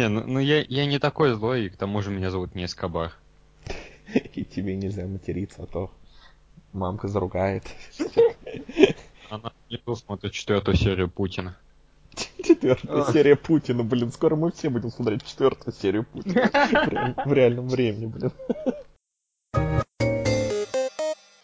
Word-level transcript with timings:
Не, 0.00 0.08
ну, 0.08 0.24
ну 0.26 0.38
я, 0.38 0.64
я 0.66 0.86
не 0.86 0.98
такой 0.98 1.34
злой, 1.34 1.66
и 1.66 1.68
к 1.68 1.76
тому 1.76 2.00
же 2.00 2.10
меня 2.10 2.30
зовут 2.30 2.54
не 2.54 2.64
Эскобар. 2.64 3.12
И 4.34 4.46
тебе 4.46 4.74
нельзя 4.74 5.06
материться, 5.06 5.64
а 5.64 5.66
то 5.66 5.90
мамка 6.72 7.06
заругает. 7.06 7.64
Она 9.28 9.52
не 9.68 9.78
смотрит 9.94 10.32
четвертую 10.32 10.78
серию 10.78 11.10
Путина. 11.10 11.54
Четвертая 12.42 13.12
серия 13.12 13.36
Путина, 13.36 13.84
блин, 13.84 14.10
скоро 14.10 14.36
мы 14.36 14.52
все 14.52 14.70
будем 14.70 14.90
смотреть 14.90 15.26
четвертую 15.26 15.74
серию 15.74 16.06
Путина. 16.06 16.48
В 17.26 17.32
реальном 17.34 17.68
времени, 17.68 18.06
блин. 18.06 18.32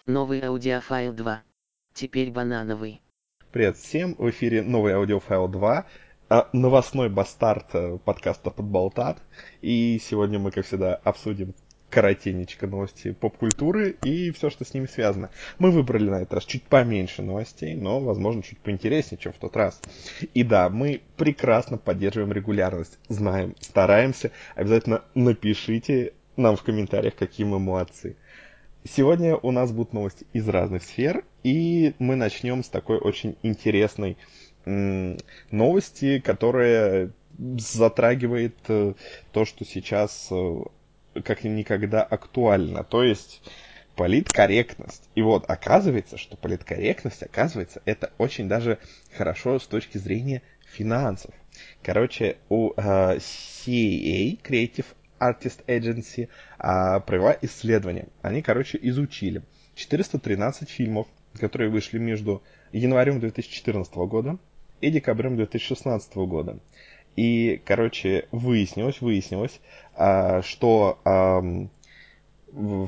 Новый 0.07 0.43
аудиофайл 0.43 1.13
2. 1.13 1.43
Теперь 1.93 2.31
банановый. 2.31 3.03
Привет 3.53 3.77
всем, 3.77 4.15
в 4.15 4.31
эфире 4.31 4.63
новый 4.63 4.95
аудиофайл 4.95 5.47
2, 5.47 5.77
а, 5.79 5.87
новостной 6.53 7.09
бастард 7.09 7.67
э, 7.75 7.99
подкаста 8.05 8.51
«Подболтат». 8.51 9.19
И 9.63 10.01
сегодня 10.03 10.39
мы, 10.39 10.51
как 10.51 10.67
всегда, 10.67 10.97
обсудим 10.97 11.55
коротенечко 11.89 12.67
новости 12.67 13.13
поп-культуры 13.13 13.97
и 14.03 14.33
все, 14.33 14.51
что 14.51 14.65
с 14.65 14.75
ними 14.75 14.87
связано. 14.87 15.31
Мы 15.59 15.71
выбрали 15.71 16.11
на 16.11 16.17
этот 16.17 16.35
раз 16.35 16.45
чуть 16.45 16.65
поменьше 16.65 17.23
новостей, 17.23 17.75
но, 17.75 18.01
возможно, 18.01 18.43
чуть 18.43 18.59
поинтереснее, 18.59 19.21
чем 19.21 19.33
в 19.33 19.37
тот 19.37 19.57
раз. 19.57 19.81
И 20.35 20.43
да, 20.43 20.69
мы 20.69 21.01
прекрасно 21.17 21.79
поддерживаем 21.79 22.33
регулярность, 22.33 22.99
знаем, 23.09 23.55
стараемся. 23.61 24.33
Обязательно 24.57 25.03
напишите 25.15 26.13
нам 26.37 26.57
в 26.57 26.63
комментариях, 26.65 27.15
какие 27.15 27.47
мы 27.47 27.61
молодцы. 27.61 28.17
Сегодня 28.85 29.37
у 29.37 29.51
нас 29.51 29.73
будут 29.73 29.93
новости 29.93 30.27
из 30.33 30.49
разных 30.49 30.83
сфер, 30.83 31.25
и 31.43 31.95
мы 31.99 32.15
начнем 32.15 32.63
с 32.63 32.69
такой 32.69 32.99
очень 32.99 33.37
интересной 33.43 34.17
новости, 34.67 36.19
которая 36.19 37.11
затрагивает 37.39 38.57
э, 38.69 38.95
то, 39.33 39.45
что 39.45 39.65
сейчас 39.65 40.29
э, 40.31 40.63
как 41.23 41.45
никогда 41.45 42.03
актуально. 42.03 42.83
То 42.85 43.03
есть 43.03 43.43
политкорректность. 43.95 45.09
И 45.15 45.23
вот 45.23 45.49
оказывается, 45.49 46.19
что 46.19 46.37
политкорректность, 46.37 47.23
оказывается, 47.23 47.81
это 47.85 48.13
очень 48.19 48.49
даже 48.49 48.79
хорошо 49.17 49.59
с 49.59 49.67
точки 49.67 49.99
зрения 49.99 50.43
финансов. 50.67 51.35
Короче, 51.83 52.37
у 52.49 52.73
э, 52.77 53.19
CAA, 53.19 54.41
Creative 54.43 54.87
Artist 55.19 55.65
Agency, 55.67 56.29
э, 56.59 57.01
провела 57.01 57.37
исследование. 57.41 58.09
Они, 58.23 58.43
короче, 58.43 58.79
изучили 58.83 59.43
413 59.75 60.69
фильмов, 60.69 61.07
которые 61.39 61.71
вышли 61.71 61.99
между 61.99 62.43
январем 62.73 63.21
2014 63.21 63.95
года 63.95 64.39
и 64.81 64.91
декабрем 64.91 65.37
2016 65.37 66.17
года. 66.17 66.59
И, 67.17 67.63
короче, 67.65 68.29
выяснилось, 68.31 69.01
выяснилось, 69.01 69.61
а, 69.95 70.43
что 70.43 70.99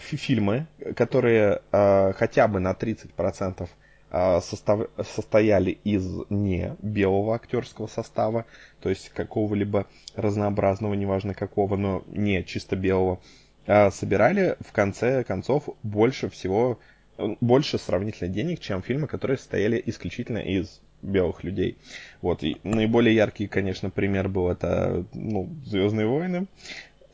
фильмы, 0.01 0.67
которые 0.97 1.61
а, 1.73 2.13
хотя 2.15 2.49
бы 2.49 2.61
на 2.61 2.73
30% 2.73 3.69
а, 4.11 4.41
состав, 4.41 4.89
состояли 5.15 5.73
из 5.85 6.07
не 6.31 6.77
белого 6.81 7.35
актерского 7.35 7.87
состава, 7.87 8.47
то 8.81 8.89
есть 8.89 9.11
какого-либо 9.11 9.87
разнообразного, 10.15 10.95
неважно 10.95 11.35
какого, 11.35 11.77
но 11.77 12.03
не 12.07 12.45
чисто 12.45 12.77
белого, 12.77 13.21
собирали 13.67 14.57
в 14.61 14.73
конце 14.73 15.25
концов 15.25 15.69
больше 15.83 16.31
всего, 16.31 16.79
больше 17.19 17.79
сравнительно 17.79 18.31
денег, 18.31 18.61
чем 18.61 18.83
фильмы, 18.83 19.07
которые 19.07 19.37
состояли 19.37 19.83
исключительно 19.85 20.39
из 20.39 20.81
белых 21.03 21.45
людей. 21.45 21.79
Вот, 22.23 22.43
и 22.43 22.57
наиболее 22.63 23.15
яркий, 23.15 23.47
конечно, 23.47 23.91
пример 23.91 24.29
был 24.29 24.49
это, 24.49 25.05
ну, 25.15 25.49
Звездные 25.65 26.07
войны, 26.07 26.47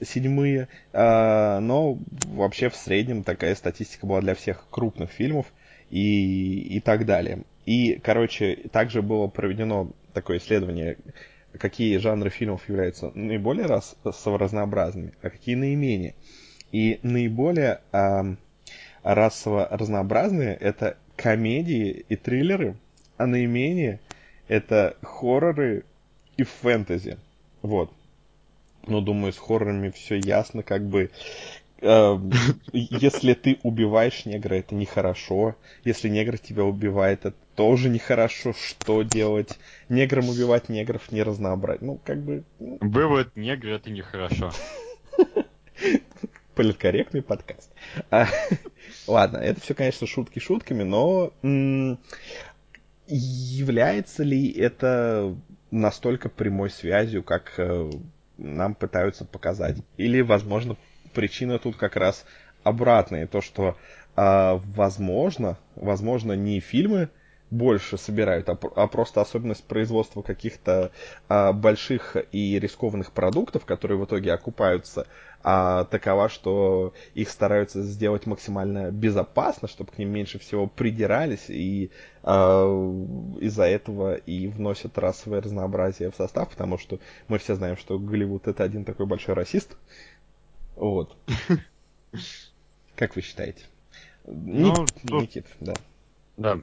седьмые, 0.01 0.69
а, 0.93 1.61
но 1.61 1.99
вообще 2.27 2.69
в 2.69 2.77
среднем 2.77 3.23
такая 3.23 3.55
статистика 3.55 4.07
была 4.07 4.21
для 4.21 4.35
всех 4.35 4.67
крупных 4.71 5.11
фильмов 5.11 5.47
и, 5.91 6.77
и 6.77 6.81
так 6.81 7.06
далее. 7.06 7.44
И, 7.67 7.94
короче, 8.03 8.56
также 8.73 9.03
было 9.03 9.27
проведено 9.28 9.91
такое 10.12 10.39
исследование, 10.39 10.99
какие 11.59 11.97
жанры 11.99 12.31
фильмов 12.31 12.69
являются 12.69 13.11
наиболее 13.15 13.67
раз, 13.67 13.97
разнообразными, 14.05 15.12
а 15.23 15.31
какие 15.31 15.55
наименее. 15.55 16.15
И 16.73 16.99
наиболее 17.03 17.81
а, 17.93 18.37
расово 19.03 19.69
разнообразные 19.71 20.55
это 20.55 20.99
комедии 21.17 22.05
и 22.09 22.17
триллеры, 22.17 22.77
а 23.16 23.26
наименее 23.26 24.00
это 24.48 24.97
хорроры 25.02 25.84
и 26.36 26.42
фэнтези. 26.42 27.19
Вот. 27.62 27.91
Но 28.86 29.00
думаю, 29.00 29.32
с 29.32 29.38
хоррорами 29.38 29.91
все 29.91 30.16
ясно, 30.16 30.62
как 30.62 30.86
бы. 30.86 31.10
Э, 31.80 32.19
если 32.72 33.34
ты 33.34 33.58
убиваешь 33.62 34.26
негра, 34.26 34.56
это 34.56 34.75
нехорошо. 34.75 35.56
Если 35.84 36.08
негр 36.08 36.38
тебя 36.38 36.64
убивает, 36.64 37.25
это 37.25 37.36
тоже 37.54 37.88
нехорошо. 37.88 38.52
Что 38.52 39.02
делать? 39.02 39.58
Неграм 39.88 40.28
убивать 40.28 40.69
негров 40.69 41.10
не 41.10 41.22
разнообразить. 41.22 41.82
Ну, 41.82 41.98
как 42.04 42.22
бы... 42.22 42.44
Ну. 42.58 42.78
Вывод 42.81 43.34
негр 43.36 43.69
это 43.69 43.91
нехорошо. 43.91 44.52
Политкорректный 46.54 47.22
подкаст. 47.22 47.70
А, 48.10 48.26
ладно, 49.06 49.38
это 49.38 49.60
все, 49.60 49.75
конечно, 49.75 50.06
шутки 50.06 50.38
шутками, 50.38 50.84
но 50.84 51.32
является 53.06 54.22
ли 54.22 54.50
это 54.50 55.37
настолько 55.70 56.28
прямой 56.28 56.70
связью, 56.70 57.22
как 57.22 57.54
э, 57.59 57.91
нам 58.38 58.75
пытаются 58.75 59.25
показать? 59.25 59.78
Или, 59.97 60.20
возможно, 60.20 60.76
причина 61.12 61.59
тут 61.59 61.76
как 61.76 61.97
раз 61.97 62.25
обратная, 62.62 63.26
то, 63.26 63.41
что, 63.41 63.76
э, 64.16 64.60
возможно, 64.75 65.59
возможно, 65.76 66.32
не 66.32 66.60
фильмы 66.60 67.10
больше 67.54 67.97
собирают, 67.97 68.48
а, 68.48 68.59
а 68.75 68.87
просто 68.88 69.20
особенность 69.20 69.65
производства 69.65 70.22
каких-то 70.22 70.91
а, 71.28 71.53
больших 71.53 72.16
и 72.32 72.59
рискованных 72.59 73.12
продуктов, 73.12 73.65
которые 73.65 73.98
в 73.98 74.04
итоге 74.04 74.32
окупаются, 74.32 75.06
а, 75.42 75.84
такова, 75.84 76.28
что 76.28 76.94
их 77.14 77.31
стараются 77.31 77.82
сделать 77.82 78.26
максимально 78.26 78.91
безопасно, 78.91 79.69
чтобы 79.69 79.93
к 79.93 79.98
ним 79.98 80.10
меньше 80.10 80.38
всего 80.38 80.66
придирались, 80.66 81.48
и 81.48 81.91
а, 82.22 82.66
из-за 83.41 83.64
этого 83.64 84.14
и 84.14 84.48
вносят 84.48 84.98
расовое 84.98 85.41
разнообразие 85.41 86.10
в 86.10 86.16
состав, 86.16 86.50
потому 86.50 86.76
что 86.78 86.98
мы 87.28 87.38
все 87.38 87.54
знаем, 87.54 87.76
что 87.76 87.98
Голливуд 87.98 88.48
это 88.48 88.64
один 88.64 88.84
такой 88.84 89.06
большой 89.06 89.34
расист. 89.34 89.76
Вот. 90.75 91.16
Как 92.97 93.14
вы 93.14 93.22
считаете? 93.22 93.64
Ну, 94.25 94.87
Никит, 95.04 95.47
да. 95.60 95.75
Да, 96.37 96.60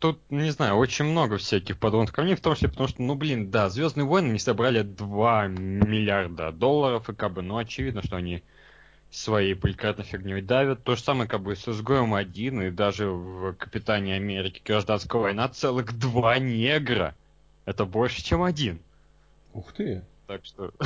тут, 0.00 0.18
не 0.30 0.50
знаю, 0.50 0.76
очень 0.76 1.04
много 1.04 1.36
всяких 1.36 1.78
подводных 1.78 2.12
камней, 2.12 2.34
в 2.34 2.40
том 2.40 2.54
числе 2.54 2.68
потому, 2.68 2.88
что, 2.88 3.02
ну, 3.02 3.14
блин, 3.14 3.50
да, 3.50 3.68
Звездные 3.68 4.06
войны 4.06 4.32
не 4.32 4.38
собрали 4.38 4.82
2 4.82 5.46
миллиарда 5.48 6.50
долларов, 6.52 7.08
и 7.08 7.14
как 7.14 7.34
бы, 7.34 7.42
ну, 7.42 7.58
очевидно, 7.58 8.02
что 8.02 8.16
они 8.16 8.42
своей 9.10 9.54
поликратной 9.54 10.04
фигней 10.04 10.40
давят. 10.40 10.82
То 10.82 10.96
же 10.96 11.02
самое, 11.02 11.28
как 11.28 11.42
бы, 11.42 11.54
с 11.54 11.68
изгоем 11.68 12.14
один, 12.14 12.62
и 12.62 12.70
даже 12.70 13.10
в 13.10 13.52
Капитане 13.54 14.14
Америки 14.14 14.62
Гражданская 14.64 15.20
война 15.20 15.48
целых 15.48 15.96
два 15.98 16.38
негра. 16.38 17.14
Это 17.66 17.84
больше, 17.84 18.24
чем 18.24 18.42
один. 18.42 18.80
Ух 19.52 19.72
ты. 19.72 20.02
Так 20.26 20.44
что... 20.44 20.72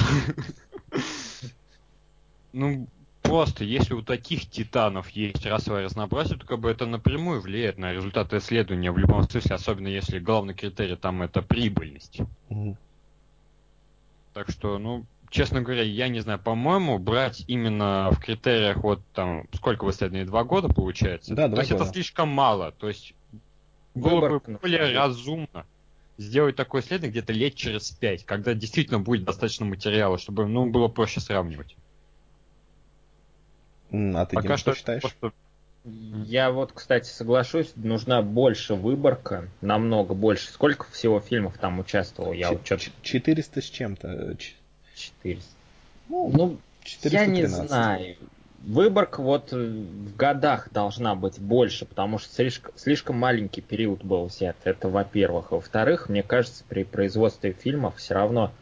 Ну, 2.57 2.87
просто 3.25 3.65
если 3.65 3.95
у 3.95 4.03
таких 4.03 4.49
титанов 4.49 5.09
есть 5.11 5.45
расовое 5.45 5.85
разнообразие, 5.85 6.39
то 6.39 6.47
как 6.47 6.61
бы 6.61 6.71
это 6.71 6.87
напрямую 6.87 7.41
влияет 7.41 7.79
на 7.79 7.93
результаты 7.93 8.39
исследования 8.39 8.93
в 8.93 8.99
любом 8.99 9.29
смысле, 9.29 9.57
особенно 9.57 9.89
если 9.89 10.21
главный 10.21 10.55
критерий 10.55 10.97
там 10.97 11.23
это 11.23 11.43
прибыльность. 11.43 12.21
Угу. 12.51 12.77
Так 14.35 14.51
что, 14.51 14.79
ну, 14.79 15.07
честно 15.31 15.63
говоря, 15.63 15.83
я 15.83 16.09
не 16.09 16.21
знаю, 16.21 16.39
по-моему, 16.39 16.99
брать 16.99 17.45
именно 17.49 18.11
в 18.13 18.21
критериях 18.21 18.77
вот 18.79 19.01
там, 19.15 19.49
сколько 19.53 19.85
в 19.85 19.91
исследовании, 19.91 20.25
два 20.25 20.45
года 20.45 20.69
получается? 20.69 21.35
Да, 21.35 21.49
два 21.49 21.57
То 21.57 21.63
есть 21.63 21.73
года. 21.73 21.85
это 21.85 21.93
слишком 21.93 22.29
мало, 22.29 22.73
то 22.73 22.89
есть 22.89 23.15
было 23.95 24.21
Выбор, 24.21 24.41
бы 24.41 24.59
более 24.61 24.93
разумно 24.93 25.67
сделать 26.19 26.57
такое 26.57 26.83
исследование 26.83 27.11
где-то 27.11 27.33
лет 27.33 27.55
через 27.55 27.91
пять, 27.91 28.25
когда 28.25 28.55
действительно 28.55 29.01
будет 29.01 29.25
достаточно 29.25 29.67
материала, 29.67 30.19
чтобы, 30.19 30.47
ну, 30.47 30.71
было 30.71 30.89
проще 30.89 31.21
сравнивать. 31.21 31.77
А 34.15 34.27
ты, 34.27 34.37
Пока 34.37 34.49
Дим, 34.49 34.57
что 34.57 34.75
считаешь? 34.75 35.03
Просто... 35.03 35.33
Я 35.85 36.51
вот, 36.51 36.73
кстати, 36.73 37.09
соглашусь, 37.09 37.73
нужна 37.77 38.23
больше 38.23 38.75
выборка, 38.75 39.49
намного 39.61 40.15
больше. 40.15 40.51
Сколько 40.51 40.87
всего 40.91 41.21
фильмов 41.21 41.59
там 41.59 41.79
участвовал? 41.79 42.33
Я 42.33 42.49
Ч- 42.65 42.75
вот 42.75 42.91
400 43.03 43.61
с 43.61 43.65
чем-то. 43.65 44.37
400. 44.95 45.51
Ну, 46.09 46.31
ну 46.33 46.59
413. 46.83 47.13
я 47.13 47.27
не 47.27 47.47
знаю. 47.47 48.17
Выборка 48.63 49.21
вот 49.21 49.53
в 49.53 50.17
годах 50.17 50.73
должна 50.73 51.15
быть 51.15 51.39
больше, 51.39 51.85
потому 51.85 52.17
что 52.17 52.33
слишком, 52.35 52.73
слишком 52.77 53.19
маленький 53.19 53.61
период 53.61 54.03
был 54.03 54.25
взят. 54.25 54.57
Это 54.65 54.89
во-первых. 54.89 55.53
Во-вторых, 55.53 56.09
мне 56.09 56.23
кажется, 56.23 56.65
при 56.67 56.85
производстве 56.85 57.53
фильмов 57.53 57.97
все 57.99 58.15
равно 58.15 58.53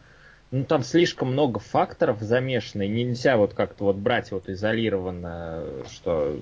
ну 0.53 0.65
там 0.65 0.83
слишком 0.83 1.31
много 1.31 1.59
факторов 1.59 2.21
замешано, 2.21 2.83
и 2.83 2.87
нельзя 2.87 3.37
вот 3.37 3.55
как-то 3.55 3.85
вот 3.85 3.95
брать 3.95 4.31
вот 4.31 4.47
изолированно, 4.47 5.63
что 5.91 6.39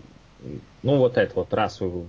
ну 0.84 0.98
вот 0.98 1.18
эту 1.18 1.36
вот 1.36 1.54
расовую 1.54 2.08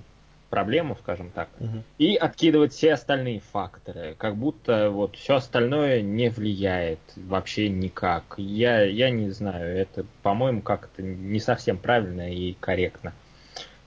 проблему, 0.51 0.97
скажем 1.01 1.31
так, 1.31 1.49
угу. 1.61 1.85
и 1.99 2.17
откидывать 2.17 2.73
все 2.73 2.95
остальные 2.95 3.41
факторы, 3.53 4.17
как 4.19 4.37
будто 4.37 4.91
вот 4.91 5.15
все 5.15 5.37
остальное 5.37 6.03
не 6.03 6.29
влияет 6.29 6.99
вообще 7.15 7.69
никак. 7.69 8.35
Я, 8.37 8.83
я 8.83 9.09
не 9.09 9.31
знаю, 9.31 9.75
это, 9.75 10.05
по-моему, 10.23 10.61
как-то 10.61 11.03
не 11.03 11.39
совсем 11.39 11.79
правильно 11.79 12.31
и 12.31 12.55
корректно 12.55 13.13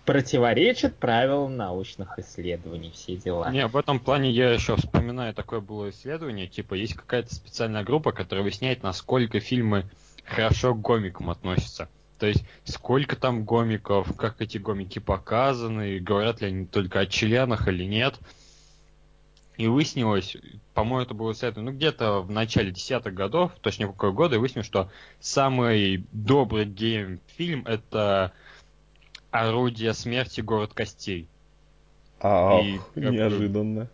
противоречит 0.05 0.95
правилам 0.97 1.57
научных 1.57 2.19
исследований, 2.19 2.91
все 2.93 3.15
дела. 3.15 3.51
Не, 3.51 3.67
в 3.67 3.75
этом 3.75 3.99
плане 3.99 4.29
я 4.31 4.51
еще 4.51 4.75
вспоминаю, 4.75 5.33
такое 5.33 5.59
было 5.59 5.89
исследование, 5.89 6.47
типа 6.47 6.75
есть 6.75 6.93
какая-то 6.93 7.33
специальная 7.33 7.83
группа, 7.83 8.11
которая 8.11 8.43
выясняет, 8.43 8.83
насколько 8.83 9.39
фильмы 9.39 9.89
хорошо 10.23 10.73
к 10.73 10.81
гомикам 10.81 11.29
относятся. 11.29 11.89
То 12.19 12.27
есть, 12.27 12.45
сколько 12.63 13.15
там 13.15 13.43
гомиков, 13.43 14.15
как 14.15 14.41
эти 14.41 14.57
гомики 14.57 14.99
показаны, 14.99 15.99
говорят 15.99 16.41
ли 16.41 16.47
они 16.47 16.65
только 16.65 16.99
о 16.99 17.05
членах 17.05 17.67
или 17.67 17.83
нет. 17.83 18.17
И 19.57 19.67
выяснилось, 19.67 20.35
по-моему, 20.73 21.01
это 21.01 21.13
было 21.13 21.31
исследование, 21.31 21.71
ну, 21.71 21.77
где-то 21.77 22.21
в 22.21 22.29
начале 22.29 22.71
десятых 22.71 23.13
годов, 23.13 23.51
точнее, 23.61 23.87
какой 23.87 24.11
года, 24.11 24.35
и 24.35 24.37
выяснилось, 24.37 24.67
что 24.67 24.89
самый 25.19 26.05
добрый 26.11 26.65
гейм-фильм— 26.65 27.65
это 27.67 28.33
Орудие 29.35 29.93
смерти, 29.93 30.39
город 30.39 30.73
костей. 30.73 31.27
А, 32.21 32.61
и, 32.61 32.79
неожиданно. 32.95 33.89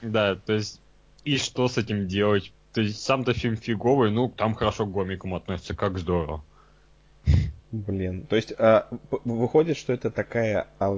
Да, 0.00 0.36
то 0.36 0.52
есть, 0.52 0.80
и 1.24 1.38
что 1.38 1.66
с 1.66 1.76
этим 1.76 2.06
делать? 2.06 2.52
То 2.72 2.80
есть, 2.80 3.02
сам-то 3.02 3.32
фильм 3.32 3.56
фиговый, 3.56 4.12
ну, 4.12 4.28
там 4.28 4.54
хорошо 4.54 4.86
к 4.86 4.92
гомикам 4.92 5.34
относится, 5.34 5.74
как 5.74 5.98
здорово. 5.98 6.44
Блин, 7.72 8.26
то 8.26 8.36
есть, 8.36 8.52
а, 8.58 8.86
выходит, 9.24 9.76
что 9.76 9.92
это 9.92 10.10
такая 10.10 10.68
а, 10.78 10.96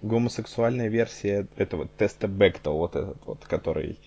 гомосексуальная 0.00 0.88
версия 0.88 1.48
этого 1.56 1.88
теста 1.98 2.28
Бекта, 2.28 2.70
вот 2.70 2.94
этот 2.94 3.18
вот, 3.26 3.44
который 3.44 3.98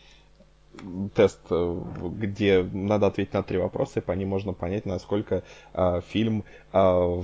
тест, 1.16 1.40
э, 1.50 1.82
где 2.14 2.64
надо 2.64 3.08
ответить 3.08 3.34
на 3.34 3.44
три 3.44 3.58
вопроса, 3.58 4.00
и 4.00 4.04
по 4.04 4.12
ним 4.12 4.30
можно 4.30 4.54
понять, 4.54 4.86
насколько 4.86 5.44
э, 5.74 6.02
фильм, 6.08 6.44
э, 6.74 7.24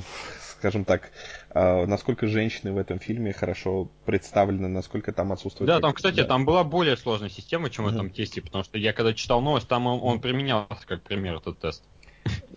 скажем 0.63 0.85
так, 0.85 1.11
э, 1.53 1.85
насколько 1.85 2.25
женщины 2.25 2.71
в 2.71 2.77
этом 2.77 2.97
фильме 2.97 3.33
хорошо 3.33 3.91
представлены, 4.05 4.69
насколько 4.69 5.11
там 5.11 5.33
отсутствует... 5.33 5.67
Да, 5.67 5.81
там, 5.81 5.91
кстати, 5.91 6.21
да. 6.21 6.23
там 6.23 6.45
была 6.45 6.63
более 6.63 6.95
сложная 6.95 7.27
система, 7.27 7.69
чем 7.69 7.85
mm-hmm. 7.85 7.91
в 7.91 7.95
этом 7.95 8.09
тесте, 8.11 8.41
потому 8.41 8.63
что 8.63 8.77
я 8.77 8.93
когда 8.93 9.13
читал 9.13 9.41
новость, 9.41 9.67
там 9.67 9.87
он, 9.87 9.99
он 10.01 10.21
применялся 10.21 10.87
как 10.87 11.01
пример, 11.01 11.35
этот 11.35 11.59
тест. 11.59 11.83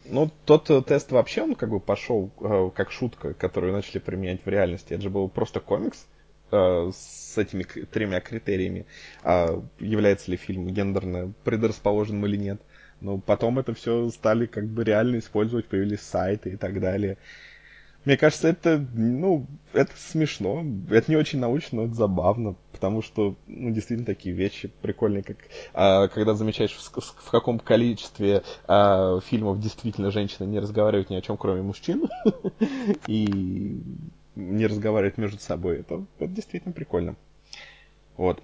Ну, 0.05 0.31
тот 0.45 0.71
э, 0.71 0.83
тест 0.83 1.11
вообще, 1.11 1.43
он 1.43 1.57
как 1.57 1.69
бы 1.69 1.81
пошел 1.81 2.31
э, 2.41 2.71
как 2.77 2.93
шутка, 2.93 3.35
которую 3.35 3.73
начали 3.73 3.99
применять 3.99 4.45
в 4.45 4.49
реальности. 4.49 4.93
Это 4.93 5.03
же 5.03 5.11
был 5.11 5.29
просто 5.29 5.59
комикс, 5.59 6.07
с 6.49 7.37
этими 7.37 7.65
тремя 7.65 8.21
критериями, 8.21 8.87
а 9.25 9.65
является 9.81 10.31
ли 10.31 10.37
фильм 10.37 10.69
гендерно 10.69 11.33
предрасположенным 11.43 12.25
или 12.27 12.37
нет. 12.37 12.61
Но 13.01 13.19
потом 13.19 13.59
это 13.59 13.75
все 13.75 14.09
стали 14.11 14.47
как 14.47 14.67
бы 14.69 14.85
реально 14.85 15.19
использовать, 15.19 15.67
появились 15.67 16.01
сайты 16.01 16.51
и 16.51 16.57
так 16.57 16.81
далее. 16.81 17.19
Мне 18.07 18.17
кажется, 18.17 18.47
это, 18.47 18.87
ну, 18.95 19.49
это 19.73 19.91
смешно, 19.97 20.65
это 20.89 21.11
не 21.11 21.17
очень 21.17 21.41
научно, 21.41 21.79
но 21.79 21.87
это 21.87 21.95
забавно, 21.95 22.55
потому 22.71 23.03
что, 23.03 23.35
ну, 23.49 23.71
действительно 23.73 24.07
такие 24.07 24.33
вещи 24.33 24.71
прикольные, 24.81 25.25
как 25.25 25.39
а, 25.75 26.07
когда 26.07 26.35
замечаешь, 26.35 26.73
в, 26.73 27.01
в 27.01 27.31
каком 27.33 27.59
количестве 27.59 28.45
а, 28.69 29.19
фильмов 29.23 29.61
действительно 29.61 30.13
женщины 30.13 30.47
не 30.47 30.61
разговаривают 30.61 31.11
ни 31.11 31.17
о 31.17 31.21
чем, 31.21 31.37
кроме 31.37 31.63
мужчин, 31.63 32.05
и 33.09 33.83
не 34.37 34.67
разговаривать 34.69 35.19
между 35.19 35.41
собой. 35.41 35.81
Это, 35.81 36.05
это 36.21 36.29
действительно 36.29 36.73
прикольно. 36.73 37.17
Вот. 38.17 38.41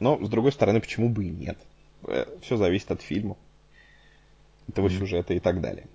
Но, 0.00 0.18
с 0.20 0.28
другой 0.28 0.50
стороны, 0.50 0.80
почему 0.80 1.10
бы 1.10 1.26
и 1.26 1.30
нет? 1.30 1.58
Э, 2.08 2.24
Все 2.42 2.56
зависит 2.56 2.90
от 2.90 3.02
фильма, 3.02 3.36
этого 4.66 4.90
сюжета 4.90 5.32
и 5.32 5.38
так 5.38 5.60
далее. 5.60 5.86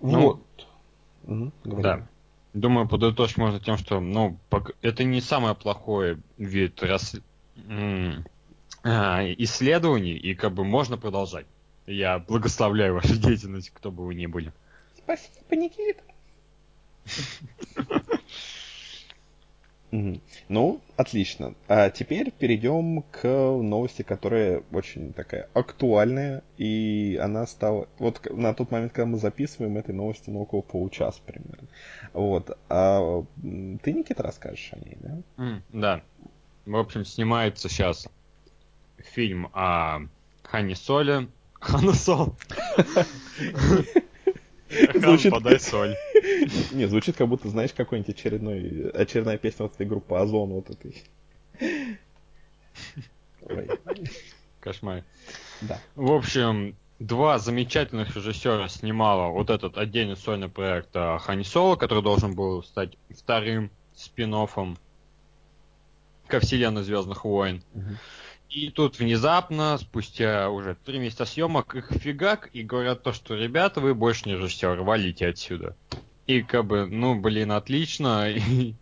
Ну, 0.00 0.40
Угу, 1.24 1.52
да. 1.64 2.08
Думаю, 2.52 2.86
подытожить 2.86 3.38
можно 3.38 3.60
тем, 3.60 3.78
что 3.78 4.00
ну, 4.00 4.38
это 4.82 5.04
не 5.04 5.20
самый 5.20 5.54
плохой 5.54 6.18
вид 6.36 6.82
рас... 6.82 7.16
А, 8.84 9.22
исследований, 9.38 10.16
и 10.16 10.34
как 10.34 10.52
бы 10.54 10.64
можно 10.64 10.96
продолжать. 10.98 11.46
Я 11.86 12.18
благословляю 12.18 12.94
вашу 12.94 13.16
деятельность, 13.20 13.70
кто 13.70 13.90
бы 13.90 14.04
вы 14.04 14.14
ни 14.14 14.26
были. 14.26 14.52
Спасибо, 14.96 15.56
Никита. 15.56 16.02
Ну, 20.48 20.80
отлично. 20.96 21.54
А 21.68 21.90
теперь 21.90 22.30
перейдем 22.30 23.02
к 23.10 23.26
новости, 23.28 24.02
которая 24.02 24.62
очень 24.72 25.12
такая 25.12 25.48
актуальная, 25.52 26.42
и 26.56 27.18
она 27.22 27.46
стала... 27.46 27.88
Вот 27.98 28.26
на 28.30 28.54
тот 28.54 28.70
момент, 28.70 28.92
когда 28.92 29.06
мы 29.06 29.18
записываем 29.18 29.76
этой 29.76 29.94
новости, 29.94 30.30
ну, 30.30 30.40
около 30.40 30.62
получаса 30.62 31.20
примерно. 31.26 31.68
Вот. 32.14 32.56
А 32.70 33.22
ты, 33.82 33.92
Никита, 33.92 34.22
расскажешь 34.22 34.70
о 34.72 34.78
ней, 34.78 34.96
да? 35.00 35.18
Mm, 35.36 35.62
да. 35.72 36.02
В 36.64 36.76
общем, 36.76 37.04
снимается 37.04 37.68
сейчас 37.68 38.08
фильм 38.96 39.50
о 39.52 40.00
Хане 40.42 40.74
Соле. 40.74 41.28
Хана 41.60 41.92
Сол. 41.92 42.34
Звучит... 44.94 45.32
подай 45.32 45.60
соль. 45.60 45.94
Не, 46.72 46.86
звучит 46.86 47.16
как 47.16 47.28
будто, 47.28 47.48
знаешь, 47.48 47.72
какой-нибудь 47.72 48.14
очередной, 48.14 48.90
очередная 48.90 49.38
песня 49.38 49.64
вот 49.64 49.74
этой 49.74 49.86
группы 49.86 50.16
Озон 50.16 50.50
вот 50.50 50.70
этой. 50.70 51.02
Ой. 53.42 53.68
Кошмар. 54.60 55.04
Да. 55.62 55.80
В 55.96 56.12
общем, 56.12 56.76
два 57.00 57.38
замечательных 57.38 58.14
режиссера 58.14 58.68
снимала 58.68 59.32
вот 59.32 59.50
этот 59.50 59.76
отдельный 59.76 60.16
сольный 60.16 60.48
проект 60.48 60.90
а, 60.94 61.18
Хани 61.18 61.42
Соло, 61.44 61.74
который 61.76 62.02
должен 62.02 62.34
был 62.34 62.62
стать 62.62 62.96
вторым 63.10 63.70
спин 63.94 64.34
ко 66.28 66.40
вселенной 66.40 66.82
Звездных 66.82 67.24
войн. 67.24 67.62
Угу. 67.74 67.96
И 68.50 68.70
тут 68.70 68.98
внезапно, 68.98 69.78
спустя 69.78 70.50
уже 70.50 70.76
три 70.76 70.98
месяца 70.98 71.24
съемок, 71.24 71.74
их 71.74 71.90
фигак 71.90 72.50
и 72.52 72.62
говорят 72.62 73.02
то, 73.02 73.12
что 73.12 73.34
ребята, 73.34 73.80
вы 73.80 73.94
больше 73.94 74.28
не 74.28 74.36
режиссер, 74.36 74.82
валите 74.82 75.26
отсюда. 75.26 75.74
И 76.26 76.42
как 76.42 76.66
бы, 76.66 76.86
ну, 76.86 77.20
блин, 77.20 77.52
отлично. 77.52 78.30
И 78.30 78.74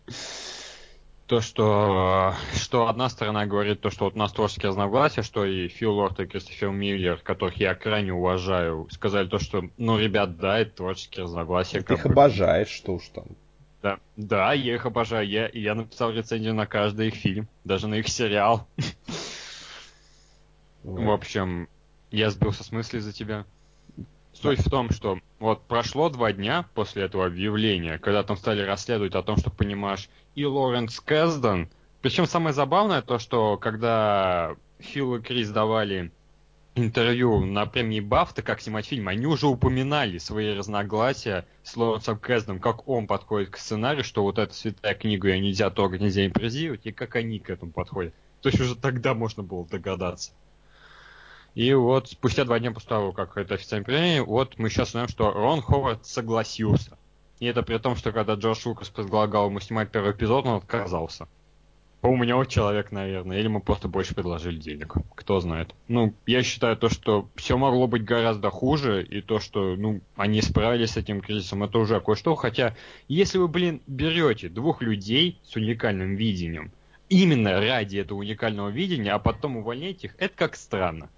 то, 1.31 1.41
что, 1.41 2.35
что 2.55 2.89
одна 2.89 3.09
сторона 3.09 3.47
говорит 3.47 3.81
то, 3.81 3.91
что 3.91 4.07
вот 4.07 4.17
у 4.17 4.19
нас 4.19 4.33
творческие 4.33 4.71
разногласия, 4.71 5.23
что 5.23 5.45
и 5.45 5.69
Фил 5.69 5.93
Лорд 5.93 6.19
и 6.19 6.27
Кристофер 6.27 6.71
Миллер, 6.71 7.19
которых 7.19 7.57
я 7.59 7.77
крайне 7.77 8.13
уважаю, 8.13 8.89
сказали 8.91 9.29
то, 9.29 9.39
что, 9.39 9.63
ну, 9.77 9.97
ребят, 9.97 10.39
да, 10.39 10.59
это 10.59 10.73
творческие 10.73 11.27
разногласия. 11.27 11.83
Ты 11.83 11.95
их 11.95 12.03
бы. 12.03 12.11
обожаешь, 12.11 12.69
что 12.69 12.95
уж 12.95 13.07
там. 13.15 13.27
Да, 13.81 14.01
да, 14.17 14.53
я 14.55 14.75
их 14.75 14.87
обожаю. 14.87 15.29
Я, 15.29 15.49
я 15.53 15.77
написал 15.77 16.11
рецензию 16.11 16.55
на 16.55 16.67
каждый 16.67 17.09
их 17.09 17.15
фильм, 17.15 17.47
даже 17.63 17.87
на 17.87 17.95
их 17.95 18.09
сериал. 18.09 18.67
В 20.83 21.11
общем, 21.11 21.69
я 22.11 22.31
сбился 22.31 22.65
с 22.65 22.73
мысли 22.73 22.99
за 22.99 23.13
тебя. 23.13 23.45
Суть 24.43 24.61
в 24.61 24.71
том, 24.71 24.91
что 24.91 25.19
вот 25.39 25.67
прошло 25.67 26.09
два 26.09 26.33
дня 26.33 26.67
после 26.75 27.03
этого 27.03 27.27
объявления, 27.27 27.99
когда 27.99 28.23
там 28.23 28.39
стали 28.39 28.63
расследовать 28.63 29.15
о 29.15 29.23
том, 29.23 29.37
что 29.37 29.51
понимаешь, 29.51 30.09
и 30.35 30.47
Лоренс 30.47 30.99
Кэсден. 31.01 31.69
Причем 32.01 32.25
самое 32.25 32.55
забавное 32.55 33.03
то, 33.03 33.19
что 33.19 33.59
когда 33.59 34.57
Фил 34.79 35.17
и 35.17 35.21
Крис 35.21 35.51
давали 35.51 36.11
интервью 36.75 37.45
на 37.45 37.67
премии 37.67 38.01
Бафта, 38.01 38.41
как 38.41 38.63
снимать 38.63 38.87
фильм, 38.87 39.09
они 39.09 39.27
уже 39.27 39.47
упоминали 39.47 40.17
свои 40.17 40.55
разногласия 40.55 41.45
с 41.63 41.77
Лоренсом 41.77 42.19
Кэсдом, 42.19 42.61
как 42.61 42.89
он 42.89 43.07
подходит 43.07 43.51
к 43.51 43.59
сценарию, 43.59 44.05
что 44.05 44.23
вот 44.23 44.39
эта 44.39 44.55
святая 44.55 44.95
книга 44.95 45.29
ее 45.29 45.41
нельзя 45.41 45.69
трогать, 45.69 46.01
нельзя 46.01 46.25
импровизировать, 46.25 46.87
и 46.87 46.93
как 46.93 47.17
они 47.17 47.41
к 47.41 47.51
этому 47.51 47.73
подходят. 47.73 48.15
То 48.41 48.49
есть 48.49 48.61
уже 48.61 48.75
тогда 48.75 49.13
можно 49.13 49.43
было 49.43 49.67
догадаться. 49.67 50.33
И 51.54 51.73
вот 51.75 52.09
спустя 52.09 52.45
два 52.45 52.59
дня 52.59 52.71
после 52.71 52.88
того, 52.88 53.12
как 53.12 53.37
это 53.37 53.54
официально 53.54 53.85
принято, 53.85 54.25
вот 54.25 54.59
мы 54.59 54.71
сейчас 54.71 54.92
знаем, 54.92 55.09
что 55.09 55.33
Рон 55.33 55.61
Ховард 55.61 56.07
согласился. 56.07 56.97
И 57.40 57.47
это 57.47 57.62
при 57.62 57.78
том, 57.78 57.97
что 57.97 58.12
когда 58.12 58.35
Джордж 58.35 58.61
Лукас 58.66 58.90
предлагал 58.90 59.49
ему 59.49 59.61
снимать 59.61 59.90
первый 59.90 60.12
эпизод, 60.12 60.47
он 60.47 60.57
отказался. 60.57 61.26
Поумнел 62.00 62.45
человек, 62.47 62.92
наверное, 62.92 63.38
или 63.38 63.45
ему 63.45 63.61
просто 63.61 63.88
больше 63.88 64.14
предложили 64.14 64.57
денег. 64.57 64.95
Кто 65.14 65.40
знает. 65.40 65.75
Ну, 65.88 66.14
я 66.26 66.42
считаю 66.42 66.76
то, 66.76 66.88
что 66.88 67.28
все 67.37 67.59
могло 67.59 67.88
быть 67.88 68.04
гораздо 68.04 68.49
хуже, 68.49 69.02
и 69.02 69.21
то, 69.21 69.38
что, 69.38 69.76
ну, 69.76 70.00
они 70.16 70.40
справились 70.40 70.92
с 70.92 70.97
этим 70.97 71.21
кризисом, 71.21 71.62
это 71.62 71.78
уже 71.78 72.00
кое-что. 72.00 72.37
Хотя, 72.37 72.75
если 73.09 73.37
вы, 73.37 73.49
блин, 73.49 73.83
берете 73.87 74.49
двух 74.49 74.80
людей 74.80 75.38
с 75.42 75.57
уникальным 75.57 76.14
видением, 76.14 76.73
именно 77.11 77.61
ради 77.61 77.99
этого 77.99 78.19
уникального 78.19 78.71
видения, 78.71 79.12
а 79.12 79.19
потом 79.19 79.59
увольняете 79.59 80.07
их, 80.07 80.14
это 80.19 80.35
как 80.35 80.57
странно. 80.57 81.11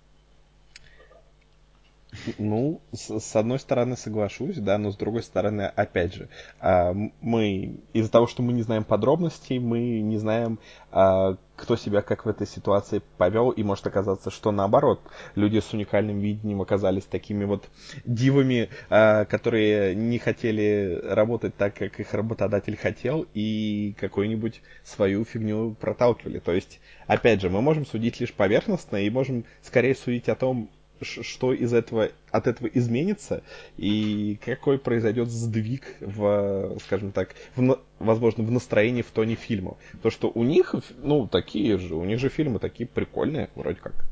Ну, 2.38 2.82
с, 2.92 3.20
с 3.20 3.36
одной 3.36 3.58
стороны 3.58 3.96
соглашусь, 3.96 4.56
да, 4.56 4.76
но 4.76 4.90
с 4.90 4.96
другой 4.96 5.22
стороны, 5.22 5.62
опять 5.62 6.14
же, 6.14 6.28
а, 6.60 6.94
мы 7.22 7.80
из-за 7.94 8.10
того, 8.10 8.26
что 8.26 8.42
мы 8.42 8.52
не 8.52 8.62
знаем 8.62 8.84
подробностей, 8.84 9.58
мы 9.58 10.00
не 10.00 10.18
знаем, 10.18 10.58
а, 10.90 11.38
кто 11.56 11.74
себя 11.76 12.02
как 12.02 12.26
в 12.26 12.28
этой 12.28 12.46
ситуации 12.46 13.00
повел, 13.16 13.50
и 13.50 13.62
может 13.62 13.86
оказаться, 13.86 14.30
что 14.30 14.52
наоборот, 14.52 15.00
люди 15.36 15.58
с 15.58 15.72
уникальным 15.72 16.20
видением 16.20 16.60
оказались 16.60 17.04
такими 17.04 17.44
вот 17.44 17.70
дивами, 18.04 18.68
а, 18.90 19.24
которые 19.24 19.94
не 19.94 20.18
хотели 20.18 21.00
работать 21.02 21.56
так, 21.56 21.74
как 21.74 21.98
их 21.98 22.12
работодатель 22.12 22.76
хотел, 22.76 23.26
и 23.32 23.96
какую-нибудь 23.98 24.60
свою 24.84 25.24
фигню 25.24 25.74
проталкивали. 25.80 26.40
То 26.40 26.52
есть, 26.52 26.78
опять 27.06 27.40
же, 27.40 27.48
мы 27.48 27.62
можем 27.62 27.86
судить 27.86 28.20
лишь 28.20 28.34
поверхностно 28.34 28.98
и 28.98 29.08
можем 29.08 29.46
скорее 29.62 29.94
судить 29.94 30.28
о 30.28 30.34
том, 30.34 30.68
что 31.04 31.52
из 31.52 31.72
этого, 31.72 32.10
от 32.30 32.46
этого 32.46 32.68
изменится 32.68 33.42
и 33.76 34.38
какой 34.44 34.78
произойдет 34.78 35.28
сдвиг 35.28 35.96
в, 36.00 36.78
скажем 36.84 37.12
так, 37.12 37.34
в, 37.56 37.78
возможно, 37.98 38.44
в 38.44 38.50
настроении 38.50 39.02
в 39.02 39.10
тоне 39.10 39.34
фильма. 39.34 39.76
То, 40.02 40.10
что 40.10 40.30
у 40.34 40.44
них, 40.44 40.74
ну, 41.02 41.26
такие 41.26 41.78
же, 41.78 41.94
у 41.94 42.04
них 42.04 42.18
же 42.18 42.28
фильмы 42.28 42.58
такие 42.58 42.86
прикольные, 42.86 43.50
вроде 43.54 43.78
как. 43.80 44.04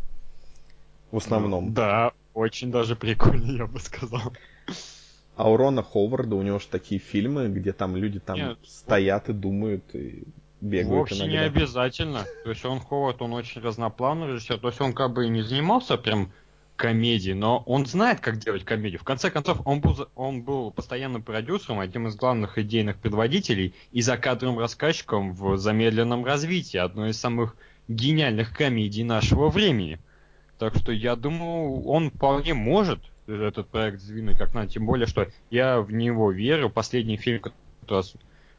В 1.10 1.16
основном. 1.16 1.72
Да, 1.72 2.12
очень 2.34 2.70
даже 2.70 2.96
прикольные, 2.96 3.58
я 3.58 3.66
бы 3.66 3.80
сказал. 3.80 4.32
А 5.36 5.50
у 5.50 5.56
Рона 5.56 5.82
Ховарда 5.82 6.36
у 6.36 6.42
него 6.42 6.58
же 6.58 6.66
такие 6.68 7.00
фильмы, 7.00 7.48
где 7.48 7.72
там 7.72 7.96
люди 7.96 8.20
там 8.20 8.36
Нет, 8.36 8.58
стоят 8.62 9.30
и 9.30 9.32
думают, 9.32 9.82
и 9.94 10.24
бегают 10.60 11.10
Вовсе 11.10 11.16
иногда. 11.16 11.32
не 11.32 11.38
обязательно. 11.38 12.24
То 12.44 12.50
есть 12.50 12.64
он 12.64 12.80
Ховард, 12.80 13.22
он 13.22 13.32
очень 13.32 13.60
разноплановый 13.60 14.34
режиссер. 14.34 14.58
То 14.58 14.68
есть 14.68 14.80
он 14.80 14.92
как 14.92 15.12
бы 15.12 15.26
и 15.26 15.30
не 15.30 15.42
занимался 15.42 15.96
прям 15.96 16.32
комедии, 16.80 17.32
но 17.32 17.62
он 17.66 17.84
знает, 17.84 18.20
как 18.20 18.38
делать 18.38 18.64
комедию. 18.64 18.98
В 18.98 19.04
конце 19.04 19.30
концов, 19.30 19.60
он 19.66 19.80
был, 19.80 20.08
он 20.14 20.40
был 20.40 20.70
постоянным 20.70 21.22
продюсером, 21.22 21.78
одним 21.78 22.08
из 22.08 22.16
главных 22.16 22.56
идейных 22.56 22.96
предводителей 22.96 23.74
и 23.92 24.00
закадровым 24.00 24.58
рассказчиком 24.58 25.34
в 25.34 25.58
замедленном 25.58 26.24
развитии, 26.24 26.78
одной 26.78 27.10
из 27.10 27.20
самых 27.20 27.54
гениальных 27.86 28.56
комедий 28.56 29.04
нашего 29.04 29.50
времени. 29.50 29.98
Так 30.58 30.74
что 30.74 30.90
я 30.90 31.16
думаю, 31.16 31.82
он 31.84 32.10
вполне 32.10 32.54
может 32.54 33.00
этот 33.26 33.68
проект 33.68 34.00
сдвинуть 34.00 34.38
как 34.38 34.54
надо, 34.54 34.68
тем 34.68 34.86
более, 34.86 35.06
что 35.06 35.28
я 35.50 35.82
в 35.82 35.92
него 35.92 36.32
верю. 36.32 36.70
Последний 36.70 37.18
фильм, 37.18 37.40
который 37.40 38.04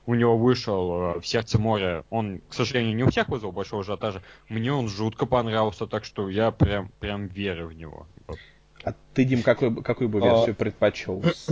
у 0.05 0.15
него 0.15 0.37
вышел 0.37 1.15
э, 1.15 1.19
в 1.19 1.27
сердце 1.27 1.59
моря. 1.59 2.03
Он, 2.09 2.41
к 2.49 2.53
сожалению, 2.53 2.95
не 2.95 3.03
у 3.03 3.09
всех 3.09 3.29
вызвал 3.29 3.51
большого 3.51 3.81
ажиотажа. 3.81 4.21
Мне 4.49 4.73
он 4.73 4.87
жутко 4.87 5.25
понравился, 5.25 5.87
так 5.87 6.05
что 6.05 6.29
я 6.29 6.51
прям, 6.51 6.89
прям 6.99 7.27
верю 7.27 7.67
в 7.67 7.73
него. 7.73 8.07
А 8.83 8.93
ты, 9.13 9.25
Дим, 9.25 9.43
какой, 9.43 9.75
какую 9.83 10.09
бы 10.09 10.19
версию 10.19 10.51
а... 10.51 10.55
предпочел? 10.55 11.23
С, 11.33 11.47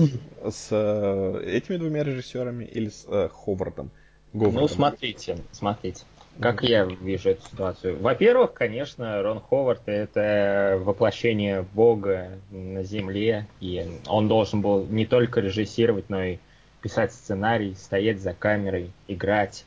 с 0.50 0.68
э, 0.72 1.44
этими 1.46 1.78
двумя 1.78 2.04
режиссерами 2.04 2.66
или 2.66 2.90
с 2.90 3.06
э, 3.08 3.30
Ховардом? 3.32 3.92
Говардом? 4.34 4.62
Ну, 4.62 4.68
смотрите, 4.68 5.38
смотрите. 5.52 6.04
Как 6.40 6.64
я 6.64 6.86
вижу 6.86 7.32
эту 7.32 7.46
ситуацию? 7.50 8.00
Во-первых, 8.00 8.54
конечно, 8.54 9.22
Рон 9.22 9.42
Ховард 9.42 9.82
это 9.88 10.80
воплощение 10.82 11.66
Бога 11.74 12.40
на 12.50 12.84
земле, 12.84 13.48
и 13.60 13.86
он 14.08 14.30
должен 14.30 14.62
был 14.62 14.86
не 14.86 15.06
только 15.06 15.42
режиссировать, 15.42 16.10
но 16.10 16.24
и 16.24 16.38
писать 16.82 17.14
сценарий, 17.14 17.76
стоять 17.76 18.22
за 18.22 18.34
камерой, 18.34 18.92
играть, 19.08 19.66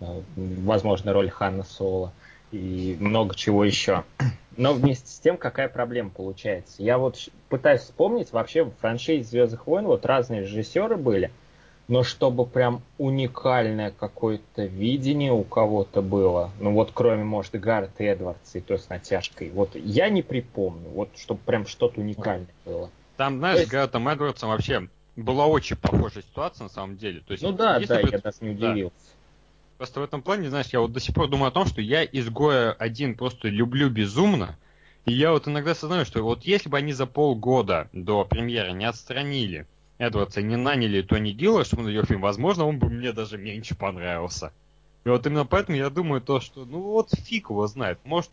э, 0.00 0.20
возможно, 0.36 1.12
роль 1.12 1.30
Ханна 1.30 1.64
Соло 1.64 2.12
и 2.52 2.96
много 3.00 3.34
чего 3.34 3.64
еще. 3.64 4.04
Но 4.56 4.72
вместе 4.72 5.08
с 5.08 5.18
тем, 5.18 5.36
какая 5.36 5.68
проблема 5.68 6.10
получается? 6.10 6.82
Я 6.82 6.98
вот 6.98 7.28
пытаюсь 7.48 7.82
вспомнить, 7.82 8.32
вообще 8.32 8.64
в 8.64 8.72
франшизе 8.80 9.24
Звездных 9.24 9.66
войн 9.66 9.86
вот 9.86 10.06
разные 10.06 10.42
режиссеры 10.42 10.96
были, 10.96 11.30
но 11.88 12.02
чтобы 12.02 12.46
прям 12.46 12.82
уникальное 12.98 13.90
какое-то 13.90 14.64
видение 14.64 15.32
у 15.32 15.42
кого-то 15.42 16.02
было, 16.02 16.50
ну 16.60 16.72
вот 16.72 16.92
кроме, 16.94 17.24
может, 17.24 17.52
Гаррет 17.60 17.90
Эдвардса 17.98 18.58
и 18.58 18.60
то 18.60 18.78
с 18.78 18.88
натяжкой, 18.88 19.50
вот 19.50 19.74
я 19.74 20.08
не 20.08 20.22
припомню, 20.22 20.88
вот 20.88 21.10
чтобы 21.16 21.40
прям 21.44 21.66
что-то 21.66 22.00
уникальное 22.00 22.46
было. 22.64 22.90
Там, 23.16 23.38
знаешь, 23.38 23.60
есть... 23.60 23.70
Гарретом 23.70 24.08
Эдвардсом 24.08 24.48
вообще 24.50 24.88
была 25.16 25.46
очень 25.46 25.76
похожая 25.76 26.22
ситуация 26.22 26.64
на 26.64 26.70
самом 26.70 26.96
деле. 26.96 27.20
То 27.20 27.32
есть, 27.32 27.42
ну 27.42 27.52
да, 27.52 27.78
да, 27.80 28.00
бы... 28.00 28.08
я 28.10 28.18
даже 28.18 28.36
не 28.40 28.50
удивился. 28.50 28.94
Да. 28.96 29.14
Просто 29.78 30.00
в 30.00 30.04
этом 30.04 30.22
плане, 30.22 30.50
знаешь, 30.50 30.68
я 30.72 30.80
вот 30.80 30.92
до 30.92 31.00
сих 31.00 31.14
пор 31.14 31.28
думаю 31.28 31.48
о 31.48 31.52
том, 31.52 31.66
что 31.66 31.80
я 31.80 32.04
изгоя 32.04 32.72
один 32.72 33.16
просто 33.16 33.48
люблю 33.48 33.90
безумно. 33.90 34.56
И 35.04 35.12
я 35.12 35.32
вот 35.32 35.48
иногда 35.48 35.72
осознаю, 35.72 36.04
что 36.04 36.22
вот 36.22 36.44
если 36.44 36.68
бы 36.68 36.78
они 36.78 36.92
за 36.92 37.06
полгода 37.06 37.88
до 37.92 38.24
премьеры 38.24 38.72
не 38.72 38.86
отстранили 38.86 39.66
Эдвардса, 39.98 40.42
не 40.42 40.56
наняли 40.56 41.02
Тони 41.02 41.32
Гилла, 41.32 41.64
чтобы 41.64 41.82
он 41.82 41.88
ее 41.88 42.04
фильм, 42.04 42.20
возможно, 42.20 42.66
он 42.66 42.78
бы 42.78 42.88
мне 42.88 43.12
даже 43.12 43.36
меньше 43.36 43.74
понравился. 43.74 44.52
И 45.04 45.08
вот 45.08 45.26
именно 45.26 45.44
поэтому 45.44 45.76
я 45.76 45.90
думаю 45.90 46.22
то, 46.22 46.40
что 46.40 46.64
ну 46.64 46.80
вот 46.80 47.10
фиг 47.10 47.50
его 47.50 47.66
знает. 47.66 47.98
Может, 48.04 48.30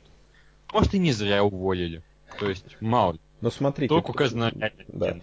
может 0.72 0.94
и 0.94 1.00
не 1.00 1.12
зря 1.12 1.44
уволили. 1.44 2.02
То 2.40 2.50
есть, 2.50 2.78
мало 2.80 3.14
ли. 3.14 3.20
Но 3.42 3.50
смотрите... 3.50 3.90
Только 3.90 4.12
указано 4.12 4.52
да. 4.88 5.18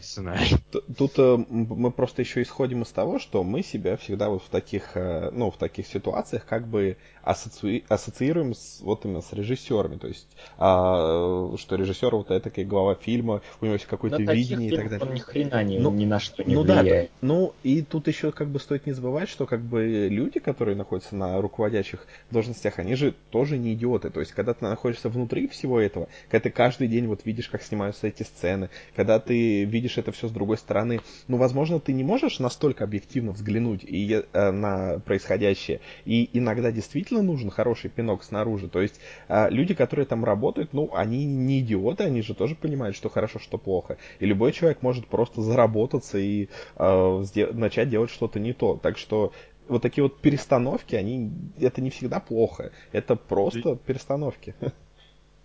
Тут 0.97 1.13
э, 1.19 1.37
мы 1.49 1.93
просто 1.93 2.23
еще 2.23 2.43
исходим 2.43 2.83
из 2.83 2.89
того, 2.89 3.21
что 3.21 3.45
мы 3.45 3.63
себя 3.63 3.97
всегда 3.97 4.29
вот 4.29 4.43
в 4.43 4.49
таких, 4.49 4.97
э, 4.97 5.31
ну, 5.33 5.51
в 5.51 5.57
таких 5.57 5.87
ситуациях 5.87 6.45
как 6.45 6.67
бы 6.67 6.97
ассоци... 7.29 7.85
ассоциируем 7.89 8.55
с, 8.55 8.81
вот 8.81 9.05
именно 9.05 9.21
с 9.21 9.33
режиссерами. 9.33 9.97
То 9.99 10.09
есть, 10.09 10.27
а, 10.57 11.55
что 11.59 11.77
режиссер 11.77 12.15
вот 12.15 12.31
это 12.31 12.51
как 12.51 12.67
глава 12.67 12.95
фильма, 12.95 13.43
у 13.61 13.65
него 13.65 13.75
есть 13.75 13.87
какое-то 13.87 14.23
видение 14.23 14.71
и 14.71 14.77
так 14.77 14.89
далее. 14.89 15.07
Он 15.07 15.15
ни 15.15 15.19
хрена 15.19 15.63
ни, 15.63 15.79
ну, 15.79 15.91
ни 15.91 16.07
на 16.07 16.21
что 16.21 16.43
не 16.43 16.55
ну, 16.55 16.63
влияет. 16.63 17.11
Да, 17.21 17.27
ну, 17.27 17.55
и 17.63 17.83
тут 17.83 18.09
еще 18.09 18.33
как 18.33 18.49
бы 18.49 18.59
стоит 18.59 18.87
не 18.87 18.93
забывать, 18.93 19.29
что 19.29 19.47
как 19.47 19.61
бы 19.61 20.09
люди, 20.11 20.41
которые 20.41 20.75
находятся 20.77 21.17
на 21.17 21.41
руководящих 21.41 22.07
должностях, 22.31 22.79
они 22.79 22.95
же 22.95 23.15
тоже 23.31 23.59
не 23.59 23.75
идиоты. 23.75 24.11
То 24.11 24.21
есть, 24.21 24.33
когда 24.33 24.55
ты 24.55 24.65
находишься 24.65 25.11
внутри 25.11 25.49
всего 25.49 25.79
этого, 25.81 26.09
когда 26.31 26.45
ты 26.45 26.51
каждый 26.51 26.89
день 26.89 27.07
вот 27.07 27.27
видишь, 27.27 27.49
как 27.49 27.63
снимаются 27.63 28.07
эти 28.07 28.23
сцены, 28.23 28.71
когда 28.97 29.21
ты 29.21 29.65
видишь 29.65 29.99
это 29.99 30.13
все 30.13 30.29
с 30.29 30.31
другой 30.31 30.57
стороны, 30.57 31.01
ну, 31.27 31.37
возможно, 31.37 31.79
ты 31.79 31.93
не 31.93 32.05
можешь 32.05 32.39
настолько 32.39 32.85
объективно 32.85 33.33
взглянуть 33.33 33.85
и, 33.85 34.25
э, 34.33 34.51
на 34.51 35.01
происходящее. 35.01 35.81
И 36.07 36.31
иногда 36.33 36.73
действительно 36.73 37.18
нужен 37.23 37.51
хороший 37.51 37.91
пинок 37.91 38.23
снаружи. 38.23 38.69
То 38.69 38.81
есть 38.81 39.01
э, 39.29 39.51
люди, 39.51 39.75
которые 39.75 40.07
там 40.07 40.25
работают, 40.25 40.73
ну, 40.73 40.91
они 40.95 41.25
не 41.25 41.61
идиоты, 41.61 42.05
они 42.05 42.23
же 42.23 42.35
тоже 42.35 42.55
понимают, 42.55 42.97
что 42.97 43.09
хорошо, 43.09 43.39
что 43.39 43.59
плохо. 43.59 43.99
И 44.19 44.27
любой 44.27 44.53
человек 44.53 44.83
может 44.83 45.07
просто 45.07 45.43
заработаться 45.43 46.19
и 46.19 46.49
э, 46.77 47.25
начать 47.53 47.89
делать 47.89 48.11
что-то 48.11 48.41
не 48.41 48.53
то. 48.53 48.79
Так 48.83 48.99
что 48.99 49.33
вот 49.69 49.83
такие 49.83 50.03
вот 50.03 50.21
перестановки, 50.21 50.95
они, 50.95 51.31
это 51.61 51.81
не 51.81 51.91
всегда 51.91 52.21
плохо. 52.21 52.73
Это 52.93 53.17
просто 53.17 53.77
перестановки. 53.77 54.55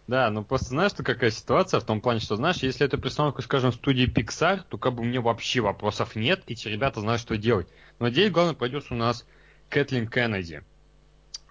Да, 0.06 0.30
ну 0.30 0.44
просто 0.44 0.68
знаешь, 0.68 0.92
что 0.92 1.02
какая 1.02 1.32
ситуация 1.32 1.80
в 1.80 1.86
том 1.86 2.02
плане, 2.02 2.20
что 2.20 2.36
знаешь, 2.36 2.58
если 2.58 2.86
это 2.86 2.98
пристановка, 2.98 3.42
скажем, 3.42 3.72
студии 3.72 4.06
Pixar, 4.06 4.62
то 4.68 4.78
как 4.78 4.96
бы 4.96 5.04
мне 5.04 5.22
вообще 5.22 5.62
вопросов 5.62 6.18
нет, 6.18 6.44
эти 6.48 6.68
ребята 6.68 7.00
знают, 7.00 7.22
что 7.22 7.38
делать. 7.38 7.68
Но 8.00 8.10
здесь 8.10 8.30
главный 8.30 8.54
продюсер 8.54 8.94
у 8.94 8.98
нас 8.98 9.26
Кэтлин 9.70 10.10
Кеннеди. 10.10 10.64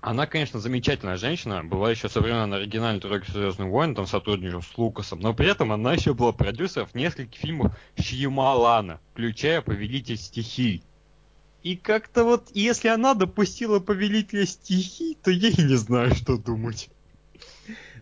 Она, 0.03 0.27
конечно, 0.27 0.59
замечательная 0.59 1.17
женщина, 1.17 1.63
была 1.63 1.89
еще 1.93 2.09
со 2.09 2.21
времен 2.21 2.53
оригинальной 2.53 3.01
тройки 3.01 3.31
Звездных 3.31 3.69
войн, 3.69 3.95
там 3.95 4.09
сотрудничала 4.09 4.61
с 4.61 4.77
Лукасом, 4.77 5.21
но 5.21 5.33
при 5.33 5.49
этом 5.49 5.71
она 5.71 5.93
еще 5.95 6.13
была 6.13 6.33
продюсером 6.33 6.89
нескольких 6.93 7.41
фильмов 7.41 7.79
Шьямалана, 7.97 8.99
включая 9.13 9.63
«Повелитель 9.63 10.17
стихий». 10.17 10.83
И 11.63 11.77
как-то 11.77 12.25
вот, 12.25 12.49
если 12.53 12.89
она 12.89 13.15
допустила 13.15 13.79
«Повелителя 13.79 14.45
стихий», 14.45 15.17
то 15.23 15.31
я 15.31 15.51
и 15.51 15.63
не 15.63 15.77
знаю, 15.77 16.13
что 16.17 16.37
думать. 16.37 16.91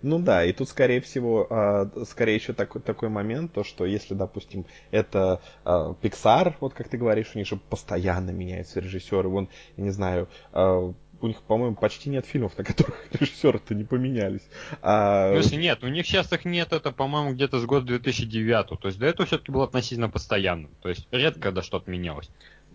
Ну 0.01 0.19
да, 0.19 0.47
и 0.47 0.55
тут, 0.55 0.71
скорее 0.71 1.03
всего, 1.03 1.47
а, 1.51 1.91
скорее 2.07 2.37
еще 2.37 2.55
такой, 2.55 2.81
такой 2.81 3.11
момент, 3.11 3.53
то, 3.53 3.63
что 3.63 3.85
если, 3.85 4.15
допустим, 4.15 4.65
это 4.91 5.43
а, 5.65 5.93
Pixar, 6.01 6.55
вот 6.61 6.73
как 6.73 6.89
ты 6.89 6.97
говоришь, 6.97 7.33
у 7.35 7.39
них 7.39 7.47
же 7.47 7.57
постоянно 7.57 8.31
меняются 8.31 8.81
режиссеры, 8.81 9.29
вон, 9.29 9.51
я 9.77 9.85
не 9.85 9.91
знаю, 9.91 10.29
а, 10.53 10.95
у 11.21 11.29
них, 11.29 11.43
по-моему, 11.43 11.77
почти 11.77 12.11
нет 12.11 12.27
фильмов, 12.27 12.57
на 12.57 12.65
которых 12.65 12.97
режиссеры-то 13.13 13.75
не 13.75 13.85
поменялись. 13.85 14.49
А... 14.83 15.35
Если 15.35 15.57
нет, 15.57 15.83
у 15.85 15.89
них 15.89 16.07
сейчас 16.07 16.33
их 16.33 16.45
нет, 16.45 16.73
это, 16.73 16.93
по-моему, 16.93 17.33
где-то 17.33 17.59
с 17.59 17.65
года 17.65 17.87
2009. 17.87 18.81
То 18.81 18.89
есть 18.89 18.99
до 18.99 19.07
этого 19.07 19.27
все-таки 19.27 19.53
было 19.53 19.65
относительно 19.65 20.09
постоянным. 20.09 20.71
То 20.83 20.89
есть 20.89 21.07
редко 21.11 21.41
когда 21.41 21.63
что-то 21.63 21.91
менялось. 21.91 22.31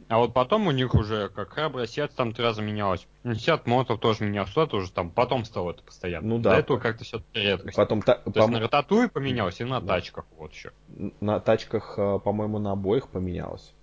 А 0.07 0.19
вот 0.19 0.33
потом 0.33 0.67
у 0.67 0.71
них 0.71 0.93
уже, 0.93 1.29
как 1.29 1.53
храброе 1.53 1.87
сердце, 1.87 2.15
там 2.15 2.33
три 2.33 2.43
раза 2.43 2.61
менялось. 2.61 3.07
Сет 3.37 3.65
Мотов 3.65 3.99
тоже 3.99 4.23
менялся, 4.23 4.61
это 4.61 4.75
уже 4.75 4.91
там 4.91 5.09
потом 5.09 5.45
стало 5.45 5.71
это 5.71 5.81
постоянно. 5.81 6.27
Ну 6.27 6.37
да. 6.39 6.51
До 6.51 6.57
этого 6.57 6.77
как-то 6.77 7.03
все-таки 7.03 7.39
редко. 7.39 7.71
Потом 7.75 8.03
та... 8.03 8.15
То 8.15 8.31
есть 8.35 8.49
на 8.49 8.59
Рататуе 8.59 9.09
поменялось 9.09 9.59
и 9.61 9.63
на 9.63 9.81
да. 9.81 9.95
тачках, 9.95 10.25
вот 10.37 10.53
еще. 10.53 10.71
На 11.21 11.39
тачках, 11.39 11.95
э, 11.97 12.19
по-моему, 12.23 12.59
на 12.59 12.73
обоих 12.73 13.09
поменялось. 13.09 13.73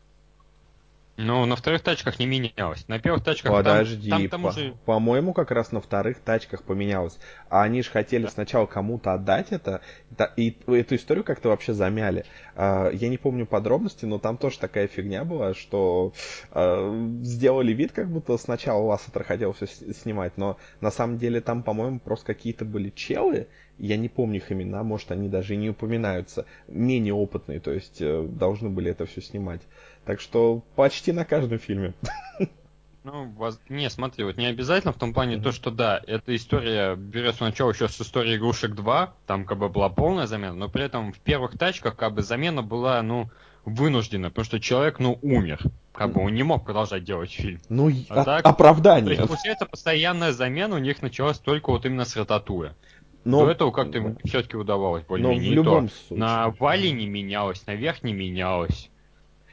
Ну, 1.18 1.44
на 1.44 1.56
вторых 1.56 1.82
тачках 1.82 2.18
не 2.18 2.26
менялось. 2.26 2.88
На 2.88 2.98
первых 2.98 3.22
тачках 3.22 3.52
Подожди, 3.52 4.08
там, 4.08 4.20
там, 4.22 4.30
там 4.30 4.42
по- 4.42 4.46
уже... 4.48 4.74
по-моему, 4.86 5.34
как 5.34 5.50
раз 5.50 5.70
на 5.70 5.80
вторых 5.82 6.20
тачках 6.20 6.62
поменялось. 6.62 7.18
А 7.50 7.62
они 7.62 7.82
же 7.82 7.90
хотели 7.90 8.24
да. 8.24 8.30
сначала 8.30 8.64
кому-то 8.64 9.12
отдать 9.12 9.48
это, 9.50 9.82
и 10.36 10.56
эту 10.66 10.96
историю 10.96 11.22
как-то 11.22 11.50
вообще 11.50 11.74
замяли. 11.74 12.24
А, 12.54 12.88
я 12.90 13.08
не 13.10 13.18
помню 13.18 13.44
подробности, 13.44 14.06
но 14.06 14.18
там 14.18 14.38
тоже 14.38 14.58
такая 14.58 14.86
фигня 14.86 15.24
была, 15.24 15.52
что 15.52 16.14
а, 16.50 17.18
сделали 17.22 17.72
вид, 17.74 17.92
как 17.92 18.08
будто 18.08 18.38
сначала 18.38 18.82
Лассетер 18.82 19.24
хотел 19.24 19.52
все 19.52 19.66
снимать, 19.66 20.38
но 20.38 20.56
на 20.80 20.90
самом 20.90 21.18
деле 21.18 21.42
там, 21.42 21.62
по-моему, 21.62 22.00
просто 22.00 22.26
какие-то 22.26 22.64
были 22.64 22.88
челы, 22.88 23.48
я 23.78 23.96
не 23.96 24.08
помню 24.08 24.36
их 24.36 24.52
имена, 24.52 24.82
может, 24.82 25.10
они 25.10 25.28
даже 25.28 25.54
и 25.54 25.56
не 25.56 25.70
упоминаются, 25.70 26.46
менее 26.68 27.14
опытные, 27.14 27.58
то 27.58 27.72
есть 27.72 28.00
э, 28.00 28.26
должны 28.28 28.70
были 28.70 28.90
это 28.90 29.06
все 29.06 29.20
снимать. 29.20 29.60
Так 30.04 30.20
что 30.20 30.62
почти 30.76 31.12
на 31.12 31.24
каждом 31.24 31.58
фильме. 31.58 31.94
Ну, 33.04 33.34
не, 33.68 33.90
смотри, 33.90 34.22
вот 34.22 34.36
не 34.36 34.46
обязательно 34.46 34.92
в 34.92 34.96
том 34.96 35.12
плане 35.12 35.34
mm-hmm. 35.34 35.42
то, 35.42 35.50
что 35.50 35.72
да, 35.72 36.00
эта 36.06 36.36
история 36.36 36.94
берется 36.94 37.42
начало 37.42 37.72
еще 37.72 37.88
с 37.88 38.00
истории 38.00 38.36
игрушек 38.36 38.76
2, 38.76 39.14
там 39.26 39.44
как 39.44 39.58
бы 39.58 39.68
была 39.68 39.88
полная 39.88 40.28
замена, 40.28 40.54
но 40.54 40.68
при 40.68 40.84
этом 40.84 41.12
в 41.12 41.18
первых 41.18 41.58
тачках 41.58 41.96
как 41.96 42.14
бы 42.14 42.22
замена 42.22 42.62
была, 42.62 43.02
ну, 43.02 43.28
вынуждена, 43.64 44.28
потому 44.28 44.44
что 44.44 44.60
человек, 44.60 45.00
ну, 45.00 45.18
умер. 45.20 45.60
Как 45.92 46.12
бы 46.12 46.22
он 46.22 46.34
не 46.34 46.44
мог 46.44 46.64
продолжать 46.64 47.02
делать 47.02 47.32
фильм. 47.32 47.60
Ну, 47.68 47.90
а 48.08 48.20
о- 48.20 48.24
так, 48.24 48.46
оправдание. 48.46 49.16
То 49.16 49.22
есть, 49.22 49.26
получается, 49.26 49.66
постоянная 49.66 50.32
замена 50.32 50.76
у 50.76 50.78
них 50.78 51.02
началась 51.02 51.38
только 51.38 51.70
вот 51.70 51.84
именно 51.84 52.04
с 52.04 52.16
Рататуя. 52.16 52.76
Но... 53.24 53.44
До 53.44 53.50
этого 53.50 53.70
как-то 53.72 53.98
им 53.98 54.16
все-таки 54.24 54.56
удавалось 54.56 55.04
более-менее. 55.04 55.50
в 55.50 55.54
любом 55.54 55.88
то. 55.88 55.94
случае. 55.94 56.18
На 56.18 56.50
Вали 56.50 56.92
не 56.92 57.06
менялось, 57.06 57.66
наверх 57.66 58.02
не 58.04 58.12
менялось. 58.12 58.90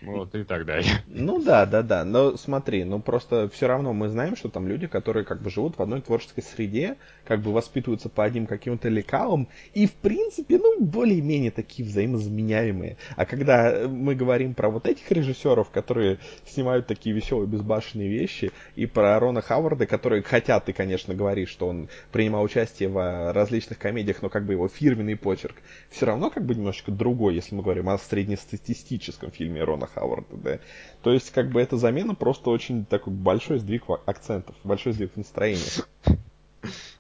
И 0.02 0.44
так 0.44 0.66
далее. 0.66 1.04
Ну 1.08 1.42
да, 1.42 1.66
да, 1.66 1.82
да. 1.82 2.06
Но 2.06 2.38
смотри, 2.38 2.84
ну 2.84 3.00
просто 3.00 3.50
все 3.50 3.68
равно 3.68 3.94
мы 3.94 4.08
знаем, 4.10 4.36
что 4.36 4.50
там 4.50 4.68
люди, 4.68 4.88
которые 4.88 5.26
как 5.26 5.42
бы 5.42 5.50
живут 5.50 5.78
в 5.78 5.82
одной 5.82 6.02
творческой 6.02 6.42
среде, 6.42 6.98
как 7.26 7.42
бы 7.42 7.52
воспитываются 7.52 8.08
по 8.10 8.24
одним 8.24 8.48
каким-то 8.48 8.88
лекалам, 8.88 9.50
и 9.74 9.88
в 9.88 9.94
принципе, 9.94 10.58
ну, 10.58 10.80
более-менее 10.80 11.52
такие 11.52 11.88
взаимозаменяемые. 11.88 12.98
А 13.16 13.26
когда 13.26 13.88
мы 13.88 14.16
говорим 14.16 14.54
про 14.54 14.70
вот 14.70 14.88
этих 14.88 15.12
режиссеров, 15.12 15.70
которые 15.70 16.20
снимают 16.46 16.88
такие 16.88 17.14
веселые, 17.14 17.48
безбашенные 17.48 18.10
вещи, 18.10 18.52
и 18.76 18.86
про 18.86 19.20
Рона 19.20 19.42
Хаварда, 19.42 19.86
которые, 19.86 20.24
хотя 20.24 20.60
ты, 20.60 20.72
конечно, 20.72 21.14
говоришь, 21.14 21.50
что 21.50 21.68
он 21.68 21.90
принимал 22.12 22.44
участие 22.44 22.90
в 22.90 23.34
различных 23.34 23.78
комедиях, 23.78 24.22
но 24.22 24.30
как 24.30 24.46
бы 24.46 24.54
его 24.54 24.68
фирменный 24.68 25.18
почерк 25.18 25.56
все 25.90 26.06
равно 26.06 26.30
как 26.30 26.46
бы 26.46 26.56
немножечко 26.56 26.92
другой, 26.92 27.36
если 27.36 27.56
мы 27.56 27.64
говорим 27.64 27.90
о 27.90 27.98
среднестатистическом 27.98 29.32
фильме 29.32 29.64
Рона 29.64 29.89
Хауарда, 29.94 30.36
да. 30.38 30.60
То 31.02 31.12
есть, 31.12 31.32
как 31.32 31.50
бы, 31.50 31.62
эта 31.62 31.78
замена 31.78 32.16
просто 32.16 32.50
очень 32.50 32.86
такой 32.86 33.14
большой 33.14 33.60
сдвиг 33.60 33.84
акцентов, 34.06 34.56
большой 34.64 34.94
сдвиг 34.94 35.16
настроения. 35.16 35.84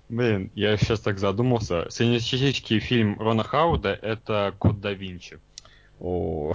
Блин, 0.09 0.51
я 0.55 0.75
сейчас 0.77 0.99
так 1.01 1.19
задумался. 1.19 1.87
Среднестатистический 1.89 2.79
фильм 2.79 3.19
Рона 3.19 3.43
Хауда— 3.43 3.89
это 4.01 4.55
«Код 4.57 4.81
да 4.81 4.93
Винчи». 4.93 5.39
О. 5.99 6.53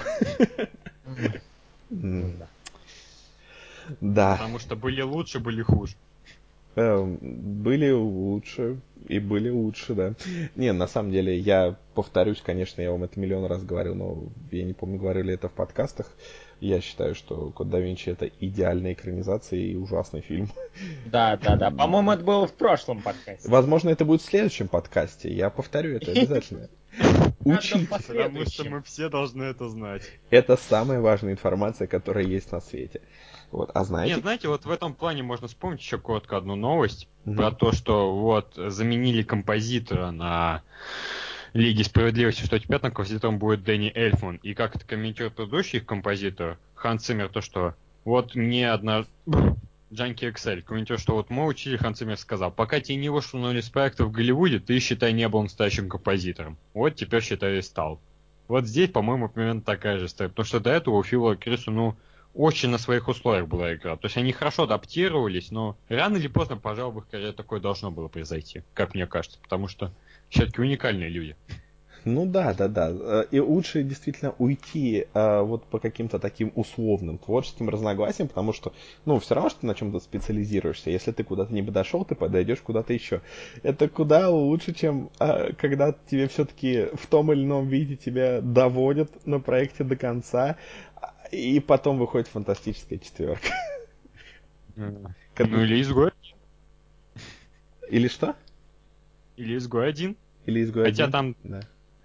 Да. 4.00 4.32
Потому 4.32 4.58
что 4.58 4.76
были 4.76 5.02
лучше, 5.02 5.38
были 5.38 5.62
хуже. 5.62 5.94
Эм, 6.76 7.18
были 7.20 7.90
лучше 7.90 8.80
и 9.08 9.18
были 9.18 9.50
лучше, 9.50 9.94
да. 9.94 10.14
Не, 10.56 10.72
на 10.72 10.86
самом 10.86 11.12
деле, 11.12 11.38
я 11.38 11.76
повторюсь, 11.94 12.40
конечно, 12.40 12.80
я 12.80 12.90
вам 12.90 13.04
это 13.04 13.20
миллион 13.20 13.46
раз 13.46 13.62
говорил, 13.62 13.94
но 13.94 14.24
я 14.50 14.64
не 14.64 14.72
помню, 14.72 14.98
говорили 14.98 15.34
это 15.34 15.48
в 15.48 15.52
подкастах. 15.52 16.10
Я 16.60 16.80
считаю, 16.80 17.14
что 17.14 17.50
Код 17.50 17.68
да 17.68 17.78
Винчи 17.78 18.08
это 18.08 18.30
идеальная 18.40 18.94
экранизация 18.94 19.58
и 19.58 19.74
ужасный 19.74 20.22
фильм. 20.22 20.48
Да, 21.06 21.36
да, 21.36 21.56
да. 21.56 21.70
По-моему, 21.70 22.12
это 22.12 22.24
было 22.24 22.46
в 22.46 22.54
прошлом 22.54 23.02
подкасте. 23.02 23.48
Возможно, 23.48 23.90
это 23.90 24.04
будет 24.04 24.22
в 24.22 24.24
следующем 24.24 24.68
подкасте. 24.68 25.32
Я 25.32 25.50
повторю 25.50 25.96
это 25.96 26.10
обязательно. 26.12 26.68
Учить. 27.44 27.88
Потому 27.88 28.46
что 28.46 28.64
мы 28.64 28.82
все 28.82 29.08
должны 29.08 29.42
это 29.44 29.68
знать. 29.68 30.02
Это 30.30 30.56
самая 30.56 31.00
важная 31.00 31.32
информация, 31.32 31.86
которая 31.86 32.24
есть 32.24 32.50
на 32.52 32.60
свете. 32.60 33.02
Вот, 33.54 33.70
а 33.73 33.84
знаете... 33.84 34.14
Нет, 34.14 34.23
знаете, 34.23 34.48
вот 34.48 34.64
в 34.64 34.70
этом 34.70 34.94
плане 34.94 35.22
можно 35.22 35.46
вспомнить 35.46 35.81
еще 35.81 35.96
коротко 35.96 36.37
одну 36.37 36.57
новость 36.57 37.09
угу. 37.24 37.37
про 37.37 37.52
то, 37.52 37.70
что 37.70 38.12
вот 38.12 38.55
заменили 38.57 39.22
композитора 39.22 40.11
на 40.11 40.62
Лиге 41.52 41.85
Справедливости, 41.85 42.44
что 42.44 42.59
теперь 42.59 42.81
на 42.83 42.90
композитором 42.90 43.38
будет 43.38 43.62
Дэнни 43.62 43.92
Эльфман. 43.94 44.40
И 44.42 44.55
как 44.55 44.74
это 44.74 44.85
комментирует 44.85 45.37
предыдущий 45.37 45.78
композитор, 45.78 46.59
Хан 46.74 46.98
Циммер, 46.98 47.28
то 47.28 47.40
что 47.40 47.74
вот 48.05 48.35
мне 48.35 48.70
одна... 48.72 49.05
Джанки 49.92 50.28
Эксель 50.28 50.62
комментирует, 50.62 51.00
что 51.00 51.14
вот 51.14 51.31
мой 51.31 51.48
учитель 51.48 51.78
Хан 51.78 51.94
Циммер 51.94 52.16
сказал, 52.16 52.50
пока 52.50 52.81
тебе 52.81 52.96
не 52.96 53.09
вышел 53.09 53.38
на 53.38 53.57
из 53.57 53.68
проекта 53.68 54.05
в 54.05 54.11
Голливуде, 54.11 54.59
ты, 54.59 54.81
считай, 54.81 55.12
не 55.12 55.28
был 55.28 55.42
настоящим 55.42 55.88
композитором. 55.88 56.59
Вот 56.72 56.96
теперь, 56.96 57.22
считай, 57.22 57.62
стал. 57.62 58.00
Вот 58.48 58.66
здесь, 58.66 58.90
по-моему, 58.90 59.28
примерно 59.28 59.61
такая 59.61 59.98
же 59.98 60.07
история. 60.07 60.31
Потому 60.31 60.46
что 60.46 60.59
до 60.59 60.70
этого 60.70 60.96
у 60.96 61.05
Фила 61.05 61.37
Крису, 61.37 61.70
ну, 61.70 61.94
очень 62.35 62.68
на 62.68 62.79
своих 62.79 63.09
условиях 63.09 63.47
была 63.47 63.75
игра. 63.75 63.97
То 63.97 64.07
есть 64.07 64.16
они 64.16 64.33
хорошо 64.33 64.64
адаптировались, 64.64 65.51
но 65.51 65.77
рано 65.88 66.16
или 66.16 66.29
поздно, 66.29 66.57
пожалуй, 66.57 66.94
в 66.94 66.99
их 66.99 67.09
карьере 67.09 67.33
такое 67.33 67.61
должно 67.61 67.90
было 67.90 68.09
произойти, 68.09 68.62
как 68.75 68.94
мне 68.94 69.07
кажется, 69.07 69.38
потому 69.40 69.68
что 69.68 69.92
все-таки 70.29 70.61
уникальные 70.61 71.09
люди. 71.09 71.37
Ну 72.05 72.27
да, 72.27 72.53
да, 72.53 72.68
да. 72.68 73.23
И 73.31 73.40
лучше 73.40 73.83
действительно 73.83 74.35
уйти 74.38 75.07
э, 75.14 75.40
вот 75.40 75.64
по 75.64 75.79
каким-то 75.79 76.18
таким 76.18 76.53
условным 76.55 77.16
творческим 77.16 77.70
разногласиям, 77.70 78.29
потому 78.29 78.53
что, 78.53 78.75
ну, 79.07 79.18
все 79.18 79.35
равно, 79.35 79.49
что 79.49 79.61
ты 79.61 79.66
на 79.66 79.75
чем-то 79.75 80.01
специализируешься. 80.01 80.90
Если 80.90 81.12
ты 81.12 81.25
куда-то 81.25 81.55
не 81.55 81.62
подошел, 81.62 82.05
ты 82.05 82.14
подойдешь 82.14 82.61
куда-то 82.61 82.92
еще. 82.92 83.23
Это 83.62 83.88
куда 83.88 84.29
лучше, 84.29 84.75
чем 84.75 85.11
э, 85.18 85.55
когда 85.55 85.94
тебе 86.11 86.29
все-таки 86.29 86.88
в 86.92 87.07
том 87.07 87.33
или 87.33 87.42
ином 87.42 87.68
виде 87.68 87.97
тебя 87.97 88.42
доводят 88.42 89.27
на 89.27 89.40
проекте 89.40 89.83
до 89.83 89.97
конца, 89.97 90.57
и 91.35 91.61
потом 91.61 91.99
выходит 91.99 92.29
фантастическая 92.29 92.99
четверка. 92.99 93.49
Ну 94.77 95.62
или 95.62 95.81
изгой. 95.81 96.11
Или 97.88 98.09
что? 98.09 98.35
Или 99.37 99.57
изгой 99.57 99.88
один. 99.88 100.16
Или 100.47 100.62
изгой 100.62 100.85
Хотя 100.85 101.09
там... 101.09 101.37
Да. 101.42 101.61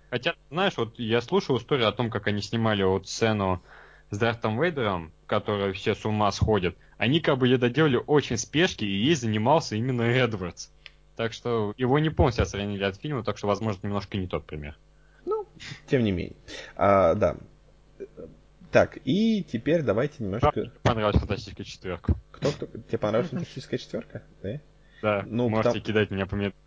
Хотя, 0.10 0.36
знаешь, 0.50 0.78
вот 0.78 0.98
я 0.98 1.22
слушал 1.22 1.58
историю 1.58 1.88
о 1.88 1.92
том, 1.92 2.10
как 2.10 2.28
они 2.28 2.42
снимали 2.42 2.84
вот 2.84 3.08
сцену 3.08 3.62
с 4.10 4.18
Дартом 4.18 4.62
Вейдером, 4.62 5.12
которой 5.28 5.74
все 5.74 5.94
с 5.94 6.06
ума 6.06 6.32
сходят. 6.32 6.76
Они 6.98 7.20
как 7.20 7.38
бы 7.38 7.48
ее 7.48 7.58
доделали 7.58 8.02
очень 8.08 8.38
спешки, 8.38 8.84
и 8.84 9.06
ей 9.06 9.16
занимался 9.16 9.76
именно 9.76 10.02
Эдвардс. 10.02 10.70
Так 11.16 11.34
что 11.34 11.74
его 11.78 12.00
не 12.00 12.10
полностью 12.10 12.44
отстранили 12.44 12.84
от 12.84 12.96
фильма, 12.96 13.24
так 13.24 13.38
что, 13.38 13.48
возможно, 13.48 13.86
немножко 13.86 14.18
не 14.18 14.28
тот 14.28 14.46
пример. 14.46 14.78
Ну, 15.26 15.46
тем 15.88 16.04
не 16.04 16.12
менее. 16.12 16.38
А, 16.76 17.14
да. 17.14 17.38
Так, 18.72 19.00
и 19.04 19.44
теперь 19.44 19.82
давайте 19.82 20.24
немножко... 20.24 20.52
Мне 20.56 20.72
понравилась 20.84 21.18
фантастическая 21.18 21.66
четверка. 21.66 22.14
Кто, 22.32 22.52
кто? 22.52 22.66
Тебе 22.68 22.98
понравилась 23.00 23.32
фантастическая 23.32 23.80
четверка? 23.80 24.24
Да? 24.44 24.62
Да, 25.02 25.24
ну, 25.26 25.50
можете 25.50 25.70
потому... 25.70 25.86
кидать 25.86 26.12
меня 26.12 26.26
по 26.26 26.36
метру. 26.36 26.58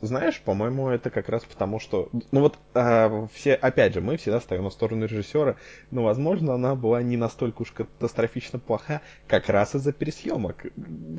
Знаешь, 0.00 0.40
по-моему, 0.40 0.88
это 0.88 1.10
как 1.10 1.28
раз 1.28 1.44
потому, 1.44 1.80
что... 1.80 2.08
Ну 2.32 2.40
вот, 2.40 2.58
а, 2.74 3.26
все, 3.34 3.54
опять 3.54 3.94
же, 3.94 4.00
мы 4.00 4.16
всегда 4.16 4.40
ставим 4.40 4.64
на 4.64 4.70
сторону 4.70 5.06
режиссера, 5.06 5.56
но, 5.90 6.04
возможно, 6.04 6.54
она 6.54 6.74
была 6.74 7.02
не 7.02 7.16
настолько 7.16 7.62
уж 7.62 7.72
катастрофично 7.72 8.58
плоха, 8.58 9.02
как 9.26 9.48
раз 9.48 9.74
из-за 9.74 9.92
пересъемок. 9.92 10.66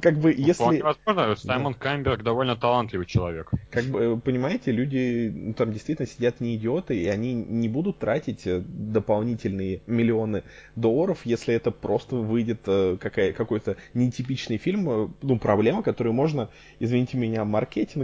Как 0.01 0.17
бы, 0.17 0.33
ну, 0.35 0.45
если... 0.45 0.81
Возможно, 0.81 1.35
Саймон 1.35 1.73
да. 1.73 1.79
Камберг 1.79 2.23
довольно 2.23 2.55
талантливый 2.55 3.05
человек. 3.05 3.51
Как 3.69 3.85
бы, 3.85 4.19
понимаете, 4.19 4.71
люди 4.71 5.31
ну, 5.33 5.53
там 5.53 5.71
действительно 5.71 6.07
сидят 6.07 6.39
не 6.39 6.55
идиоты, 6.55 6.97
и 6.97 7.07
они 7.07 7.33
не 7.33 7.69
будут 7.69 7.99
тратить 7.99 8.47
э, 8.47 8.61
дополнительные 8.65 9.81
миллионы 9.85 10.43
долларов, 10.75 11.19
если 11.23 11.53
это 11.53 11.71
просто 11.71 12.15
выйдет 12.15 12.61
э, 12.65 12.97
какая, 12.99 13.33
какой-то 13.33 13.75
нетипичный 13.93 14.57
фильм, 14.57 14.89
э, 14.89 15.09
ну, 15.21 15.37
проблема, 15.37 15.83
которую 15.83 16.13
можно, 16.13 16.49
извините 16.79 17.17
меня, 17.17 17.45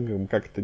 маркетингом 0.06 0.28
как-то 0.28 0.63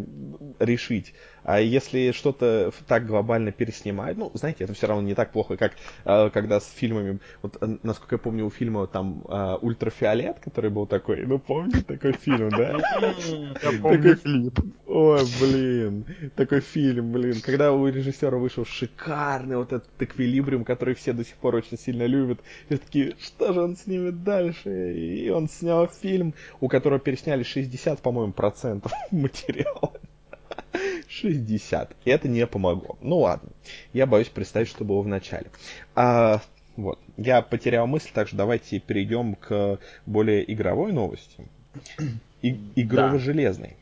решить. 0.59 1.13
А 1.43 1.59
если 1.59 2.11
что-то 2.11 2.71
так 2.87 3.07
глобально 3.07 3.51
переснимают, 3.51 4.17
ну, 4.17 4.31
знаете, 4.35 4.63
это 4.63 4.73
все 4.73 4.87
равно 4.87 5.07
не 5.07 5.15
так 5.15 5.31
плохо, 5.31 5.57
как 5.57 5.73
э, 6.05 6.29
когда 6.29 6.59
с 6.59 6.69
фильмами, 6.69 7.19
вот, 7.41 7.57
э, 7.61 7.77
насколько 7.83 8.15
я 8.15 8.19
помню, 8.19 8.45
у 8.45 8.49
фильма 8.49 8.85
там 8.87 9.23
э, 9.27 9.57
«Ультрафиолет», 9.61 10.39
который 10.39 10.69
был 10.69 10.85
такой, 10.85 11.25
ну, 11.25 11.39
помните 11.39 11.81
такой 11.81 12.13
фильм, 12.13 12.49
да? 12.49 12.77
Помню 13.81 14.17
клип. 14.17 14.59
Ой, 14.85 15.21
блин, 15.39 16.05
такой 16.35 16.61
фильм, 16.61 17.11
блин, 17.11 17.41
когда 17.41 17.71
у 17.71 17.87
режиссера 17.87 18.37
вышел 18.37 18.65
шикарный 18.65 19.57
вот 19.57 19.73
этот 19.73 19.89
эквилибриум, 19.99 20.63
который 20.63 20.93
все 20.93 21.13
до 21.13 21.25
сих 21.25 21.35
пор 21.35 21.55
очень 21.55 21.77
сильно 21.77 22.05
любят, 22.05 22.39
и 22.69 22.77
такие, 22.77 23.15
что 23.19 23.53
же 23.53 23.61
он 23.61 23.77
снимет 23.77 24.23
дальше? 24.23 24.93
И 24.93 25.29
он 25.29 25.49
снял 25.49 25.87
фильм, 25.87 26.35
у 26.59 26.67
которого 26.67 26.99
пересняли 26.99 27.43
60, 27.43 27.99
по-моему, 28.01 28.33
процентов 28.33 28.91
материала. 29.31 29.93
60. 31.07 31.95
И 32.05 32.09
это 32.09 32.27
не 32.27 32.47
помогло. 32.47 32.97
Ну 33.01 33.19
ладно. 33.19 33.49
Я 33.93 34.05
боюсь 34.05 34.29
представить, 34.29 34.69
что 34.69 34.85
было 34.85 35.01
в 35.01 35.07
начале. 35.07 35.47
А, 35.95 36.41
Вот. 36.77 36.99
Я 37.17 37.41
потерял 37.41 37.85
мысль, 37.87 38.09
так 38.13 38.27
что 38.27 38.37
давайте 38.37 38.79
перейдем 38.79 39.35
к 39.35 39.79
более 40.05 40.49
игровой 40.51 40.93
новости. 40.93 41.47
И, 42.41 42.57
игрово-железной. 42.75 43.77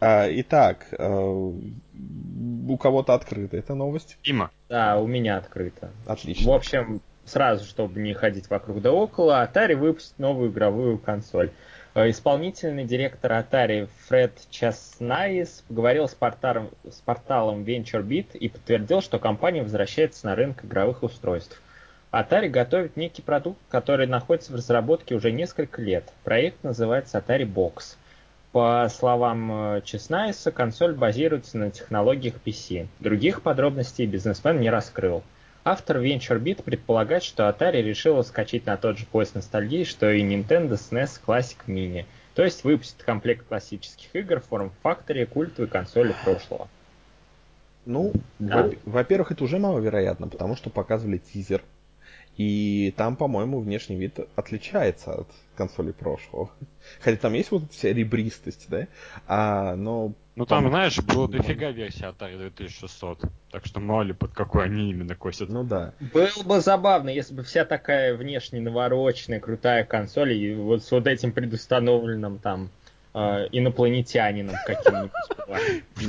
А, 0.00 0.26
итак, 0.30 0.86
э, 0.92 1.08
у 1.08 2.76
кого-то 2.76 3.14
открыта 3.14 3.56
эта 3.56 3.74
новость? 3.74 4.18
Има. 4.24 4.50
Да, 4.68 4.98
у 4.98 5.06
меня 5.06 5.36
открыта. 5.36 5.90
Отлично. 6.06 6.50
В 6.50 6.54
общем, 6.54 7.00
сразу, 7.24 7.64
чтобы 7.64 8.00
не 8.00 8.14
ходить 8.14 8.48
вокруг 8.50 8.80
да 8.80 8.92
около, 8.92 9.42
Atari 9.44 9.74
выпустит 9.74 10.18
новую 10.18 10.50
игровую 10.50 10.98
консоль. 10.98 11.50
Э, 11.94 12.10
исполнительный 12.10 12.84
директор 12.84 13.32
Atari 13.32 13.88
Фред 14.06 14.32
Часнайс 14.50 15.64
поговорил 15.66 16.08
с 16.08 16.14
порталом, 16.14 16.70
с 16.88 17.00
порталом 17.00 17.64
VentureBeat 17.64 18.36
и 18.38 18.48
подтвердил, 18.48 19.00
что 19.00 19.18
компания 19.18 19.62
возвращается 19.62 20.26
на 20.26 20.36
рынок 20.36 20.64
игровых 20.64 21.02
устройств. 21.02 21.60
Atari 22.12 22.48
готовит 22.48 22.96
некий 22.96 23.20
продукт, 23.20 23.58
который 23.68 24.06
находится 24.06 24.52
в 24.52 24.54
разработке 24.54 25.14
уже 25.14 25.30
несколько 25.30 25.82
лет. 25.82 26.04
Проект 26.24 26.62
называется 26.62 27.18
Atari 27.18 27.44
Box. 27.44 27.96
По 28.52 28.88
словам 28.88 29.76
э, 29.76 29.82
Чеснайса, 29.84 30.50
консоль 30.50 30.94
базируется 30.94 31.58
на 31.58 31.70
технологиях 31.70 32.34
PC. 32.44 32.88
Других 32.98 33.42
подробностей 33.42 34.06
бизнесмен 34.06 34.60
не 34.60 34.70
раскрыл. 34.70 35.22
Автор 35.64 35.98
VentureBeat 35.98 36.62
предполагает, 36.62 37.22
что 37.22 37.46
Atari 37.46 37.82
решила 37.82 38.22
скачать 38.22 38.64
на 38.64 38.78
тот 38.78 38.96
же 38.96 39.04
поезд 39.04 39.34
ностальгии, 39.34 39.84
что 39.84 40.10
и 40.10 40.22
Nintendo 40.22 40.72
SNES 40.72 41.20
Classic 41.26 41.58
Mini. 41.66 42.06
То 42.34 42.42
есть 42.42 42.64
выпустит 42.64 43.02
комплект 43.02 43.46
классических 43.46 44.14
игр 44.14 44.40
в 44.40 44.46
форм-факторе 44.46 45.26
культовой 45.26 45.68
консоли 45.68 46.14
прошлого. 46.24 46.68
Ну, 47.84 48.12
да. 48.38 48.70
во-первых, 48.84 49.32
это 49.32 49.44
уже 49.44 49.58
маловероятно, 49.58 50.28
потому 50.28 50.56
что 50.56 50.70
показывали 50.70 51.18
тизер 51.18 51.62
и 52.38 52.94
там, 52.96 53.16
по-моему, 53.16 53.58
внешний 53.58 53.96
вид 53.96 54.20
отличается 54.36 55.12
от 55.12 55.28
консоли 55.56 55.90
прошлого. 55.90 56.50
Хотя 57.00 57.16
там 57.16 57.32
есть 57.32 57.50
вот 57.50 57.64
вся 57.72 57.92
ребристость, 57.92 58.68
да? 58.70 58.86
А, 59.26 59.74
но... 59.74 60.14
Ну 60.36 60.46
там, 60.46 60.68
знаешь, 60.68 60.96
было 61.00 61.28
дофига 61.28 61.72
версия 61.72 62.04
Atari 62.04 62.38
2600. 62.38 63.24
Так 63.50 63.66
что 63.66 63.80
мало 63.80 64.02
ли 64.02 64.12
под 64.12 64.34
какой 64.34 64.66
они 64.66 64.90
именно 64.90 65.16
косят. 65.16 65.48
Ну 65.48 65.64
да. 65.64 65.94
Было 66.14 66.28
бы 66.44 66.60
забавно, 66.60 67.08
если 67.08 67.34
бы 67.34 67.42
вся 67.42 67.64
такая 67.64 68.14
внешне 68.14 68.60
навороченная, 68.60 69.40
крутая 69.40 69.84
консоль 69.84 70.34
и 70.34 70.54
вот 70.54 70.84
с 70.84 70.92
вот 70.92 71.08
этим 71.08 71.32
предустановленным 71.32 72.38
там 72.38 72.70
инопланетянином 73.14 74.54
каким-нибудь 74.66 75.10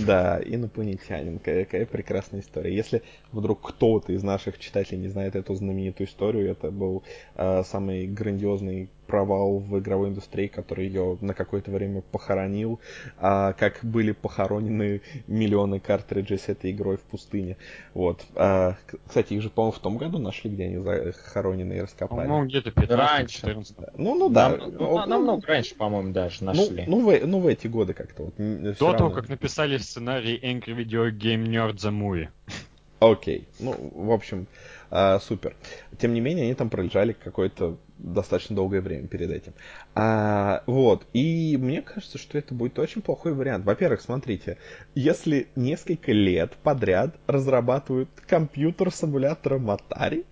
Да, 0.05 0.39
инопланетянин. 0.43 1.39
Какая 1.39 1.85
прекрасная 1.85 2.41
история. 2.41 2.75
Если 2.75 3.03
вдруг 3.31 3.62
кто-то 3.69 4.12
из 4.12 4.23
наших 4.23 4.59
читателей 4.59 4.99
не 4.99 5.07
знает 5.07 5.35
эту 5.35 5.55
знаменитую 5.55 6.07
историю, 6.07 6.51
это 6.51 6.71
был 6.71 7.03
э, 7.35 7.63
самый 7.63 8.07
грандиозный 8.07 8.89
провал 9.10 9.58
в 9.58 9.80
игровой 9.80 10.10
индустрии, 10.10 10.45
который 10.45 10.86
ее 10.86 11.17
на 11.19 11.34
какое-то 11.34 11.72
время 11.72 12.02
похоронил, 12.02 12.80
а, 13.17 13.54
как 13.54 13.80
были 13.82 14.12
похоронены 14.12 15.02
миллионы 15.26 15.80
картриджей 15.80 16.38
с 16.38 16.48
этой 16.48 16.69
игрой 16.69 16.98
в 16.98 17.02
пустыне. 17.02 17.58
Вот. 17.95 18.24
А, 18.36 18.76
кстати, 19.08 19.34
их 19.34 19.41
же, 19.41 19.50
по-моему, 19.50 19.72
в 19.72 19.80
том 19.80 19.98
году 19.98 20.19
нашли, 20.19 20.52
где 20.52 20.65
они 20.65 20.78
захоронены 20.78 21.74
и 21.74 21.82
раскопали. 21.82 22.28
По-моему, 22.28 22.45
где-то 22.48 22.69
15-14. 22.69 23.93
Ну, 23.98 24.15
ну 24.15 24.30
да. 24.30 24.50
Нам, 24.50 24.74
ну, 24.78 25.06
намного 25.08 25.48
раньше, 25.48 25.74
по-моему, 25.74 26.13
даже 26.13 26.43
ну, 26.43 26.54
нашли. 26.54 26.84
Ну, 26.86 27.02
ну, 27.02 27.10
в, 27.10 27.26
ну, 27.26 27.39
в 27.39 27.48
эти 27.48 27.65
годы 27.65 27.95
как-то. 27.95 28.26
Вот, 28.26 28.36
До 28.38 28.86
равно... 28.86 28.98
того, 28.98 29.10
как 29.10 29.28
написали 29.28 29.78
сценарий 29.78 30.38
Angry 30.38 30.78
Video 30.78 31.10
Game 31.10 31.45
Nerd 31.48 31.78
The 31.78 31.91
Movie. 31.91 32.28
Окей. 33.00 33.48
Ну, 33.60 33.76
в 33.95 34.12
общем, 34.12 34.45
а, 34.91 35.19
супер. 35.19 35.56
Тем 36.00 36.13
не 36.13 36.22
менее, 36.22 36.45
они 36.45 36.54
там 36.54 36.69
пролежали 36.69 37.13
какое-то 37.13 37.78
достаточно 37.99 38.55
долгое 38.55 38.81
время 38.81 39.07
перед 39.07 39.29
этим. 39.29 39.53
А, 39.93 40.63
вот. 40.65 41.05
И 41.13 41.57
мне 41.57 41.81
кажется, 41.81 42.17
что 42.17 42.38
это 42.38 42.53
будет 42.53 42.79
очень 42.79 43.01
плохой 43.01 43.33
вариант. 43.33 43.65
Во-первых, 43.65 44.01
смотрите, 44.01 44.57
если 44.95 45.47
несколько 45.55 46.12
лет 46.12 46.53
подряд 46.63 47.15
разрабатывают 47.27 48.09
компьютер 48.27 48.91
с 48.91 49.03
эмулятором 49.03 49.69
Atari, 49.69 50.25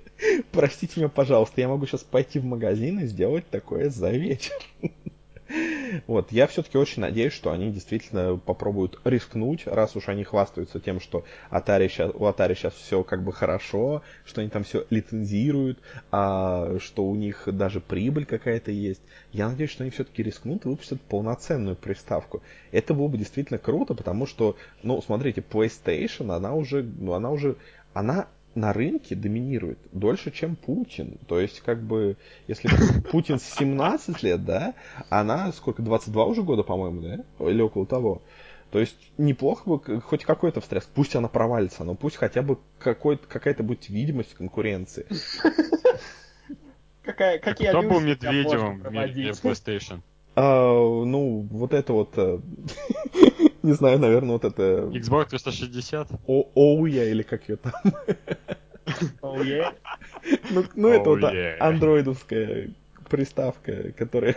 простите 0.52 1.00
меня, 1.00 1.08
пожалуйста, 1.08 1.60
я 1.60 1.68
могу 1.68 1.86
сейчас 1.86 2.02
пойти 2.02 2.38
в 2.38 2.44
магазин 2.44 3.00
и 3.00 3.06
сделать 3.06 3.48
такое 3.48 3.90
за 3.90 4.10
вечер. 4.10 4.54
Вот, 6.06 6.32
я 6.32 6.46
все-таки 6.46 6.78
очень 6.78 7.02
надеюсь, 7.02 7.32
что 7.32 7.50
они 7.50 7.70
действительно 7.70 8.36
попробуют 8.36 9.00
рискнуть, 9.04 9.66
раз 9.66 9.96
уж 9.96 10.08
они 10.08 10.24
хвастаются 10.24 10.80
тем, 10.80 11.00
что 11.00 11.24
Atari 11.50 11.88
сейчас, 11.88 12.10
у 12.14 12.24
Atari 12.24 12.54
сейчас 12.54 12.74
все 12.74 13.02
как 13.02 13.22
бы 13.22 13.32
хорошо, 13.32 14.02
что 14.24 14.40
они 14.40 14.50
там 14.50 14.64
все 14.64 14.86
лицензируют, 14.90 15.78
а, 16.10 16.78
что 16.78 17.04
у 17.04 17.14
них 17.14 17.42
даже 17.46 17.80
прибыль 17.80 18.26
какая-то 18.26 18.70
есть. 18.70 19.02
Я 19.32 19.48
надеюсь, 19.48 19.70
что 19.70 19.84
они 19.84 19.90
все-таки 19.90 20.22
рискнут 20.22 20.64
и 20.64 20.68
выпустят 20.68 21.00
полноценную 21.02 21.76
приставку. 21.76 22.42
Это 22.72 22.94
было 22.94 23.08
бы 23.08 23.18
действительно 23.18 23.58
круто, 23.58 23.94
потому 23.94 24.26
что, 24.26 24.56
ну, 24.82 25.00
смотрите, 25.02 25.42
PlayStation, 25.42 26.34
она 26.34 26.54
уже, 26.54 26.82
ну, 26.82 27.12
она 27.12 27.30
уже, 27.30 27.56
она 27.92 28.28
на 28.54 28.72
рынке 28.72 29.14
доминирует 29.14 29.78
дольше, 29.92 30.30
чем 30.30 30.56
Путин. 30.56 31.18
То 31.26 31.40
есть, 31.40 31.60
как 31.60 31.82
бы, 31.82 32.16
если 32.46 32.68
Путин 33.10 33.38
17 33.38 34.22
лет, 34.22 34.44
да, 34.44 34.74
она 35.10 35.52
сколько, 35.52 35.82
22 35.82 36.24
уже 36.24 36.42
года, 36.42 36.62
по-моему, 36.62 37.00
да? 37.00 37.48
Или 37.48 37.62
около 37.62 37.86
того. 37.86 38.22
То 38.70 38.80
есть, 38.80 38.96
неплохо 39.18 39.68
бы 39.68 40.00
хоть 40.00 40.24
какой-то 40.24 40.60
встряск. 40.60 40.88
Пусть 40.94 41.14
она 41.14 41.28
провалится, 41.28 41.84
но 41.84 41.94
пусть 41.94 42.16
хотя 42.16 42.42
бы 42.42 42.58
какая-то 42.78 43.62
будет 43.62 43.88
видимость 43.88 44.34
конкуренции. 44.34 45.06
Какая, 47.02 47.38
какие 47.38 47.68
Кто 47.68 47.82
был 47.82 48.00
Медведевым 48.00 48.80
в 48.80 48.86
PlayStation? 48.86 50.00
А, 50.36 50.72
ну, 50.72 51.46
вот 51.50 51.72
это 51.72 51.92
вот, 51.92 52.14
э, 52.16 52.40
не 53.64 53.72
знаю, 53.72 53.98
наверное, 53.98 54.32
вот 54.32 54.44
это... 54.44 54.62
Xbox 54.92 55.30
360? 55.30 56.08
Оуя 56.26 57.04
или 57.04 57.22
как 57.22 57.48
ее 57.48 57.56
там? 57.56 57.72
Оуя? 59.22 59.72
Ну, 60.50 60.64
ну 60.74 60.88
это 60.88 61.10
вот 61.10 61.24
андроидовская 61.60 62.70
приставка, 63.08 63.92
которая... 63.92 64.36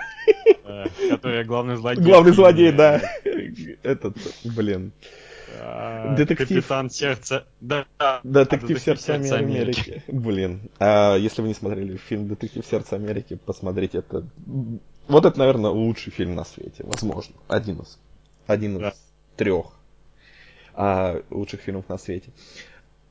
Э, 0.63 0.86
которая 1.10 1.44
главный 1.46 1.76
злодей. 1.76 2.04
Главный 2.04 2.32
злодей, 2.32 2.72
да. 2.72 3.02
Этот, 3.84 4.18
блин. 4.44 4.92
А, 5.60 6.16
детектив... 6.16 6.48
Капитан 6.48 6.90
сердца... 6.90 7.46
Да, 7.62 7.86
Детектив 8.24 8.80
сердца 8.80 9.13
Америки. 9.13 10.04
Блин. 10.08 10.70
А 10.80 11.16
если 11.16 11.42
вы 11.42 11.50
не 11.50 11.54
смотрели 11.54 11.98
фильм 11.98 12.28
Детектив 12.28 12.66
сердца 12.66 12.96
Америки, 12.96 13.38
посмотрите 13.46 14.00
это. 14.00 14.26
Вот 15.08 15.26
это, 15.26 15.38
наверное, 15.40 15.72
лучший 15.72 16.12
фильм 16.12 16.36
на 16.36 16.46
свете, 16.46 16.84
возможно. 16.84 17.36
Один 17.48 17.80
из. 17.80 17.98
Один 18.46 18.78
из 18.78 18.82
да. 18.82 18.94
Трех 19.38 19.67
а, 20.73 21.21
лучших 21.30 21.62
фильмов 21.62 21.88
на 21.88 21.97
свете. 21.97 22.32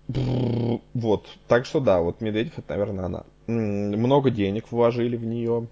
Вот. 0.08 1.26
Так 1.48 1.66
что 1.66 1.80
да, 1.80 2.00
вот 2.00 2.20
Медведев 2.20 2.58
это, 2.58 2.70
наверное, 2.70 3.06
она. 3.06 3.24
Много 3.46 4.30
денег 4.30 4.70
вложили 4.70 5.16
в 5.16 5.24
нее. 5.24 5.68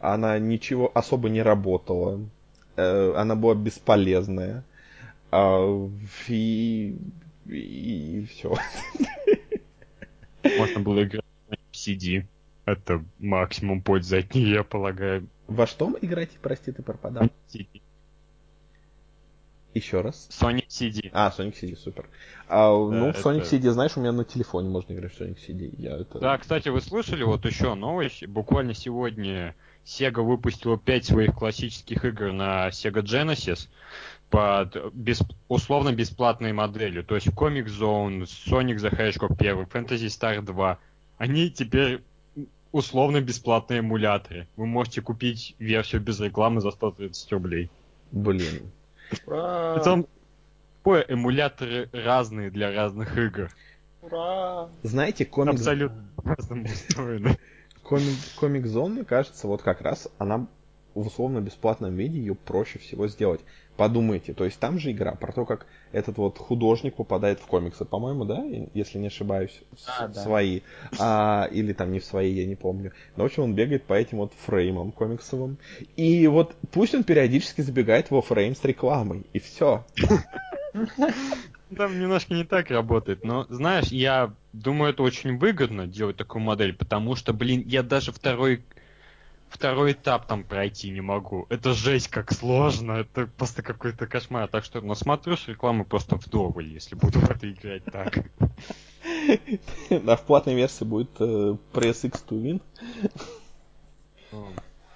Она 0.00 0.38
ничего 0.38 0.90
особо 0.94 1.28
не 1.28 1.42
работала. 1.42 2.20
Э, 2.76 3.14
она 3.16 3.34
была 3.34 3.54
бесполезная. 3.54 4.64
А, 5.30 5.88
и, 6.28 6.96
и, 7.46 7.56
и 7.56 8.26
все. 8.26 8.54
Можно 10.58 10.80
было 10.80 11.04
играть 11.04 11.24
на 11.48 11.56
CD. 11.72 12.24
Это 12.64 13.04
максимум 13.18 13.82
пользы 13.82 14.18
от 14.18 14.34
нее, 14.34 14.54
я 14.54 14.64
полагаю. 14.64 15.28
Во 15.46 15.66
что 15.66 15.88
мы 15.88 15.98
играете, 16.00 16.38
прости, 16.42 16.72
ты 16.72 16.82
пропадал? 16.82 17.28
CD. 17.48 17.80
Еще 19.76 20.00
раз. 20.00 20.26
Sonic 20.30 20.68
CD. 20.68 21.10
А, 21.12 21.30
Sonic 21.36 21.54
CD, 21.60 21.76
супер. 21.76 22.08
А, 22.48 22.70
ну, 22.70 23.08
это... 23.08 23.20
Sonic 23.20 23.42
CD, 23.42 23.70
знаешь, 23.70 23.94
у 23.96 24.00
меня 24.00 24.10
на 24.12 24.24
телефоне 24.24 24.70
можно 24.70 24.94
играть 24.94 25.12
в 25.12 25.20
Sonic 25.20 25.36
CD. 25.46 25.70
Я 25.76 25.98
это... 25.98 26.18
Да, 26.18 26.38
кстати, 26.38 26.70
вы 26.70 26.80
слышали 26.80 27.22
вот 27.24 27.44
еще 27.44 27.74
новость? 27.74 28.26
Буквально 28.26 28.72
сегодня 28.72 29.54
Sega 29.84 30.22
выпустила 30.22 30.78
5 30.78 31.04
своих 31.04 31.34
классических 31.34 32.06
игр 32.06 32.32
на 32.32 32.68
Sega 32.68 33.02
Genesis 33.02 33.68
под 34.30 34.94
бесп... 34.94 35.30
условно 35.48 35.92
бесплатной 35.92 36.54
моделью. 36.54 37.04
То 37.04 37.14
есть 37.14 37.26
Comic 37.28 37.66
Zone, 37.66 38.22
Sonic 38.22 38.76
the 38.76 38.90
Hedgehog 38.90 39.36
1, 39.38 39.64
Fantasy 39.64 40.06
Star 40.06 40.40
2. 40.40 40.78
Они 41.18 41.50
теперь 41.50 42.02
условно 42.72 43.20
бесплатные 43.20 43.80
эмуляторы. 43.80 44.48
Вы 44.56 44.64
можете 44.64 45.02
купить 45.02 45.54
версию 45.58 46.00
без 46.00 46.18
рекламы 46.18 46.62
за 46.62 46.70
130 46.70 47.30
рублей. 47.32 47.68
Блин. 48.10 48.72
Ура! 49.26 49.74
Причем 49.74 50.06
эмуляторы 50.84 51.88
разные 51.92 52.50
для 52.50 52.72
разных 52.72 53.16
игр. 53.18 53.50
Ура! 54.02 54.68
Знаете, 54.82 55.24
комик... 55.24 55.54
Абсолютно 55.54 56.04
по-разному 56.16 56.64
устроены. 56.64 57.38
Комик, 57.82 58.16
комик 58.38 58.66
Zone, 58.66 58.90
мне 58.90 59.04
кажется, 59.04 59.46
вот 59.46 59.62
как 59.62 59.80
раз 59.80 60.08
она 60.18 60.46
в 60.94 61.06
условно 61.06 61.40
бесплатном 61.40 61.94
виде 61.94 62.18
ее 62.18 62.34
проще 62.34 62.78
всего 62.78 63.06
сделать. 63.08 63.40
Подумайте, 63.76 64.32
то 64.32 64.44
есть 64.44 64.58
там 64.58 64.78
же 64.78 64.90
игра 64.90 65.12
про 65.12 65.32
то, 65.32 65.44
как 65.44 65.66
этот 65.92 66.16
вот 66.16 66.38
художник 66.38 66.94
попадает 66.94 67.40
в 67.40 67.46
комиксы, 67.46 67.84
по-моему, 67.84 68.24
да, 68.24 68.42
если 68.72 68.98
не 68.98 69.08
ошибаюсь, 69.08 69.60
а, 69.86 70.08
да. 70.08 70.22
свои, 70.22 70.60
а, 70.98 71.48
или 71.52 71.74
там 71.74 71.92
не 71.92 72.00
в 72.00 72.04
свои, 72.04 72.32
я 72.32 72.46
не 72.46 72.56
помню. 72.56 72.92
Но, 73.16 73.24
в 73.24 73.26
общем, 73.26 73.42
он 73.42 73.54
бегает 73.54 73.84
по 73.84 73.92
этим 73.92 74.18
вот 74.18 74.32
фреймам 74.46 74.92
комиксовым. 74.92 75.58
И 75.96 76.26
вот 76.26 76.56
пусть 76.72 76.94
он 76.94 77.04
периодически 77.04 77.60
забегает 77.60 78.10
во 78.10 78.22
фрейм 78.22 78.56
с 78.56 78.64
рекламой, 78.64 79.26
и 79.34 79.38
все. 79.38 79.84
Там 81.76 81.98
немножко 82.00 82.32
не 82.32 82.44
так 82.44 82.70
работает, 82.70 83.24
но, 83.24 83.44
знаешь, 83.50 83.88
я 83.88 84.32
думаю, 84.52 84.92
это 84.92 85.02
очень 85.02 85.36
выгодно 85.36 85.86
делать 85.86 86.16
такую 86.16 86.42
модель, 86.42 86.74
потому 86.74 87.16
что, 87.16 87.32
блин, 87.32 87.64
я 87.66 87.82
даже 87.82 88.12
второй 88.12 88.62
второй 89.48 89.92
этап 89.92 90.26
там 90.26 90.44
пройти 90.44 90.90
не 90.90 91.00
могу. 91.00 91.46
Это 91.48 91.72
жесть 91.72 92.08
как 92.08 92.32
сложно, 92.32 92.92
это 92.92 93.26
просто 93.26 93.62
какой-то 93.62 94.06
кошмар. 94.06 94.48
Так 94.48 94.64
что 94.64 94.80
насмотрю 94.80 95.36
с 95.36 95.48
рекламы 95.48 95.84
просто 95.84 96.16
вдоволь, 96.16 96.68
если 96.68 96.94
буду 96.94 97.20
в 97.20 97.30
это 97.30 97.50
играть 97.50 97.84
так. 97.84 98.18
Да, 99.90 100.16
в 100.16 100.22
платной 100.22 100.54
версии 100.54 100.84
будет 100.84 101.10
э, 101.20 101.56
Press 101.72 102.06
X 102.06 102.24
to 102.28 102.40
Win. 102.42 102.60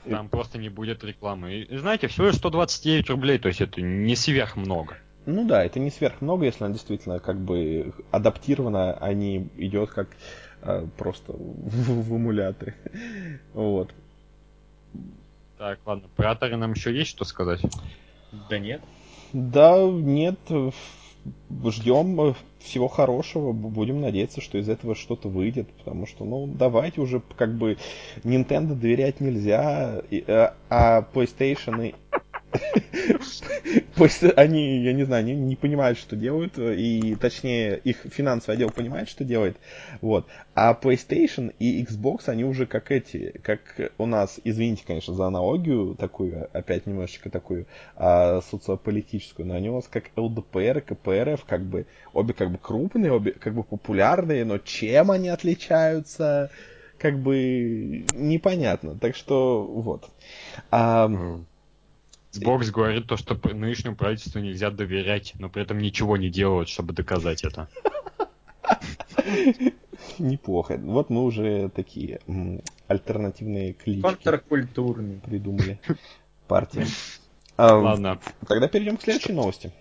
Там 0.09 0.29
просто 0.29 0.59
не 0.59 0.69
будет 0.69 1.05
рекламы. 1.05 1.55
И, 1.55 1.77
знаете, 1.77 2.09
всего 2.09 2.27
лишь 2.27 2.37
129 2.37 3.11
рублей, 3.11 3.39
то 3.39 3.49
есть 3.49 3.61
это 3.61 3.81
не 3.81 4.17
сверх 4.17 4.57
много. 4.57 4.97
Ну 5.27 5.47
да, 5.47 5.65
это 5.65 5.79
не 5.79 5.91
сверх 5.91 6.21
много, 6.21 6.47
если 6.47 6.65
она 6.65 6.73
действительно 6.73 7.21
как 7.21 7.39
бы 7.39 7.93
адаптирована, 8.11 8.95
а 8.95 9.13
не 9.13 9.49
идет 9.59 9.91
как 9.91 10.09
э, 10.63 10.87
просто 10.97 11.33
в, 11.33 12.09
в 12.09 12.17
эмуляторе. 12.17 12.75
Вот. 13.53 13.93
Так, 15.61 15.79
ладно, 15.85 16.09
про 16.16 16.33
Atari 16.33 16.57
нам 16.57 16.73
еще 16.73 16.90
есть 16.90 17.11
что 17.11 17.27
сказать? 17.27 17.61
Да 18.49 18.59
нет. 18.59 18.81
Да, 19.35 19.77
нет. 19.83 20.38
Ждем 21.66 22.35
всего 22.61 22.88
хорошего. 22.88 23.53
Будем 23.53 24.01
надеяться, 24.01 24.40
что 24.40 24.57
из 24.57 24.70
этого 24.70 24.94
что-то 24.94 25.29
выйдет. 25.29 25.68
Потому 25.73 26.07
что, 26.07 26.25
ну, 26.25 26.46
давайте 26.46 27.03
уже 27.03 27.20
как 27.37 27.55
бы 27.59 27.77
Nintendo 28.25 28.75
доверять 28.75 29.20
нельзя. 29.20 30.03
А, 30.29 30.55
а 30.70 31.03
PlayStation 31.12 31.94
Пусть 33.95 34.23
они, 34.37 34.83
я 34.83 34.93
не 34.93 35.05
знаю, 35.05 35.21
они 35.21 35.35
не 35.35 35.57
понимают, 35.57 35.99
что 35.99 36.17
делают, 36.17 36.59
и 36.59 37.17
точнее 37.21 37.79
их 37.85 37.99
финансовый 38.11 38.55
отдел 38.55 38.71
понимает, 38.71 39.09
что 39.09 39.25
делает. 39.25 39.57
Вот. 40.01 40.27
А 40.55 40.75
PlayStation 40.75 41.55
и 41.59 41.85
Xbox, 41.85 42.23
они 42.27 42.45
уже 42.45 42.67
как 42.67 42.91
эти, 42.91 43.39
как 43.43 43.61
у 43.99 44.07
нас, 44.07 44.41
извините, 44.45 44.85
конечно, 44.87 45.15
за 45.15 45.27
аналогию 45.27 45.95
такую, 45.95 46.49
опять 46.53 46.87
немножечко 46.87 47.31
такую 47.31 47.67
а, 47.97 48.41
социополитическую, 48.43 49.47
но 49.47 49.55
они 49.55 49.71
у 49.71 49.75
нас 49.75 49.89
как 49.89 50.05
ЛДПР 50.17 50.79
и 50.79 50.81
КПРФ, 50.81 51.45
как 51.45 51.63
бы, 51.63 51.87
обе 52.13 52.35
как 52.35 52.51
бы 52.51 52.59
крупные, 52.59 53.13
обе 53.13 53.33
как 53.33 53.55
бы 53.55 53.63
популярные, 53.63 54.45
но 54.45 54.59
чем 54.59 55.11
они 55.11 55.29
отличаются, 55.29 56.51
как 56.99 57.19
бы 57.19 58.05
непонятно. 58.15 58.97
Так 58.99 59.17
что 59.17 59.63
вот. 59.63 60.09
А, 60.71 61.11
Xbox 62.33 62.71
говорит 62.71 63.07
то, 63.07 63.16
что 63.16 63.38
нынешнему 63.53 63.97
правительству 63.97 64.40
нельзя 64.40 64.71
доверять, 64.71 65.35
но 65.38 65.49
при 65.49 65.62
этом 65.62 65.79
ничего 65.79 66.16
не 66.16 66.31
делают, 66.31 66.69
чтобы 66.69 66.93
доказать 66.93 67.45
это. 67.45 67.69
Неплохо. 70.19 70.79
Вот 70.79 71.11
мы 71.11 71.25
уже 71.25 71.71
такие 71.71 72.21
альтернативные 72.87 73.73
клички. 73.73 74.03
Контркультурные. 74.03 75.21
Придумали. 75.21 75.81
Партии. 76.49 76.87
Ладно. 77.59 78.19
Тогда 78.47 78.69
перейдем 78.69 78.97
к 78.97 79.03
следующей 79.03 79.33
новости. 79.33 79.73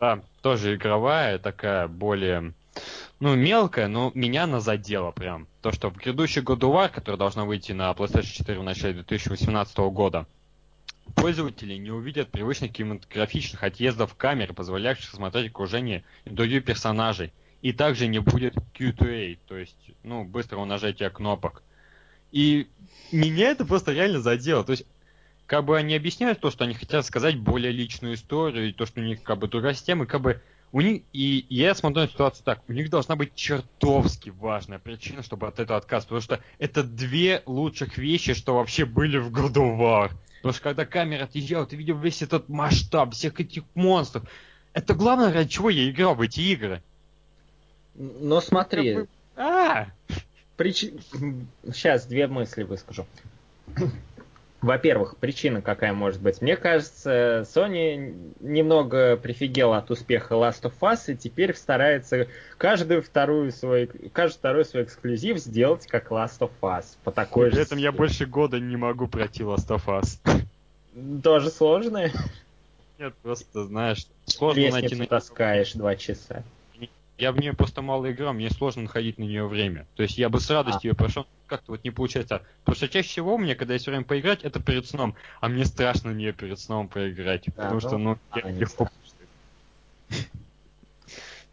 Да, 0.00 0.20
тоже 0.42 0.76
игровая, 0.76 1.38
такая 1.38 1.88
более 1.88 2.54
ну, 3.20 3.34
мелкая, 3.34 3.88
но 3.88 4.12
меня 4.14 4.44
она 4.44 4.60
задела 4.60 5.10
прям. 5.10 5.48
То, 5.60 5.72
что 5.72 5.90
в 5.90 5.96
грядущий 5.96 6.42
God 6.42 6.60
of 6.60 6.72
War, 6.72 6.88
который 6.88 7.16
должна 7.16 7.44
выйти 7.44 7.72
на 7.72 7.90
PlayStation 7.90 8.22
4 8.22 8.58
в 8.60 8.62
начале 8.62 8.94
2018 8.94 9.76
года, 9.78 10.26
Пользователи 11.14 11.74
не 11.74 11.90
увидят 11.90 12.30
привычных 12.30 12.72
кинематографичных 12.72 13.62
отъездов 13.62 14.14
камер, 14.14 14.54
позволяющих 14.54 15.10
смотреть 15.10 15.50
окружение 15.50 16.04
и 16.24 16.30
других 16.30 16.64
персонажей. 16.64 17.32
И 17.62 17.72
также 17.72 18.06
не 18.06 18.20
будет 18.20 18.54
Q2A, 18.78 19.38
то 19.46 19.56
есть, 19.56 19.76
ну, 20.04 20.24
быстрого 20.24 20.64
нажатия 20.64 21.10
кнопок. 21.10 21.62
И 22.30 22.68
меня 23.10 23.50
это 23.50 23.64
просто 23.64 23.92
реально 23.92 24.20
задело. 24.20 24.62
То 24.62 24.72
есть, 24.72 24.86
как 25.46 25.64
бы 25.64 25.76
они 25.76 25.96
объясняют 25.96 26.40
то, 26.40 26.50
что 26.50 26.64
они 26.64 26.74
хотят 26.74 27.04
сказать 27.06 27.36
более 27.36 27.72
личную 27.72 28.14
историю, 28.14 28.68
и 28.68 28.72
то, 28.72 28.86
что 28.86 29.00
у 29.00 29.04
них 29.04 29.22
как 29.22 29.38
бы 29.38 29.48
другая 29.48 29.74
система, 29.74 30.04
и 30.04 30.06
как 30.06 30.20
бы 30.20 30.40
у 30.72 30.82
них, 30.82 31.02
и, 31.12 31.38
и 31.38 31.54
я 31.54 31.74
смотрю 31.74 32.02
на 32.02 32.08
ситуацию 32.08 32.44
так, 32.44 32.60
у 32.68 32.72
них 32.72 32.90
должна 32.90 33.16
быть 33.16 33.34
чертовски 33.34 34.30
важная 34.30 34.78
причина, 34.78 35.22
чтобы 35.22 35.48
от 35.48 35.58
этого 35.58 35.78
отказаться, 35.78 36.08
потому 36.08 36.20
что 36.20 36.40
это 36.58 36.84
две 36.84 37.42
лучших 37.46 37.96
вещи, 37.96 38.34
что 38.34 38.54
вообще 38.54 38.84
были 38.84 39.16
в 39.16 39.32
God 39.32 39.54
of 39.54 39.78
War. 39.78 40.10
Потому 40.38 40.52
что 40.52 40.62
когда 40.62 40.86
камера 40.86 41.24
отъезжала, 41.24 41.66
ты 41.66 41.76
видел 41.76 41.98
весь 41.98 42.22
этот 42.22 42.48
масштаб 42.48 43.12
всех 43.14 43.40
этих 43.40 43.64
монстров. 43.74 44.24
Это 44.72 44.94
главное, 44.94 45.32
ради 45.32 45.50
чего 45.50 45.70
я 45.70 45.90
играл 45.90 46.14
в 46.14 46.20
эти 46.20 46.40
игры. 46.40 46.82
Но 47.94 48.40
смотри. 48.40 49.06
А! 49.36 49.88
Прич... 50.56 50.86
Сейчас 51.64 52.06
две 52.06 52.26
мысли 52.26 52.62
выскажу. 52.62 53.06
Во-первых, 54.60 55.16
причина 55.18 55.62
какая 55.62 55.92
может 55.92 56.20
быть? 56.20 56.42
Мне 56.42 56.56
кажется, 56.56 57.46
Sony 57.46 58.34
немного 58.40 59.16
прифигела 59.16 59.78
от 59.78 59.90
успеха 59.92 60.34
Last 60.34 60.62
of 60.62 60.72
Us 60.80 61.12
и 61.12 61.16
теперь 61.16 61.54
старается 61.54 62.26
каждую 62.56 63.02
вторую 63.02 63.52
свой, 63.52 63.88
каждый 64.12 64.38
второй 64.38 64.64
свой 64.64 64.82
эксклюзив 64.82 65.38
сделать 65.38 65.86
как 65.86 66.10
Last 66.10 66.40
of 66.40 66.50
Us. 66.60 66.96
По 67.04 67.12
такой 67.12 67.50
При 67.50 67.56
же 67.56 67.62
этом 67.62 67.78
я 67.78 67.92
больше 67.92 68.26
года 68.26 68.58
не 68.58 68.76
могу 68.76 69.06
пройти 69.06 69.44
Last 69.44 69.68
of 69.68 69.84
Us. 69.86 70.18
Тоже 71.22 71.50
сложно? 71.50 72.10
Нет, 72.98 73.14
просто, 73.22 73.64
знаешь, 73.64 74.08
сложно 74.24 74.58
Лестницу 74.58 74.96
найти... 74.96 75.06
таскаешь 75.08 75.72
два 75.74 75.94
часа. 75.94 76.42
Я 77.18 77.32
в 77.32 77.40
нее 77.40 77.52
просто 77.52 77.82
мало 77.82 78.10
играл, 78.12 78.32
мне 78.32 78.48
сложно 78.48 78.82
находить 78.82 79.18
на 79.18 79.24
нее 79.24 79.46
время. 79.48 79.86
То 79.96 80.04
есть 80.04 80.16
я 80.18 80.28
бы 80.28 80.38
с 80.38 80.48
радостью 80.48 80.90
а. 80.90 80.92
ее 80.92 80.94
прошел, 80.94 81.26
как-то 81.48 81.72
вот 81.72 81.82
не 81.82 81.90
получается. 81.90 82.42
Потому 82.60 82.76
что 82.76 82.88
чаще 82.88 83.08
всего 83.08 83.36
мне, 83.36 83.56
когда 83.56 83.74
есть 83.74 83.86
время 83.88 84.04
поиграть, 84.04 84.44
это 84.44 84.60
перед 84.60 84.86
сном. 84.86 85.16
А 85.40 85.48
мне 85.48 85.64
страшно 85.64 86.10
нее 86.10 86.32
перед 86.32 86.60
сном 86.60 86.86
поиграть. 86.86 87.46
Да, 87.46 87.52
потому 87.52 87.74
ну, 87.74 87.80
что, 87.80 87.98
ну, 87.98 88.18
а, 88.30 88.38
я 88.38 88.50
легко... 88.52 88.88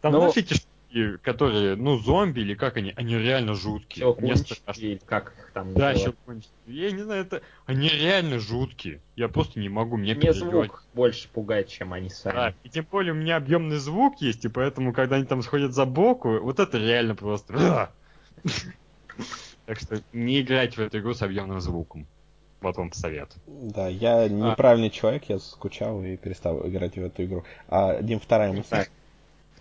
Там, 0.00 0.12
ну, 0.12 0.18
знаешь, 0.20 0.36
эти 0.36 0.54
штуки, 0.96 1.18
которые, 1.22 1.76
ну, 1.76 1.98
зомби 1.98 2.40
или 2.40 2.54
как 2.54 2.76
они, 2.76 2.92
они 2.96 3.16
реально 3.16 3.54
жуткие. 3.54 4.14
Мне 4.18 4.36
страшно. 4.36 4.98
как 5.06 5.34
их 5.38 5.50
там 5.52 5.74
Да, 5.74 5.94
щелкунчики. 5.94 6.52
Я 6.66 6.90
не 6.90 7.02
знаю, 7.02 7.22
это... 7.22 7.42
Они 7.66 7.88
реально 7.88 8.38
жуткие. 8.38 9.00
Я 9.14 9.28
просто 9.28 9.60
не 9.60 9.68
могу, 9.68 9.96
мне 9.96 10.14
Мне 10.14 10.32
звук 10.32 10.84
больше 10.94 11.28
пугает, 11.28 11.68
чем 11.68 11.92
они 11.92 12.08
сами. 12.08 12.34
Да, 12.34 12.54
и 12.64 12.68
тем 12.68 12.86
более 12.90 13.12
у 13.12 13.16
меня 13.16 13.36
объемный 13.36 13.76
звук 13.76 14.20
есть, 14.20 14.44
и 14.44 14.48
поэтому, 14.48 14.92
когда 14.92 15.16
они 15.16 15.24
там 15.24 15.42
сходят 15.42 15.74
за 15.74 15.84
боку, 15.84 16.38
вот 16.40 16.58
это 16.60 16.78
реально 16.78 17.14
просто... 17.14 17.90
Так 19.66 19.80
что 19.80 20.00
не 20.12 20.42
играть 20.42 20.76
в 20.76 20.78
эту 20.78 21.00
игру 21.00 21.12
с 21.12 21.22
объемным 21.22 21.60
звуком. 21.60 22.06
Вот 22.60 22.76
вам 22.76 22.92
совет. 22.92 23.30
Да, 23.46 23.88
я 23.88 24.20
а. 24.20 24.28
неправильный 24.28 24.88
а. 24.88 24.90
человек, 24.90 25.24
я 25.24 25.40
скучал 25.40 26.04
и 26.04 26.16
перестал 26.16 26.64
играть 26.68 26.94
в 26.94 27.02
эту 27.02 27.24
игру. 27.24 27.44
А, 27.66 28.00
Дим, 28.00 28.20
вторая 28.20 28.52
мысль. 28.52 28.86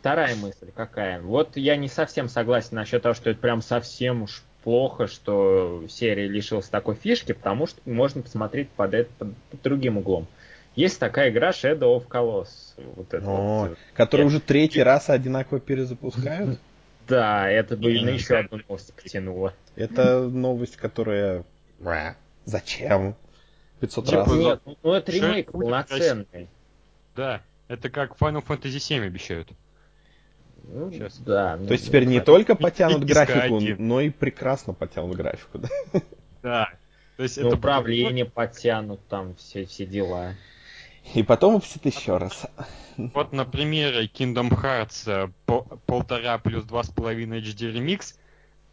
Вторая 0.05 0.35
мысль 0.35 0.69
какая? 0.71 1.19
Вот 1.19 1.57
я 1.57 1.77
не 1.77 1.87
совсем 1.87 2.29
согласен 2.29 2.75
насчет 2.75 3.01
того, 3.01 3.15
что 3.15 3.31
это 3.31 3.39
прям 3.39 3.63
совсем 3.63 4.21
уж 4.21 4.43
плохо, 4.63 5.07
что 5.07 5.83
серия 5.89 6.27
лишилась 6.27 6.67
такой 6.67 6.93
фишки, 6.93 7.31
потому 7.31 7.65
что 7.65 7.81
можно 7.85 8.21
посмотреть 8.21 8.69
под, 8.69 8.93
это, 8.93 9.09
под, 9.17 9.35
под 9.35 9.63
другим 9.63 9.97
углом. 9.97 10.27
Есть 10.75 10.99
такая 10.99 11.31
игра 11.31 11.49
Shadow 11.49 11.97
of 11.97 12.07
Colossus. 12.07 12.75
Вот 12.95 13.11
это 13.15 13.27
О, 13.27 13.69
вот. 13.69 13.77
Которую 13.95 14.27
уже 14.27 14.39
третий 14.39 14.83
раз 14.83 15.09
одинаково 15.09 15.59
перезапускают? 15.59 16.59
Да, 17.07 17.49
это 17.49 17.75
бы 17.75 17.91
на 17.99 18.09
еще 18.09 18.37
одну 18.37 18.59
новость 18.67 18.93
потянуло. 18.93 19.55
Это 19.75 20.21
новость, 20.21 20.75
которая... 20.75 21.45
Зачем? 22.45 23.15
500 23.79 24.09
раз. 24.11 24.27
Нет, 24.31 24.61
ну 24.83 24.93
это 24.93 25.11
ремейк 25.11 25.51
полноценный. 25.51 26.47
Да, 27.15 27.41
это 27.67 27.89
как 27.89 28.15
Final 28.17 28.45
Fantasy 28.45 28.77
VII 28.77 29.07
обещают. 29.07 29.49
Ну, 30.67 30.91
Сейчас. 30.91 31.17
Да. 31.19 31.57
То 31.57 31.73
есть 31.73 31.87
теперь 31.87 32.05
не 32.05 32.19
только 32.21 32.55
потянут 32.55 33.03
графику, 33.03 33.59
но 33.77 34.01
и 34.01 34.09
прекрасно 34.09 34.73
потянут 34.73 35.15
графику, 35.15 35.59
да? 35.59 35.69
Да. 36.41 36.69
То 37.17 37.23
есть 37.23 37.37
ну, 37.37 37.47
это 37.47 37.55
управление 37.55 38.25
потянут, 38.25 38.99
там 39.07 39.35
все, 39.35 39.65
все 39.65 39.85
дела. 39.85 40.33
И 41.13 41.23
потом 41.23 41.55
выпустят 41.55 41.85
еще 41.85 42.17
раз. 42.17 42.45
Вот 42.97 43.31
на 43.31 43.45
примере 43.45 44.05
Kingdom 44.05 44.49
Hearts 44.49 45.29
э, 45.47 45.75
полтора 45.85 46.37
плюс 46.39 46.63
два 46.63 46.83
с 46.83 46.89
половиной 46.89 47.41
HD 47.41 47.73
Remix 47.73 48.15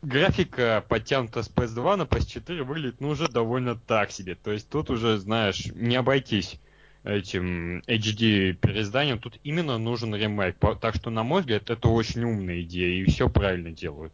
графика 0.02 0.84
подтянута 0.88 1.42
с 1.42 1.50
PS2 1.50 1.96
на 1.96 2.02
PS4 2.02 2.62
выглядит 2.62 3.00
ну 3.00 3.10
уже 3.10 3.28
довольно 3.28 3.76
так 3.76 4.10
себе. 4.10 4.34
То 4.34 4.50
есть 4.52 4.68
тут 4.68 4.90
уже, 4.90 5.18
знаешь, 5.18 5.66
не 5.74 5.96
обойтись 5.96 6.58
этим 7.04 7.80
HD 7.80 8.52
переизданием, 8.52 9.18
тут 9.18 9.38
именно 9.42 9.78
нужен 9.78 10.14
ремейк. 10.14 10.56
Так 10.80 10.94
что, 10.94 11.10
на 11.10 11.22
мой 11.22 11.40
взгляд, 11.40 11.68
это 11.70 11.88
очень 11.88 12.22
умная 12.22 12.62
идея, 12.62 13.02
и 13.02 13.04
все 13.04 13.28
правильно 13.28 13.70
делают. 13.70 14.12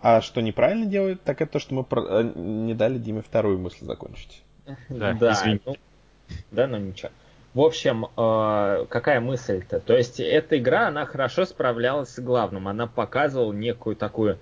А 0.00 0.20
что 0.20 0.40
неправильно 0.42 0.86
делают, 0.86 1.22
так 1.22 1.40
это 1.40 1.52
то, 1.52 1.58
что 1.58 1.74
мы 1.74 1.84
про... 1.84 2.02
Э, 2.02 2.32
не 2.34 2.74
дали 2.74 2.98
Диме 2.98 3.22
вторую 3.22 3.58
мысль 3.58 3.84
закончить. 3.84 4.42
Да, 4.88 5.14
да, 5.14 5.42
ну, 5.64 5.76
да, 6.50 6.66
ну 6.66 6.78
ничего. 6.78 7.10
В 7.54 7.60
общем, 7.60 8.06
э, 8.16 8.86
какая 8.88 9.20
мысль-то? 9.20 9.80
То 9.80 9.96
есть 9.96 10.18
эта 10.20 10.58
игра, 10.58 10.88
она 10.88 11.06
хорошо 11.06 11.44
справлялась 11.46 12.10
с 12.10 12.18
главным. 12.18 12.68
Она 12.68 12.86
показывала 12.86 13.52
некую 13.52 13.96
такую, 13.96 14.38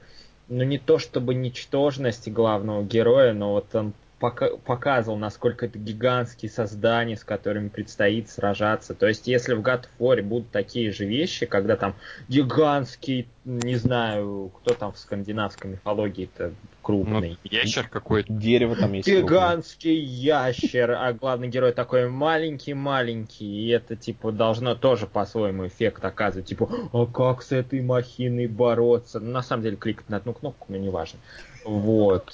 ну 0.49 0.65
не 0.65 0.79
то 0.79 0.99
чтобы 0.99 1.35
ничтожность 1.35 2.29
главного 2.31 2.83
героя, 2.83 3.33
но 3.33 3.53
вот 3.53 3.75
он 3.75 3.93
показывал, 4.23 5.19
насколько 5.19 5.67
это 5.67 5.79
гигантские 5.79 6.51
создания, 6.51 7.17
с 7.17 7.25
которыми 7.25 7.69
предстоит 7.69 8.31
сражаться. 8.31 8.95
То 8.95 9.09
есть, 9.09 9.27
если 9.27 9.55
в 9.55 9.61
God 9.61 9.85
of 9.85 9.89
War 9.99 10.23
будут 10.23 10.51
такие 10.51 10.93
же 10.93 11.05
вещи, 11.05 11.47
когда 11.47 11.77
там 11.77 11.95
гигантский, 12.29 13.29
не 13.45 13.75
знаю, 13.75 14.53
кто 14.55 14.75
там 14.75 14.93
в 14.93 14.99
скандинавской 14.99 15.73
мифологии 15.73 16.31
это 16.33 16.55
крупный. 16.83 17.39
Ну, 17.43 17.51
ящер 17.51 17.89
какой-то. 17.89 18.33
Дерево 18.33 18.77
там 18.77 18.93
есть. 18.93 19.09
Гигантский 19.09 19.97
крупный. 19.97 20.15
ящер, 20.15 20.93
а 20.93 21.13
главный 21.13 21.49
герой 21.49 21.73
такой 21.73 22.09
маленький-маленький, 22.09 23.67
и 23.67 23.69
это, 23.69 23.97
типа, 23.97 24.31
должно 24.31 24.77
тоже 24.77 25.07
по-своему 25.07 25.67
эффект 25.67 26.05
оказывать. 26.05 26.47
Типа, 26.47 26.71
а 26.93 27.07
как 27.07 27.43
с 27.43 27.51
этой 27.51 27.81
махиной 27.83 28.47
бороться? 28.47 29.19
Ну, 29.19 29.33
на 29.33 29.43
самом 29.43 29.65
деле, 29.65 29.77
кликать 29.77 30.09
на 30.09 30.19
одну 30.19 30.33
кнопку, 30.33 30.67
но 30.69 30.77
не 30.77 30.91
важно. 30.91 31.19
Вот. 31.65 32.33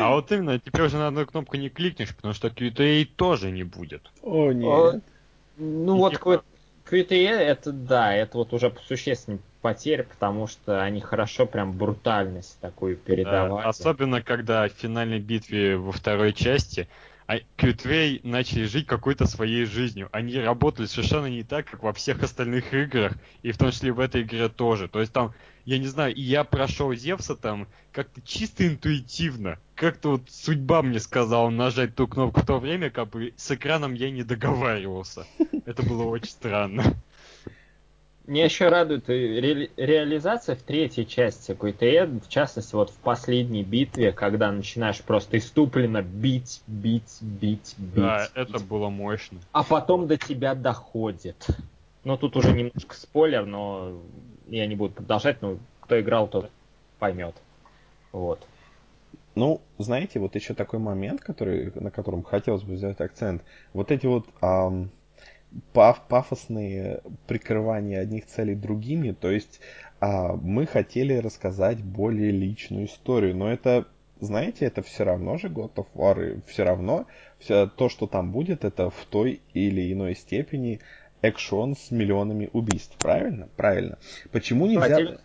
А 0.00 0.10
вот 0.10 0.30
именно, 0.32 0.58
теперь 0.58 0.82
уже 0.82 0.96
на 0.96 1.08
одну 1.08 1.26
кнопку 1.26 1.56
не 1.56 1.68
кликнешь, 1.68 2.14
потому 2.14 2.34
что 2.34 2.48
QTA 2.48 3.04
тоже 3.16 3.50
не 3.50 3.64
будет. 3.64 4.10
О, 4.22 4.52
нет. 4.52 5.02
Ну 5.56 5.96
вот 5.96 6.14
QTA 6.88 7.30
это 7.30 7.72
да, 7.72 8.14
это 8.14 8.38
вот 8.38 8.52
уже 8.52 8.72
существенный 8.86 9.40
потерь, 9.60 10.04
потому 10.04 10.46
что 10.46 10.82
они 10.82 11.00
хорошо 11.00 11.46
прям 11.46 11.72
брутальность 11.72 12.58
такую 12.60 12.96
передавали. 12.96 13.62
Да, 13.62 13.68
особенно 13.68 14.22
когда 14.22 14.68
в 14.68 14.72
финальной 14.72 15.18
битве 15.18 15.76
во 15.76 15.92
второй 15.92 16.32
части 16.32 16.88
а 17.26 17.38
начали 18.22 18.64
жить 18.64 18.86
какой-то 18.86 19.26
своей 19.26 19.64
жизнью. 19.64 20.08
Они 20.12 20.38
работали 20.38 20.86
совершенно 20.86 21.26
не 21.26 21.42
так, 21.42 21.66
как 21.66 21.82
во 21.82 21.92
всех 21.92 22.22
остальных 22.22 22.72
играх, 22.72 23.14
и 23.42 23.50
в 23.50 23.58
том 23.58 23.72
числе 23.72 23.92
в 23.92 23.98
этой 23.98 24.22
игре 24.22 24.48
тоже. 24.48 24.88
То 24.88 25.00
есть 25.00 25.12
там, 25.12 25.34
я 25.66 25.78
не 25.78 25.88
знаю, 25.88 26.14
и 26.14 26.22
я 26.22 26.44
прошел 26.44 26.94
Зевса 26.94 27.34
там 27.34 27.66
как-то 27.92 28.20
чисто 28.22 28.66
интуитивно. 28.66 29.58
Как-то 29.74 30.12
вот 30.12 30.22
судьба 30.30 30.80
мне 30.82 31.00
сказала 31.00 31.50
нажать 31.50 31.94
ту 31.96 32.06
кнопку 32.06 32.40
в 32.40 32.46
то 32.46 32.58
время, 32.58 32.88
как 32.88 33.10
бы 33.10 33.34
с 33.36 33.50
экраном 33.50 33.94
я 33.94 34.10
не 34.10 34.22
договаривался. 34.22 35.26
Это 35.66 35.82
было 35.82 36.04
очень 36.04 36.30
странно. 36.30 36.84
Мне 38.26 38.44
еще 38.44 38.68
радует 38.68 39.08
ре- 39.08 39.70
реализация 39.76 40.56
в 40.56 40.62
третьей 40.62 41.06
части 41.06 41.52
QTE, 41.52 42.20
в 42.24 42.28
частности, 42.28 42.74
вот 42.74 42.90
в 42.90 42.96
последней 42.96 43.62
битве, 43.62 44.12
когда 44.12 44.50
начинаешь 44.50 45.00
просто 45.00 45.38
иступленно 45.38 46.02
бить, 46.02 46.60
бить, 46.66 47.18
бить, 47.20 47.74
бить. 47.76 47.94
Да, 47.94 48.22
бить. 48.22 48.32
это 48.34 48.58
было 48.64 48.88
мощно. 48.88 49.38
А 49.52 49.62
потом 49.62 50.08
до 50.08 50.16
тебя 50.16 50.54
доходит. 50.54 51.46
Ну, 52.02 52.16
тут 52.16 52.36
уже 52.36 52.52
немножко 52.52 52.94
спойлер, 52.94 53.46
но 53.46 54.00
я 54.46 54.66
не 54.66 54.74
буду 54.74 54.94
продолжать, 54.94 55.42
но 55.42 55.58
кто 55.80 56.00
играл, 56.00 56.28
тот 56.28 56.50
поймет. 56.98 57.34
Вот. 58.12 58.46
Ну, 59.34 59.60
знаете, 59.78 60.18
вот 60.18 60.34
еще 60.34 60.54
такой 60.54 60.78
момент, 60.78 61.20
который, 61.20 61.70
на 61.74 61.90
котором 61.90 62.22
хотелось 62.22 62.62
бы 62.62 62.76
сделать 62.76 63.00
акцент. 63.00 63.42
Вот 63.74 63.90
эти 63.90 64.06
вот 64.06 64.26
ам, 64.40 64.90
паф 65.72 66.02
пафосные 66.08 67.00
прикрывания 67.26 68.00
одних 68.00 68.26
целей 68.26 68.54
другими. 68.54 69.12
То 69.12 69.30
есть 69.30 69.60
а, 70.00 70.34
мы 70.36 70.66
хотели 70.66 71.14
рассказать 71.16 71.82
более 71.82 72.30
личную 72.30 72.86
историю, 72.86 73.36
но 73.36 73.50
это 73.50 73.86
знаете, 74.18 74.64
это 74.64 74.82
все 74.82 75.04
равно 75.04 75.36
же 75.36 75.48
God 75.48 75.74
of 75.74 75.86
War, 75.94 76.40
все 76.46 76.64
равно 76.64 77.06
все 77.38 77.66
то, 77.66 77.90
что 77.90 78.06
там 78.06 78.32
будет, 78.32 78.64
это 78.64 78.88
в 78.88 79.04
той 79.10 79.42
или 79.52 79.92
иной 79.92 80.14
степени 80.14 80.80
экшон 81.22 81.76
с 81.76 81.90
миллионами 81.90 82.50
убийств, 82.52 82.96
правильно? 82.98 83.48
Правильно. 83.56 83.98
Почему 84.32 84.66
нельзя... 84.66 85.18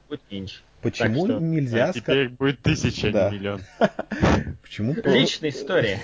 Почему 0.82 1.28
что... 1.28 1.40
нельзя 1.40 1.90
а 1.90 1.94
теперь 1.94 2.30
будет 2.30 2.62
тысяча, 2.62 3.12
да. 3.12 3.30
миллион. 3.30 3.62
Почему? 4.64 4.96
Личная 5.04 5.52
история. 5.52 6.00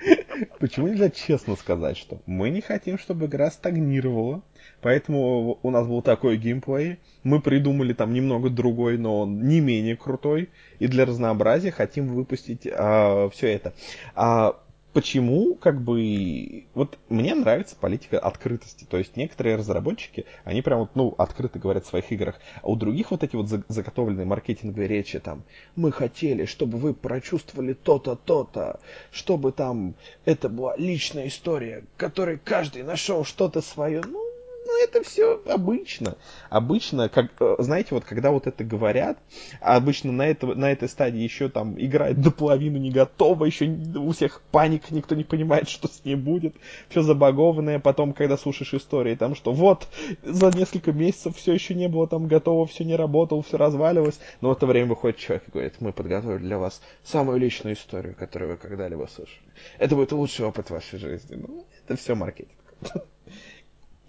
Почему 0.58 0.88
нельзя 0.88 1.10
честно 1.10 1.56
сказать, 1.56 1.96
что 1.96 2.20
мы 2.26 2.50
не 2.50 2.60
хотим, 2.60 2.98
чтобы 2.98 3.26
игра 3.26 3.50
стагнировала, 3.50 4.42
поэтому 4.80 5.58
у 5.62 5.70
нас 5.70 5.86
был 5.86 6.02
такой 6.02 6.36
геймплей, 6.36 6.98
мы 7.22 7.40
придумали 7.40 7.92
там 7.92 8.12
немного 8.12 8.50
другой, 8.50 8.98
но 8.98 9.20
он 9.20 9.46
не 9.46 9.60
менее 9.60 9.96
крутой, 9.96 10.50
и 10.78 10.86
для 10.86 11.04
разнообразия 11.04 11.70
хотим 11.70 12.08
выпустить 12.08 12.66
а, 12.66 13.28
все 13.30 13.48
это. 13.52 13.74
А, 14.14 14.56
почему, 14.92 15.54
как 15.54 15.80
бы, 15.80 16.66
вот 16.74 16.98
мне 17.08 17.34
нравится 17.34 17.76
политика 17.76 18.18
открытости, 18.18 18.84
то 18.88 18.98
есть 18.98 19.16
некоторые 19.16 19.56
разработчики, 19.56 20.26
они 20.44 20.62
прям 20.62 20.80
вот, 20.80 20.90
ну, 20.94 21.14
открыто 21.18 21.58
говорят 21.58 21.84
в 21.84 21.88
своих 21.88 22.10
играх, 22.12 22.40
а 22.62 22.68
у 22.68 22.76
других 22.76 23.10
вот 23.10 23.22
эти 23.22 23.36
вот 23.36 23.48
заготовленные 23.68 24.26
маркетинговые 24.26 24.88
речи, 24.88 25.18
там, 25.20 25.42
мы 25.76 25.92
хотели, 25.92 26.44
чтобы 26.44 26.78
вы 26.78 26.94
прочувствовали 26.94 27.72
то-то, 27.72 28.16
то-то, 28.16 28.80
чтобы 29.10 29.52
там 29.52 29.94
это 30.24 30.48
была 30.48 30.76
личная 30.76 31.28
история, 31.28 31.84
которой 31.96 32.38
каждый 32.38 32.82
нашел 32.82 33.24
что-то 33.24 33.60
свое, 33.60 34.02
ну, 34.06 34.29
ну, 34.66 34.84
это 34.84 35.02
все 35.02 35.40
обычно. 35.46 36.16
Обычно, 36.50 37.08
как, 37.08 37.30
э, 37.40 37.56
знаете, 37.58 37.88
вот 37.92 38.04
когда 38.04 38.30
вот 38.30 38.46
это 38.46 38.62
говорят, 38.62 39.18
обычно 39.60 40.12
на, 40.12 40.26
это, 40.26 40.48
на 40.48 40.70
этой 40.70 40.88
стадии 40.88 41.20
еще 41.20 41.48
там 41.48 41.80
играет 41.80 42.20
до 42.20 42.30
половины 42.30 42.76
не 42.76 42.90
готова, 42.90 43.46
еще 43.46 43.66
у 43.66 44.12
всех 44.12 44.42
паника, 44.50 44.94
никто 44.94 45.14
не 45.14 45.24
понимает, 45.24 45.68
что 45.70 45.88
с 45.88 46.04
ней 46.04 46.14
будет, 46.14 46.54
все 46.88 47.02
забагованное, 47.02 47.78
потом, 47.78 48.12
когда 48.12 48.36
слушаешь 48.36 48.74
истории, 48.74 49.14
там, 49.14 49.34
что 49.34 49.52
вот, 49.52 49.88
за 50.22 50.50
несколько 50.50 50.92
месяцев 50.92 51.36
все 51.36 51.54
еще 51.54 51.74
не 51.74 51.88
было 51.88 52.06
там 52.06 52.26
готово, 52.26 52.66
все 52.66 52.84
не 52.84 52.96
работало, 52.96 53.42
все 53.42 53.56
разваливалось, 53.56 54.20
но 54.42 54.50
в 54.50 54.52
это 54.52 54.66
время 54.66 54.88
выходит 54.88 55.16
человек 55.16 55.44
и 55.48 55.50
говорит, 55.52 55.74
мы 55.80 55.92
подготовили 55.92 56.42
для 56.42 56.58
вас 56.58 56.82
самую 57.02 57.38
личную 57.38 57.76
историю, 57.76 58.14
которую 58.14 58.52
вы 58.52 58.56
когда-либо 58.58 59.06
слышали. 59.06 59.40
Это 59.78 59.96
будет 59.96 60.12
лучший 60.12 60.44
опыт 60.44 60.68
вашей 60.68 60.98
жизни. 60.98 61.36
Ну, 61.36 61.64
это 61.86 61.96
все 61.96 62.14
маркетинг. 62.14 62.58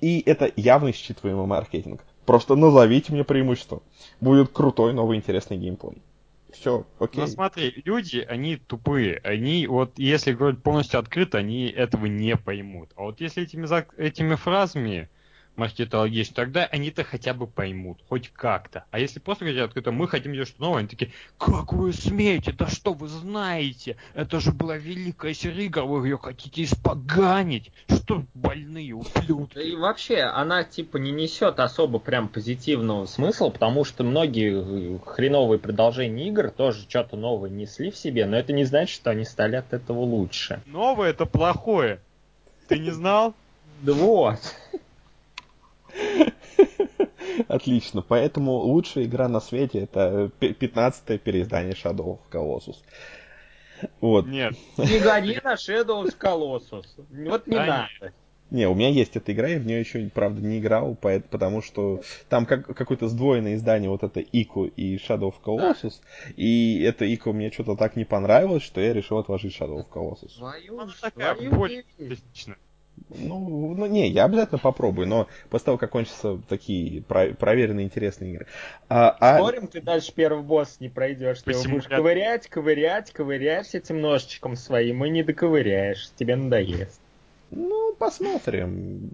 И 0.01 0.21
это 0.25 0.51
явный 0.55 0.91
считываемый 0.91 1.45
маркетинг. 1.45 2.03
Просто 2.25 2.55
назовите 2.55 3.13
мне 3.13 3.23
преимущество. 3.23 3.81
Будет 4.19 4.51
крутой, 4.51 4.93
новый, 4.93 5.17
интересный 5.17 5.57
геймплей. 5.57 6.01
Все, 6.51 6.85
окей. 6.99 7.21
Ну 7.21 7.27
смотри, 7.27 7.81
люди, 7.85 8.25
они 8.27 8.57
тупые. 8.57 9.21
Они 9.23 9.67
вот, 9.67 9.97
если 9.97 10.33
говорить 10.33 10.61
полностью 10.61 10.99
открыто, 10.99 11.37
они 11.37 11.67
этого 11.67 12.07
не 12.07 12.35
поймут. 12.35 12.89
А 12.95 13.03
вот 13.03 13.21
если 13.21 13.43
этими, 13.43 13.67
этими 13.97 14.35
фразами 14.35 15.09
маркетологично, 15.55 16.35
тогда 16.35 16.65
они-то 16.65 17.03
хотя 17.03 17.33
бы 17.33 17.47
поймут, 17.47 17.99
хоть 18.07 18.29
как-то. 18.29 18.85
А 18.91 18.99
если 18.99 19.19
просто 19.19 19.45
говорить 19.45 19.63
открыто, 19.63 19.91
мы 19.91 20.07
хотим 20.07 20.33
делать 20.33 20.49
что 20.49 20.61
новое, 20.61 20.79
они 20.79 20.87
такие, 20.87 21.11
как 21.37 21.73
вы 21.73 21.93
смеете, 21.93 22.51
да 22.51 22.67
что 22.67 22.93
вы 22.93 23.07
знаете, 23.07 23.97
это 24.13 24.39
же 24.39 24.51
была 24.51 24.77
великая 24.77 25.33
серига, 25.33 25.83
вы 25.83 26.07
ее 26.07 26.17
хотите 26.17 26.63
испоганить, 26.63 27.71
что 27.89 28.23
больные 28.33 28.93
ублюдки. 28.93 29.59
И 29.59 29.75
вообще, 29.75 30.21
она 30.21 30.63
типа 30.63 30.97
не 30.97 31.11
несет 31.11 31.59
особо 31.59 31.99
прям 31.99 32.27
позитивного 32.27 33.05
смысла, 33.05 33.49
потому 33.49 33.83
что 33.83 34.03
многие 34.03 34.99
хреновые 35.05 35.59
продолжения 35.59 36.27
игр 36.27 36.49
тоже 36.49 36.85
что-то 36.87 37.17
новое 37.17 37.49
несли 37.49 37.91
в 37.91 37.97
себе, 37.97 38.25
но 38.25 38.37
это 38.37 38.53
не 38.53 38.63
значит, 38.63 38.95
что 38.95 39.11
они 39.11 39.25
стали 39.25 39.57
от 39.57 39.73
этого 39.73 39.99
лучше. 39.99 40.61
Новое 40.65 41.09
это 41.09 41.25
плохое. 41.25 41.99
Ты 42.67 42.79
не 42.79 42.91
знал? 42.91 43.33
Да 43.81 43.93
вот. 43.93 44.37
Отлично. 47.47 48.01
Поэтому 48.01 48.53
лучшая 48.53 49.05
игра 49.05 49.27
на 49.27 49.39
свете 49.39 49.79
это 49.79 50.31
15-е 50.39 51.17
переиздание 51.17 51.73
Shadow 51.73 52.17
of 52.17 52.19
Colossus. 52.31 52.77
Вот. 53.99 54.27
Нет. 54.27 54.55
Не 54.77 54.99
гони 54.99 55.39
на 55.43 55.53
Shadow 55.53 56.05
of 56.05 56.17
Colossus. 56.17 56.85
Вот 57.09 57.47
не 57.47 57.55
надо. 57.55 57.87
Не, 58.51 58.67
у 58.67 58.75
меня 58.75 58.89
есть 58.89 59.15
эта 59.15 59.31
игра, 59.31 59.47
я 59.47 59.59
в 59.59 59.65
нее 59.65 59.79
еще, 59.79 60.09
правда, 60.13 60.41
не 60.41 60.59
играл, 60.59 60.93
потому 60.95 61.61
что 61.61 62.01
там 62.27 62.45
как, 62.45 62.67
какое-то 62.75 63.07
сдвоенное 63.07 63.55
издание, 63.55 63.89
вот 63.89 64.03
это 64.03 64.19
Ику 64.19 64.65
и 64.65 64.97
Shadow 64.97 65.31
of 65.31 65.35
Colossus, 65.41 66.01
да. 66.01 66.33
и 66.35 66.81
это 66.81 67.05
Ику 67.05 67.31
мне 67.31 67.49
что-то 67.49 67.77
так 67.77 67.95
не 67.95 68.03
понравилось, 68.03 68.63
что 68.63 68.81
я 68.81 68.91
решил 68.91 69.19
отложить 69.19 69.57
Shadow 69.57 69.77
of 69.77 69.87
Colossus. 69.89 70.37
Твою, 70.37 70.81
такая 70.99 71.49
боль, 71.49 71.85
ну, 73.09 73.75
ну, 73.75 73.85
не, 73.87 74.09
я 74.09 74.25
обязательно 74.25 74.59
попробую, 74.59 75.07
но 75.07 75.27
после 75.49 75.65
того, 75.65 75.77
как 75.77 75.89
кончатся 75.89 76.39
такие 76.47 77.01
про- 77.01 77.33
проверенные 77.33 77.85
интересные 77.85 78.33
игры. 78.33 78.47
А, 78.89 79.15
а... 79.19 79.37
Спорим, 79.37 79.67
ты 79.67 79.81
дальше 79.81 80.13
первый 80.13 80.43
босс 80.43 80.79
не 80.79 80.89
пройдешь. 80.89 81.41
Ты 81.41 81.53
будешь 81.53 81.87
ковырять, 81.87 82.47
ковырять, 82.47 83.11
ковырять 83.11 83.75
этим 83.75 84.01
ножичком 84.01 84.55
своим 84.55 85.03
и 85.05 85.09
не 85.09 85.23
доковыряешь. 85.23 86.11
Тебе 86.15 86.35
надоест. 86.35 86.99
Ну, 87.51 87.93
посмотрим. 87.95 89.11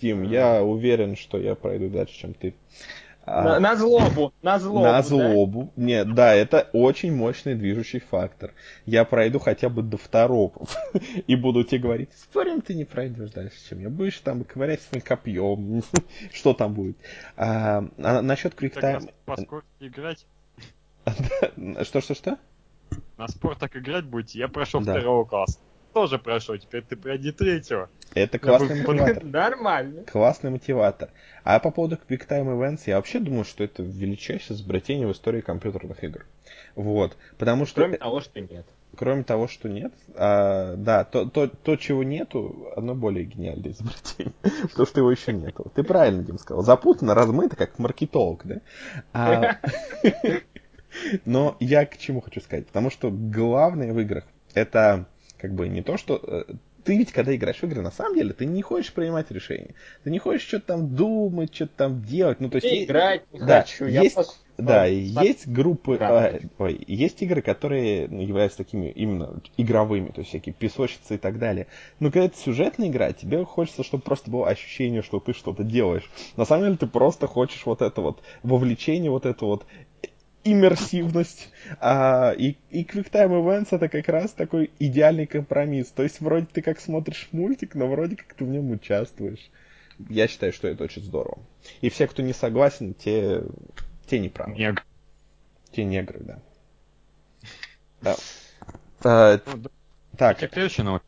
Дим, 0.00 0.24
я 0.24 0.62
уверен, 0.62 1.16
что 1.16 1.38
я 1.38 1.54
пройду 1.54 1.88
дальше, 1.88 2.14
чем 2.14 2.34
ты. 2.34 2.54
А, 3.24 3.42
на, 3.42 3.60
на 3.60 3.76
злобу, 3.76 4.32
на 4.42 4.58
злобу. 4.58 4.84
На 4.84 5.02
злобу. 5.02 5.72
Да? 5.76 5.82
Нет, 5.82 6.14
да, 6.14 6.34
это 6.34 6.68
очень 6.72 7.14
мощный 7.14 7.54
движущий 7.54 8.00
фактор. 8.00 8.52
Я 8.84 9.04
пройду 9.04 9.38
хотя 9.38 9.68
бы 9.68 9.82
до 9.82 9.96
второго. 9.96 10.52
И 11.28 11.36
буду 11.36 11.62
тебе 11.62 11.82
говорить, 11.82 12.10
спорим, 12.16 12.60
ты 12.60 12.74
не 12.74 12.84
пройдешь 12.84 13.30
дальше, 13.30 13.56
чем 13.68 13.80
я. 13.80 13.90
Будешь 13.90 14.18
там 14.18 14.42
ковырять 14.42 14.82
своим 14.82 15.04
копьем. 15.04 15.82
Что 16.32 16.52
там 16.52 16.74
будет? 16.74 16.96
А, 17.36 17.84
а 17.98 18.22
насчет 18.22 18.54
квиктайм... 18.56 19.08
По 19.24 19.36
скорости 19.36 19.68
играть? 19.80 20.26
Что, 21.82 22.00
что, 22.00 22.14
что? 22.14 22.38
На 23.18 23.28
спорт 23.28 23.58
так 23.58 23.76
играть 23.76 24.04
будете? 24.04 24.38
Я 24.40 24.48
прошел 24.48 24.80
да. 24.80 24.92
второго 24.92 25.24
класса 25.24 25.58
тоже 25.92 26.18
прошел, 26.18 26.56
теперь 26.56 26.82
ты 26.82 26.96
пройди 26.96 27.32
третьего. 27.32 27.88
Это 28.14 28.38
классный 28.38 28.82
мотиватор. 28.82 29.24
Нормально. 29.24 30.04
Классный 30.04 30.50
мотиватор. 30.50 31.10
А 31.44 31.58
по 31.58 31.70
поводу 31.70 31.98
Quick 32.08 32.28
Time 32.28 32.46
Events, 32.46 32.82
я 32.86 32.96
вообще 32.96 33.18
думаю, 33.18 33.44
что 33.44 33.64
это 33.64 33.82
величайшее 33.82 34.56
изобретение 34.56 35.06
в 35.06 35.12
истории 35.12 35.40
компьютерных 35.40 36.02
игр. 36.04 36.26
Вот. 36.74 37.16
Потому 37.38 37.66
что... 37.66 37.82
Кроме 37.82 37.98
того, 37.98 38.20
что 38.20 38.40
нет. 38.40 38.66
Кроме 38.96 39.24
того, 39.24 39.48
что 39.48 39.68
нет. 39.68 39.92
А, 40.14 40.76
да, 40.76 41.04
то, 41.04 41.24
то, 41.24 41.48
то, 41.48 41.76
чего 41.76 42.02
нету, 42.02 42.70
оно 42.76 42.94
более 42.94 43.24
гениальное 43.24 43.70
изобретение. 43.70 44.34
Потому 44.62 44.86
что 44.86 45.00
его 45.00 45.10
еще 45.10 45.32
нету. 45.32 45.72
Ты 45.74 45.82
правильно, 45.82 46.22
Дим, 46.22 46.38
сказал. 46.38 46.62
Запутано, 46.62 47.14
размыто, 47.14 47.56
как 47.56 47.78
маркетолог, 47.78 48.42
да? 48.44 48.60
А... 49.12 49.58
Но 51.24 51.56
я 51.58 51.86
к 51.86 51.96
чему 51.96 52.20
хочу 52.20 52.42
сказать? 52.42 52.66
Потому 52.66 52.90
что 52.90 53.10
главное 53.10 53.94
в 53.94 53.98
играх 53.98 54.24
это 54.54 55.06
как 55.42 55.54
бы 55.54 55.68
не 55.68 55.82
то, 55.82 55.98
что... 55.98 56.20
Э, 56.22 56.44
ты 56.84 56.96
ведь, 56.96 57.12
когда 57.12 57.34
играешь 57.34 57.58
в 57.58 57.64
игры, 57.64 57.82
на 57.82 57.90
самом 57.90 58.14
деле, 58.16 58.32
ты 58.32 58.46
не 58.46 58.62
хочешь 58.62 58.92
принимать 58.92 59.30
решения. 59.30 59.74
Ты 60.04 60.10
не 60.10 60.18
хочешь 60.18 60.46
что-то 60.46 60.66
там 60.68 60.94
думать, 60.94 61.54
что-то 61.54 61.72
там 61.76 62.02
делать. 62.02 62.40
Ну, 62.40 62.48
то 62.48 62.56
есть... 62.56 62.84
Играть 62.84 63.24
не 63.32 63.40
да, 63.40 63.62
хочу. 63.62 63.86
Есть, 63.86 64.16
я 64.16 64.24
да, 64.58 64.84
есть 64.84 65.48
группы, 65.48 65.96
а, 66.00 66.38
ой, 66.58 66.84
есть 66.86 67.20
игры, 67.22 67.42
которые 67.42 68.06
ну, 68.08 68.20
являются 68.20 68.58
такими 68.58 68.90
именно 68.90 69.40
игровыми, 69.56 70.08
то 70.08 70.20
есть 70.20 70.28
всякие 70.28 70.54
песочницы 70.54 71.16
и 71.16 71.18
так 71.18 71.38
далее. 71.38 71.66
Но 71.98 72.10
когда 72.10 72.26
это 72.26 72.36
сюжетная 72.38 72.88
игра, 72.88 73.12
тебе 73.12 73.44
хочется, 73.44 73.82
чтобы 73.82 74.04
просто 74.04 74.30
было 74.30 74.48
ощущение, 74.48 75.02
что 75.02 75.18
ты 75.18 75.32
что-то 75.32 75.64
делаешь. 75.64 76.08
На 76.36 76.44
самом 76.44 76.64
деле 76.64 76.76
ты 76.76 76.86
просто 76.86 77.26
хочешь 77.26 77.64
вот 77.64 77.82
это 77.82 78.00
вот 78.00 78.22
вовлечение, 78.42 79.10
вот 79.10 79.26
это 79.26 79.44
вот 79.44 79.66
иммерсивность. 80.44 81.50
А, 81.80 82.32
и, 82.36 82.56
и 82.70 82.84
QuickTime 82.84 83.30
Events 83.30 83.68
это 83.70 83.88
как 83.88 84.08
раз 84.08 84.32
такой 84.32 84.70
идеальный 84.78 85.26
компромисс. 85.26 85.88
То 85.88 86.02
есть 86.02 86.20
вроде 86.20 86.46
ты 86.46 86.62
как 86.62 86.80
смотришь 86.80 87.28
мультик, 87.32 87.74
но 87.74 87.86
вроде 87.88 88.16
как 88.16 88.34
ты 88.34 88.44
в 88.44 88.48
нем 88.48 88.70
участвуешь. 88.70 89.50
Я 90.08 90.26
считаю, 90.28 90.52
что 90.52 90.68
это 90.68 90.84
очень 90.84 91.02
здорово. 91.02 91.38
И 91.80 91.90
все, 91.90 92.06
кто 92.06 92.22
не 92.22 92.32
согласен, 92.32 92.94
те, 92.94 93.42
те 94.06 94.18
не 94.18 94.28
правы. 94.28 94.54
Нег. 94.54 94.84
Те 95.70 95.84
негры, 95.84 96.20
да. 96.20 96.38
да. 98.02 98.16
А, 99.04 99.40
ну, 99.46 99.62
так. 100.16 100.38
Теперь 100.38 100.50
следующая 100.52 100.82
новость. 100.82 101.04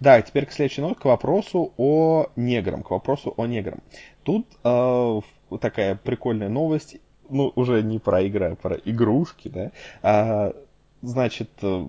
Да, 0.00 0.20
теперь 0.20 0.46
к 0.46 0.52
следующей 0.52 0.80
новости, 0.80 1.02
к 1.02 1.04
вопросу 1.04 1.72
о 1.76 2.26
неграм, 2.36 2.82
к 2.82 2.90
вопросу 2.90 3.32
о 3.36 3.46
неграм. 3.46 3.80
Тут 4.24 4.46
э, 4.64 5.20
такая 5.60 5.94
прикольная 5.94 6.48
новость 6.48 6.96
ну, 7.28 7.52
уже 7.54 7.82
не 7.82 7.98
про 7.98 8.22
игры, 8.22 8.52
а 8.52 8.54
про 8.56 8.76
игрушки, 8.76 9.48
да, 9.48 9.70
а, 10.02 10.54
значит, 11.02 11.50
э, 11.62 11.86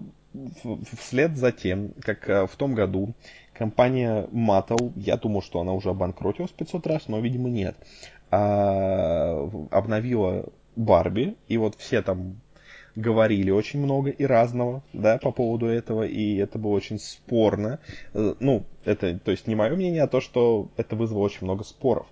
вслед 0.99 1.37
за 1.37 1.51
тем, 1.51 1.91
как 2.01 2.29
э, 2.29 2.47
в 2.47 2.55
том 2.55 2.75
году 2.75 3.13
компания 3.53 4.27
Mattel, 4.31 4.91
я 4.95 5.17
думал, 5.17 5.41
что 5.41 5.59
она 5.61 5.73
уже 5.73 5.89
обанкротилась 5.89 6.51
500 6.51 6.87
раз, 6.87 7.07
но, 7.07 7.19
видимо, 7.19 7.49
нет, 7.49 7.75
а, 8.31 9.49
обновила 9.71 10.45
Барби, 10.75 11.35
и 11.47 11.57
вот 11.57 11.75
все 11.75 12.01
там 12.01 12.41
говорили 12.95 13.51
очень 13.51 13.81
много 13.81 14.09
и 14.09 14.25
разного, 14.25 14.83
да, 14.93 15.17
по 15.17 15.31
поводу 15.31 15.67
этого, 15.67 16.03
и 16.03 16.37
это 16.37 16.57
было 16.57 16.71
очень 16.71 16.99
спорно. 16.99 17.79
Э, 18.13 18.35
ну, 18.39 18.63
это, 18.85 19.19
то 19.19 19.31
есть 19.31 19.47
не 19.47 19.55
мое 19.55 19.75
мнение, 19.75 20.03
а 20.03 20.07
то, 20.07 20.21
что 20.21 20.69
это 20.77 20.95
вызвало 20.95 21.23
очень 21.23 21.43
много 21.43 21.63
споров. 21.63 22.07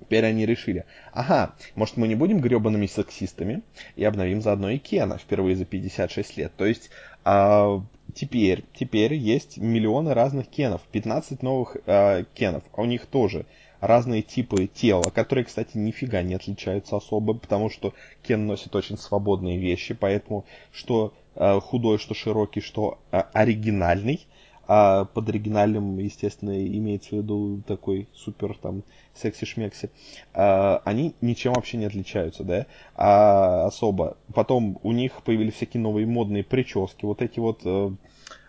Теперь 0.00 0.26
они 0.26 0.44
решили, 0.44 0.84
ага, 1.12 1.54
может 1.74 1.96
мы 1.96 2.08
не 2.08 2.14
будем 2.14 2.40
гребаными 2.40 2.86
сексистами 2.86 3.62
и 3.96 4.04
обновим 4.04 4.42
заодно 4.42 4.70
и 4.70 4.78
Кена 4.78 5.18
впервые 5.18 5.56
за 5.56 5.64
56 5.64 6.36
лет. 6.36 6.52
То 6.56 6.66
есть 6.66 6.90
а, 7.24 7.80
теперь, 8.14 8.64
теперь 8.74 9.14
есть 9.14 9.56
миллионы 9.56 10.12
разных 10.12 10.48
Кенов, 10.48 10.82
15 10.92 11.42
новых 11.42 11.76
а, 11.86 12.24
Кенов, 12.34 12.64
а 12.72 12.82
у 12.82 12.84
них 12.84 13.06
тоже 13.06 13.46
разные 13.80 14.22
типы 14.22 14.66
тела, 14.66 15.10
которые, 15.10 15.44
кстати, 15.44 15.76
нифига 15.76 16.22
не 16.22 16.34
отличаются 16.34 16.96
особо, 16.96 17.34
потому 17.34 17.70
что 17.70 17.94
Кен 18.22 18.46
носит 18.46 18.74
очень 18.74 18.98
свободные 18.98 19.58
вещи, 19.58 19.94
поэтому 19.94 20.44
что 20.72 21.14
а, 21.34 21.60
худой, 21.60 21.98
что 21.98 22.14
широкий, 22.14 22.60
что 22.60 22.98
а, 23.10 23.28
оригинальный, 23.32 24.26
а 24.66 25.04
под 25.04 25.28
оригинальным, 25.28 25.98
естественно, 25.98 26.66
имеется 26.66 27.10
в 27.10 27.18
виду 27.18 27.62
такой 27.66 28.08
супер 28.14 28.56
там 28.56 28.82
секси-шмекси, 29.14 29.90
а, 30.32 30.82
они 30.84 31.14
ничем 31.20 31.52
вообще 31.52 31.76
не 31.76 31.86
отличаются, 31.86 32.44
да, 32.44 32.66
а, 32.94 33.66
особо. 33.66 34.16
Потом 34.34 34.78
у 34.82 34.92
них 34.92 35.22
появились 35.22 35.54
всякие 35.54 35.82
новые 35.82 36.06
модные 36.06 36.44
прически, 36.44 37.04
вот 37.04 37.22
эти 37.22 37.40
вот, 37.40 37.60
а, 37.64 37.94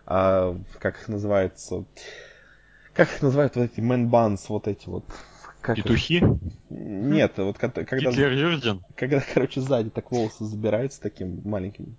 а, 0.05 0.57
как 0.79 1.01
их 1.01 1.07
называется, 1.07 1.85
как 2.93 3.11
их 3.11 3.21
называют 3.21 3.55
вот 3.55 3.63
эти 3.63 3.79
man 3.79 4.37
вот 4.47 4.67
эти 4.67 4.87
вот. 4.87 5.05
Как 5.61 5.77
Петухи? 5.77 6.17
Это? 6.17 6.39
Нет, 6.69 7.33
вот 7.37 7.57
когда... 7.57 7.83
Гитлер 7.83 8.79
Когда, 8.95 9.23
короче, 9.33 9.61
сзади 9.61 9.89
так 9.89 10.11
волосы 10.11 10.45
забираются 10.45 11.01
таким 11.01 11.41
маленьким 11.43 11.97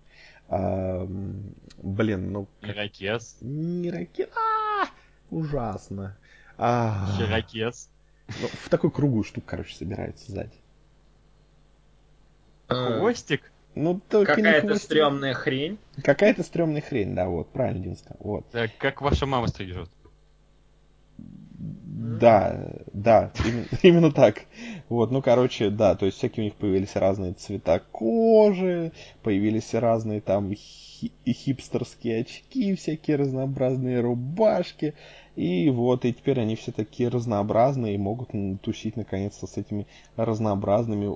а, 0.49 1.07
блин, 1.79 2.33
ну... 2.33 2.49
Ирокез. 2.63 3.37
Не 3.41 3.91
ракет. 3.91 4.31
А, 4.37 4.89
ужасно. 5.31 6.17
А, 6.59 7.07
Херокез. 7.17 7.91
Ну, 8.41 8.49
в 8.49 8.69
такой 8.69 8.91
круглую 8.91 9.25
штуку, 9.25 9.47
короче, 9.47 9.75
собирается 9.75 10.31
сзади. 10.31 10.59
А. 12.69 12.99
Хвостик? 12.99 13.53
Ну, 13.75 14.01
только 14.09 14.35
Какая-то 14.35 14.77
стрёмная 14.77 15.35
хрень. 15.35 15.79
Какая-то 16.03 16.43
стрёмная 16.43 16.81
хрень, 16.81 17.15
да, 17.15 17.29
вот, 17.29 17.53
правильно 17.53 17.83
Дим 17.83 17.97
сказал. 17.97 18.17
Вот. 18.21 18.51
Так, 18.51 18.71
как 18.79 19.03
ваша 19.03 19.27
мама 19.27 19.49
стрижет. 19.49 19.91
Да, 22.21 22.73
да, 22.93 23.33
именно, 23.45 23.67
именно 23.83 24.13
так. 24.13 24.45
Вот, 24.89 25.11
ну, 25.11 25.23
короче, 25.23 25.71
да, 25.71 25.95
то 25.95 26.07
есть 26.07 26.19
всякие 26.19 26.43
у 26.43 26.45
них 26.45 26.55
появились 26.55 26.95
разные 26.97 27.33
цвета 27.35 27.81
кожи, 27.91 28.93
появились 29.23 29.75
разные 29.75 30.21
там 30.21 30.53
хи- 30.55 31.13
хипстерские 31.27 32.21
очки, 32.21 32.75
всякие 32.75 33.17
разнообразные 33.17 34.01
рубашки. 34.01 34.95
И 35.35 35.69
вот, 35.69 36.05
и 36.05 36.15
теперь 36.15 36.41
они 36.41 36.57
все 36.57 36.73
такие 36.73 37.09
разнообразные 37.09 37.95
и 37.95 37.99
могут 37.99 38.31
тусить 38.63 38.97
наконец-то 38.97 39.47
с 39.47 39.57
этими 39.59 39.87
разнообразными, 40.17 41.15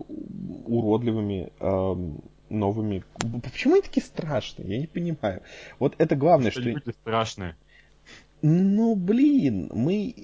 уродливыми 0.67 1.51
э, 1.59 1.97
новыми... 2.51 3.05
Почему 3.43 3.75
они 3.75 3.83
такие 3.83 4.05
страшные? 4.05 4.69
Я 4.69 4.79
не 4.79 4.87
понимаю. 4.87 5.43
Вот 5.79 5.95
это 5.99 6.17
главное, 6.17 6.51
что... 6.51 6.61
Люди 6.61 6.91
страшные. 6.91 7.57
Ну, 8.43 8.95
блин, 8.97 9.71
мы... 9.75 10.15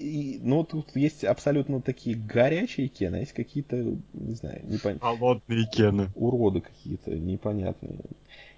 Ну, 0.42 0.64
тут 0.64 0.96
есть 0.96 1.24
абсолютно 1.24 1.82
такие 1.82 2.16
горячие 2.16 2.88
кены, 2.88 3.16
а 3.16 3.20
есть 3.20 3.32
какие-то, 3.32 3.76
не 3.76 4.34
знаю, 4.34 4.62
непонятные... 4.64 5.00
Холодные 5.00 5.66
кены. 5.66 6.08
Уроды 6.14 6.62
какие-то 6.62 7.10
непонятные. 7.10 8.00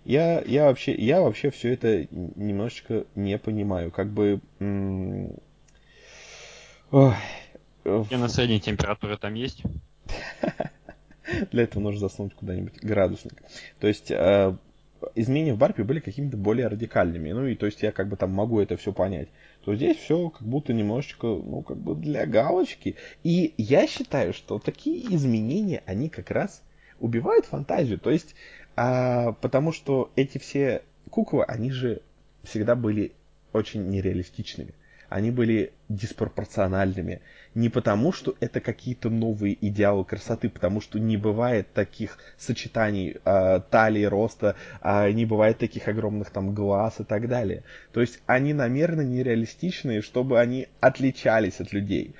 Я, 0.05 0.41
я 0.43 0.67
вообще, 0.67 0.95
я 0.95 1.21
вообще 1.21 1.51
все 1.51 1.73
это 1.73 2.07
немножечко 2.13 3.05
не 3.15 3.37
понимаю. 3.39 3.91
Как 3.91 4.11
бы... 4.11 4.41
М- 4.61 5.35
Ой. 6.91 7.15
Кена 8.09 8.29
средней 8.29 8.61
температуры 8.61 9.17
там 9.17 9.35
есть? 9.35 9.63
Для 11.51 11.65
этого 11.65 11.83
нужно 11.83 12.01
засунуть 12.01 12.35
куда-нибудь 12.35 12.81
градусник. 12.81 13.43
То 13.81 13.87
есть 13.87 14.11
э, 14.11 14.57
изменения 15.15 15.55
в 15.55 15.59
Барпе 15.59 15.85
были 15.85 16.01
какими-то 16.01 16.37
более 16.37 16.69
радикальными. 16.69 17.33
Ну 17.33 17.47
и 17.47 17.55
то 17.55 17.67
есть 17.67 17.83
я 17.83 17.93
как 17.93 18.09
бы 18.09 18.17
там 18.17 18.31
могу 18.31 18.61
это 18.61 18.77
все 18.77 18.93
понять. 18.93 19.29
То 19.69 19.75
здесь 19.75 19.99
все 19.99 20.31
как 20.31 20.49
будто 20.49 20.73
немножечко, 20.73 21.27
ну 21.27 21.61
как 21.61 21.77
бы 21.77 21.95
для 21.95 22.25
галочки. 22.25 22.97
И 23.23 23.53
я 23.59 23.87
считаю, 23.87 24.33
что 24.33 24.59
такие 24.59 25.15
изменения, 25.15 25.83
они 25.85 26.09
как 26.09 26.31
раз 26.31 26.63
убивают 27.01 27.45
фантазию. 27.45 27.99
То 27.99 28.09
есть, 28.09 28.35
а, 28.77 29.33
потому 29.33 29.73
что 29.73 30.11
эти 30.17 30.39
все 30.39 30.85
куклы, 31.11 31.45
они 31.45 31.71
же 31.71 32.01
всегда 32.45 32.77
были 32.77 33.13
очень 33.53 33.91
нереалистичными. 33.91 34.73
они 35.11 35.31
были 35.31 35.75
диспропорциональными. 35.91 37.21
Не 37.55 37.69
потому, 37.69 38.13
что 38.13 38.35
это 38.41 38.61
какие-то 38.61 39.11
новые 39.11 39.57
идеалы 39.67 40.05
красоты, 40.05 40.49
потому 40.49 40.81
что 40.81 40.99
не 40.99 41.17
бывает 41.17 41.73
таких 41.73 42.19
сочетаний 42.37 43.17
э, 43.25 43.61
талии, 43.71 44.05
роста, 44.05 44.57
э, 44.83 45.11
не 45.13 45.25
бывает 45.27 45.59
таких 45.59 45.89
огромных 45.89 46.31
там 46.31 46.55
глаз 46.55 47.01
и 47.01 47.05
так 47.05 47.29
далее. 47.29 47.63
То 47.93 48.01
есть 48.01 48.21
они 48.27 48.53
намеренно 48.53 49.03
нереалистичные, 49.03 50.03
чтобы 50.03 50.41
они 50.41 50.69
отличались 50.81 51.61
от 51.61 51.73
людей. 51.73 52.15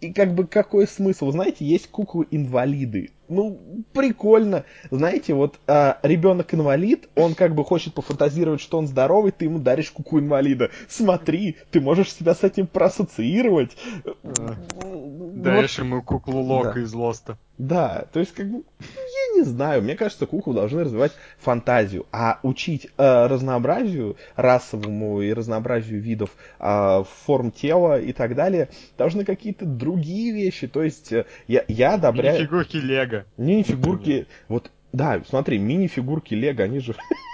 И 0.00 0.12
как 0.12 0.34
бы 0.34 0.48
какой 0.48 0.88
смысл? 0.88 1.30
Знаете, 1.30 1.64
есть 1.64 1.88
куклы-инвалиды 1.88 3.10
ну, 3.32 3.84
прикольно. 3.92 4.64
Знаете, 4.90 5.34
вот 5.34 5.58
а, 5.66 5.98
ребенок-инвалид, 6.02 7.08
он 7.16 7.34
как 7.34 7.54
бы 7.54 7.64
хочет 7.64 7.94
пофантазировать, 7.94 8.60
что 8.60 8.78
он 8.78 8.86
здоровый, 8.86 9.32
ты 9.32 9.46
ему 9.46 9.58
даришь 9.58 9.90
куку 9.90 10.20
инвалида. 10.20 10.70
Смотри, 10.88 11.56
ты 11.70 11.80
можешь 11.80 12.12
себя 12.12 12.34
с 12.34 12.42
этим 12.44 12.66
проассоциировать. 12.66 13.76
Даришь 14.22 15.78
вот. 15.78 15.84
ему 15.84 16.02
куклу 16.02 16.40
Лока 16.40 16.74
да. 16.74 16.80
из 16.80 16.92
Лоста. 16.92 17.38
Да, 17.58 18.06
то 18.12 18.20
есть 18.20 18.32
как 18.32 18.50
бы, 18.50 18.64
я 18.80 19.38
не 19.38 19.44
знаю, 19.44 19.82
мне 19.82 19.94
кажется, 19.94 20.26
куклы 20.26 20.54
должны 20.54 20.84
развивать 20.84 21.12
фантазию, 21.38 22.06
а 22.10 22.40
учить 22.42 22.88
э, 22.96 23.26
разнообразию 23.26 24.16
расовому 24.36 25.20
и 25.20 25.32
разнообразию 25.32 26.00
видов 26.00 26.30
э, 26.58 27.04
форм 27.24 27.50
тела 27.50 28.00
и 28.00 28.12
так 28.12 28.34
далее 28.34 28.70
должны 28.96 29.24
какие-то 29.24 29.66
другие 29.66 30.32
вещи. 30.32 30.66
То 30.66 30.82
есть 30.82 31.12
э, 31.12 31.26
я, 31.46 31.64
я 31.68 31.94
одобряю... 31.94 32.38
Мини-фигурки 32.38 32.76
Лего. 32.78 33.24
Мини-фигурки, 33.36 34.26
вот, 34.48 34.70
да, 34.92 35.22
смотри, 35.28 35.58
мини-фигурки 35.58 36.34
Лего, 36.34 36.64
они 36.64 36.80
же 36.80 36.94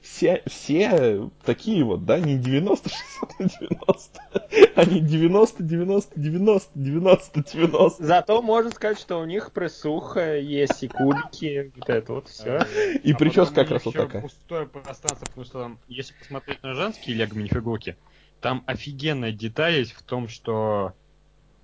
все, 0.00 0.42
все 0.46 1.30
такие 1.44 1.84
вот, 1.84 2.04
да, 2.04 2.18
не 2.18 2.36
90, 2.36 2.88
60 2.88 3.38
на 3.38 3.48
90, 3.48 4.72
они 4.76 5.00
90, 5.00 5.62
90, 5.62 6.20
90, 6.20 6.70
90, 6.74 7.42
90. 7.52 8.04
Зато 8.04 8.42
можно 8.42 8.70
сказать, 8.70 8.98
что 8.98 9.20
у 9.20 9.24
них 9.24 9.52
присуха 9.52 10.38
есть 10.38 10.82
и 10.82 10.88
кубики, 10.88 11.72
вот 11.76 11.88
это 11.88 12.12
вот 12.12 12.28
все. 12.28 12.66
И 13.02 13.12
а 13.12 13.16
прическа 13.16 13.54
как 13.54 13.70
раз 13.70 13.84
вот 13.84 13.94
такая. 13.94 14.22
пустое 14.22 14.66
пространство, 14.66 15.26
потому 15.26 15.44
что 15.44 15.60
там, 15.60 15.78
если 15.88 16.14
посмотреть 16.14 16.62
на 16.62 16.74
женские 16.74 17.16
лего 17.16 17.34
минифигурки, 17.34 17.96
там 18.40 18.64
офигенная 18.66 19.32
деталь 19.32 19.74
есть 19.74 19.92
в 19.92 20.02
том, 20.02 20.28
что 20.28 20.94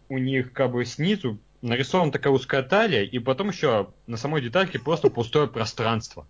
у 0.09 0.19
них 0.19 0.53
как 0.53 0.73
бы 0.73 0.85
снизу 0.85 1.39
нарисована 1.61 2.13
такая 2.13 2.33
узкая 2.33 2.63
талия, 2.63 3.03
и 3.03 3.19
потом 3.19 3.49
еще 3.49 3.91
на 4.07 4.17
самой 4.17 4.43
детальке 4.43 4.79
просто 4.79 5.11
пустое 5.11 5.49
пространство. 5.49 6.27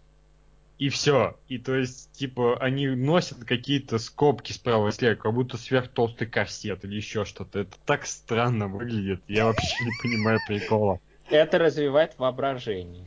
И 0.79 0.91
все. 0.91 1.37
И 1.49 1.59
то 1.59 1.75
есть, 1.75 2.13
типа, 2.13 2.57
они 2.61 2.87
носят 2.87 3.45
какие-то 3.45 3.99
скобки 3.99 4.53
справа 4.53 4.89
и 4.89 4.93
слева, 4.93 5.17
как 5.17 5.35
будто 5.35 5.57
сверхтолстый 5.57 6.29
корсет 6.29 6.85
или 6.85 6.95
еще 6.95 7.25
что-то. 7.25 7.61
Это 7.61 7.77
так 7.85 8.07
странно 8.07 8.69
выглядит. 8.69 9.21
Я 9.27 9.47
вообще 9.47 9.85
не 9.85 9.91
понимаю 10.01 10.39
прикола. 10.47 11.01
Это 11.31 11.59
развивает 11.59 12.15
воображение. 12.19 13.05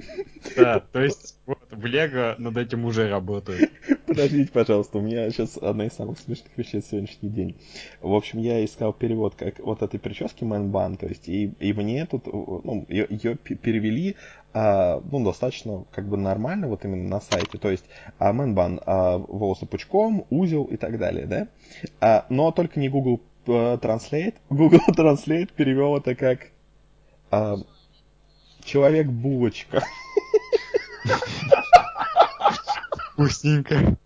Да, 0.55 0.79
то 0.79 1.01
есть 1.01 1.39
вот 1.45 1.59
в 1.71 1.85
Лего 1.85 2.35
над 2.37 2.57
этим 2.57 2.85
уже 2.85 3.09
работают. 3.09 3.71
Подождите, 4.11 4.51
пожалуйста, 4.51 4.97
у 4.97 5.01
меня 5.01 5.29
сейчас 5.29 5.55
одна 5.55 5.85
из 5.85 5.93
самых 5.93 6.19
смешных 6.19 6.51
вещей 6.57 6.81
сегодняшний 6.81 7.29
день. 7.29 7.55
В 8.01 8.13
общем, 8.13 8.39
я 8.39 8.63
искал 8.65 8.91
перевод 8.91 9.35
как 9.35 9.59
вот 9.59 9.81
этой 9.81 10.01
прически 10.01 10.43
Мэнбан, 10.43 10.97
то 10.97 11.07
есть 11.07 11.29
и, 11.29 11.53
и 11.61 11.71
мне 11.71 12.05
тут, 12.05 12.25
ну, 12.25 12.85
ее, 12.89 13.37
перевели 13.37 14.17
а, 14.53 15.01
ну, 15.09 15.23
достаточно 15.23 15.85
как 15.91 16.09
бы 16.09 16.17
нормально 16.17 16.67
вот 16.67 16.83
именно 16.83 17.07
на 17.07 17.21
сайте. 17.21 17.57
То 17.57 17.71
есть 17.71 17.85
а, 18.19 18.33
Мэнбан, 18.33 18.81
а, 18.85 19.17
волосы 19.17 19.65
пучком, 19.65 20.25
узел 20.29 20.65
и 20.65 20.75
так 20.75 20.99
далее, 20.99 21.25
да? 21.25 21.47
А, 22.01 22.25
но 22.27 22.51
только 22.51 22.81
не 22.81 22.89
Google 22.89 23.21
uh, 23.45 23.79
Translate. 23.79 24.35
Google 24.49 24.81
Translate 24.89 25.51
перевел 25.55 25.95
это 25.95 26.15
как 26.15 26.49
а, 27.29 27.55
Человек-булочка. 28.65 29.85
Вкусненько. 33.13 33.97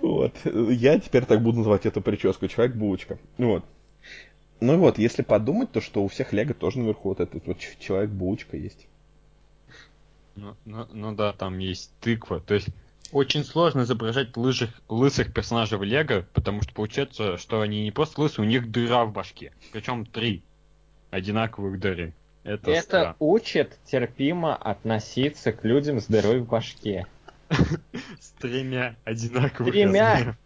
Вот. 0.00 0.34
Я 0.44 0.98
теперь 1.00 1.24
так 1.24 1.42
буду 1.42 1.58
называть 1.58 1.84
эту 1.84 2.00
прическу. 2.00 2.48
Человек-булочка. 2.48 3.18
Вот. 3.38 3.64
Ну 4.60 4.78
вот, 4.78 4.98
если 4.98 5.22
подумать, 5.22 5.72
то 5.72 5.80
что 5.80 6.02
у 6.02 6.08
всех 6.08 6.32
Лего 6.32 6.54
тоже 6.54 6.78
наверху 6.78 7.10
вот 7.10 7.20
этот 7.20 7.46
вот 7.46 7.58
человек-булочка 7.58 8.56
есть. 8.56 8.86
Ну, 10.34 10.54
ну, 10.64 10.86
ну 10.92 11.14
да, 11.14 11.32
там 11.32 11.58
есть 11.58 11.90
тыква. 12.00 12.40
То 12.40 12.54
есть 12.54 12.68
очень 13.12 13.44
сложно 13.44 13.82
изображать 13.82 14.36
лыжих, 14.36 14.70
лысых 14.88 15.32
персонажей 15.32 15.78
в 15.78 15.82
Лего, 15.82 16.26
потому 16.32 16.62
что 16.62 16.72
получается, 16.74 17.36
что 17.36 17.60
они 17.60 17.84
не 17.84 17.90
просто 17.90 18.20
лысые, 18.20 18.46
у 18.46 18.48
них 18.48 18.70
дыра 18.70 19.04
в 19.04 19.12
башке. 19.12 19.52
Причем 19.72 20.06
три 20.06 20.42
одинаковых 21.10 21.78
дыры. 21.78 22.14
Это, 22.42 22.70
Это 22.70 23.16
учит 23.18 23.78
терпимо 23.86 24.54
относиться 24.54 25.52
к 25.52 25.64
людям 25.64 26.00
с 26.00 26.06
дырой 26.06 26.40
в 26.40 26.46
башке. 26.46 27.06
С 28.20 28.30
тремя 28.40 28.96
одинаковыми. 29.04 29.70
Тремя. 29.70 30.36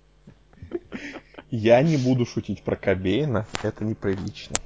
Я 1.50 1.82
не 1.82 1.96
буду 1.96 2.26
шутить 2.26 2.62
про 2.62 2.76
Кобейна, 2.76 3.46
это 3.62 3.84
неприлично. 3.84 4.56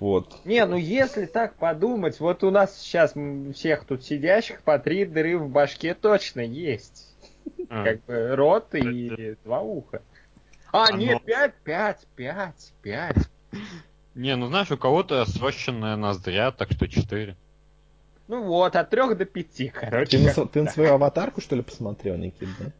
Вот. 0.00 0.40
Не, 0.44 0.64
ну 0.64 0.76
если 0.76 1.26
так 1.26 1.56
подумать, 1.56 2.20
вот 2.20 2.44
у 2.44 2.50
нас 2.50 2.78
сейчас 2.78 3.14
всех 3.54 3.84
тут 3.84 4.04
сидящих 4.04 4.62
по 4.62 4.78
три 4.78 5.04
дыры 5.04 5.38
в 5.38 5.50
башке 5.50 5.94
точно 5.94 6.40
есть. 6.40 7.14
А. 7.68 7.84
Как 7.84 8.04
бы 8.04 8.36
рот 8.36 8.74
и 8.74 9.36
два 9.44 9.60
уха. 9.60 10.02
А, 10.72 10.86
а 10.86 10.92
нет, 10.92 11.22
пять, 11.24 11.54
пять, 11.64 12.06
пять, 12.14 12.72
пять. 12.82 13.28
Не, 14.14 14.36
ну 14.36 14.46
знаешь, 14.46 14.70
у 14.70 14.76
кого-то 14.76 15.24
срощенная 15.26 15.96
ноздря, 15.96 16.50
так 16.52 16.72
что 16.72 16.88
4. 16.88 17.36
Ну 18.28 18.44
вот, 18.44 18.76
от 18.76 18.90
3 18.90 19.14
до 19.14 19.24
5, 19.24 19.72
короче. 19.72 20.18
Ты, 20.18 20.40
на, 20.40 20.46
ты 20.46 20.62
на 20.62 20.70
свою 20.70 20.94
аватарку, 20.94 21.40
что 21.40 21.56
ли, 21.56 21.62
посмотрел, 21.62 22.16
Никит, 22.16 22.48
да? 22.58 22.72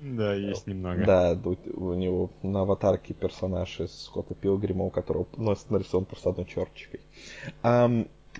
Да, 0.00 0.34
есть 0.34 0.66
немного. 0.66 1.04
Да, 1.04 1.38
у 1.74 1.94
него 1.94 2.30
на 2.42 2.62
аватарке 2.62 3.12
персонаж 3.12 3.80
из 3.80 4.04
Скотта 4.04 4.34
Пилгрима, 4.34 4.84
у 4.84 4.90
которого 4.90 5.26
носит 5.36 5.70
нарисован 5.70 6.06
просто 6.06 6.30
одной 6.30 6.46
черточкой. 6.46 7.00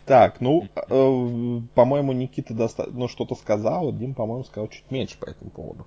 Так, 0.05 0.41
ну, 0.41 0.69
э, 0.77 1.61
по-моему, 1.75 2.13
Никита 2.13 2.53
доста... 2.53 2.87
ну, 2.91 3.09
что-то 3.09 3.35
сказал, 3.35 3.93
Дим, 3.93 4.15
по-моему, 4.15 4.45
сказал 4.45 4.69
чуть 4.69 4.91
меньше 4.91 5.19
по 5.19 5.25
этому 5.25 5.51
поводу. 5.51 5.87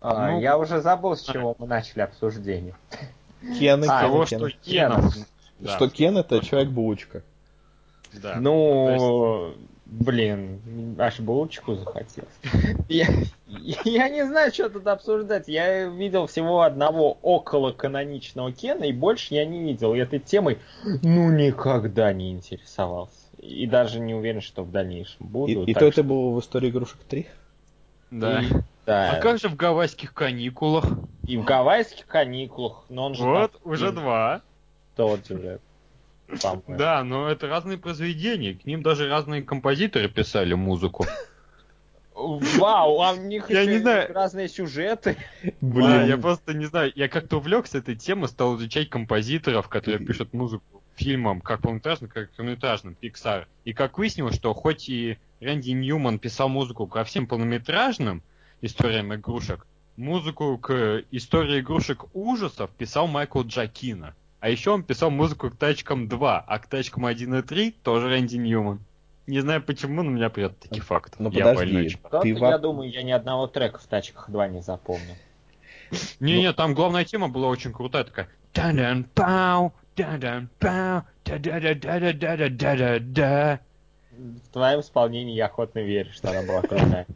А, 0.00 0.32
ну, 0.32 0.40
я 0.40 0.58
уже 0.58 0.80
забыл, 0.80 1.16
с 1.16 1.22
чего 1.22 1.54
мы 1.58 1.68
начали 1.68 2.00
обсуждение. 2.00 2.74
Кен 3.40 3.84
и 3.84 3.86
а, 3.88 4.00
Кен. 4.02 4.10
Того, 4.10 4.26
что 4.26 4.50
Кен. 4.50 4.92
Да. 5.58 5.76
Что 5.76 5.88
Кен 5.88 6.16
это 6.18 6.44
человек-булочка. 6.44 7.22
Да. 8.12 8.36
Ну, 8.40 9.54
блин, 9.86 10.96
аж 10.98 11.20
булочку 11.20 11.74
захотелось. 11.74 12.32
я, 12.88 13.06
я 13.84 14.08
не 14.08 14.26
знаю, 14.26 14.52
что 14.52 14.70
тут 14.70 14.86
обсуждать. 14.86 15.48
Я 15.48 15.84
видел 15.88 16.26
всего 16.26 16.62
одного 16.62 17.18
около 17.22 17.72
каноничного 17.72 18.52
Кена, 18.52 18.84
и 18.84 18.92
больше 18.92 19.34
я 19.34 19.44
не 19.44 19.60
видел. 19.60 19.94
И 19.94 19.98
этой 19.98 20.20
темой, 20.20 20.58
ну, 21.02 21.30
никогда 21.30 22.12
не 22.12 22.32
интересовался. 22.32 23.16
И 23.38 23.66
даже 23.66 24.00
не 24.00 24.14
уверен, 24.14 24.40
что 24.40 24.64
в 24.64 24.70
дальнейшем 24.70 25.26
буду. 25.26 25.64
И, 25.64 25.70
и 25.70 25.74
то 25.74 25.80
что... 25.80 25.86
это 25.86 26.02
было 26.02 26.34
в 26.34 26.40
истории 26.40 26.70
игрушек 26.70 26.98
3? 27.08 27.26
Да. 28.10 28.40
И 28.40 28.46
да. 28.88 29.10
А 29.12 29.20
как 29.20 29.38
же 29.38 29.50
в 29.50 29.54
гавайских 29.54 30.14
каникулах? 30.14 30.86
И 31.26 31.36
в 31.36 31.44
гавайских 31.44 32.06
каникулах, 32.06 32.86
но 32.88 33.04
он 33.04 33.14
же... 33.14 33.22
Вот, 33.22 33.52
там... 33.52 33.70
уже 33.70 33.92
два. 33.92 34.40
Тот 34.98 35.28
же. 35.28 35.60
Да, 36.66 37.04
но 37.04 37.30
это 37.30 37.46
разные 37.46 37.78
произведения, 37.78 38.54
к 38.54 38.66
ним 38.66 38.82
даже 38.82 39.08
разные 39.08 39.42
композиторы 39.42 40.08
писали 40.08 40.54
музыку. 40.54 41.06
Вау, 42.14 43.00
а 43.00 43.12
у 43.12 43.16
них 43.16 43.48
я 43.48 43.64
не 43.64 43.78
знаю. 43.78 44.12
разные 44.12 44.48
сюжеты. 44.48 45.16
Блин, 45.60 46.06
я 46.06 46.18
просто 46.18 46.52
не 46.52 46.64
знаю, 46.64 46.90
я 46.96 47.08
как-то 47.08 47.36
увлекся 47.36 47.78
этой 47.78 47.94
темой, 47.94 48.28
стал 48.28 48.56
изучать 48.56 48.90
композиторов, 48.90 49.68
которые 49.68 50.04
пишут 50.04 50.34
музыку 50.34 50.82
фильмам, 50.96 51.40
как 51.40 51.60
полнометражным, 51.60 52.10
как 52.10 52.32
короткометражным, 52.32 52.96
Pixar. 53.00 53.46
И 53.64 53.72
как 53.72 53.98
выяснилось, 53.98 54.34
что 54.34 54.52
хоть 54.52 54.88
и 54.88 55.16
Рэнди 55.38 55.70
Ньюман 55.70 56.18
писал 56.18 56.48
музыку 56.48 56.88
ко 56.88 57.04
всем 57.04 57.28
полнометражным, 57.28 58.24
историям 58.62 59.14
игрушек. 59.14 59.64
Музыку 59.96 60.58
к 60.58 61.04
истории 61.12 61.60
игрушек 61.60 62.04
ужасов 62.14 62.70
писал 62.72 63.06
Майкл 63.06 63.42
Джакина. 63.42 64.16
А 64.40 64.48
еще 64.48 64.70
он 64.70 64.84
писал 64.84 65.10
музыку 65.10 65.50
к 65.50 65.56
тачкам 65.56 66.08
2, 66.08 66.44
а 66.46 66.58
к 66.58 66.68
тачкам 66.68 67.04
1 67.06 67.34
и 67.34 67.42
3 67.42 67.72
тоже 67.82 68.08
Рэнди 68.08 68.36
Ньюман. 68.36 68.80
Не 69.26 69.40
знаю 69.40 69.62
почему, 69.62 70.02
но 70.02 70.10
у 70.10 70.14
меня 70.14 70.30
придет 70.30 70.58
такие 70.58 70.82
факты. 70.82 71.16
Ну 71.18 71.30
я 71.30 71.52
подожди, 71.52 71.98
ты 72.22 72.28
я 72.28 72.56
думаю, 72.58 72.90
я 72.90 73.02
ни 73.02 73.10
одного 73.10 73.46
трека 73.46 73.78
в 73.78 73.86
тачках 73.86 74.30
2 74.30 74.48
не 74.48 74.62
запомнил. 74.62 75.16
Не-не, 76.20 76.52
там 76.52 76.74
главная 76.74 77.04
тема 77.04 77.28
была 77.28 77.48
очень 77.48 77.72
крутая, 77.72 78.04
такая. 78.04 78.28
Дан-дан 78.54 79.04
пау, 79.04 79.72
дан-дан 79.96 80.48
пау, 80.58 81.02
да-да-да-да-да-да-да-да. 81.24 83.60
В 84.10 84.48
твоем 84.52 84.80
исполнении 84.80 85.34
я 85.34 85.46
охотно 85.46 85.80
верю, 85.80 86.12
что 86.12 86.30
она 86.30 86.42
была 86.42 86.60
крутая. 86.62 87.06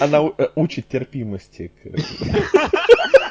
Она 0.00 0.22
э, 0.38 0.48
учит 0.54 0.88
терпимости. 0.88 1.70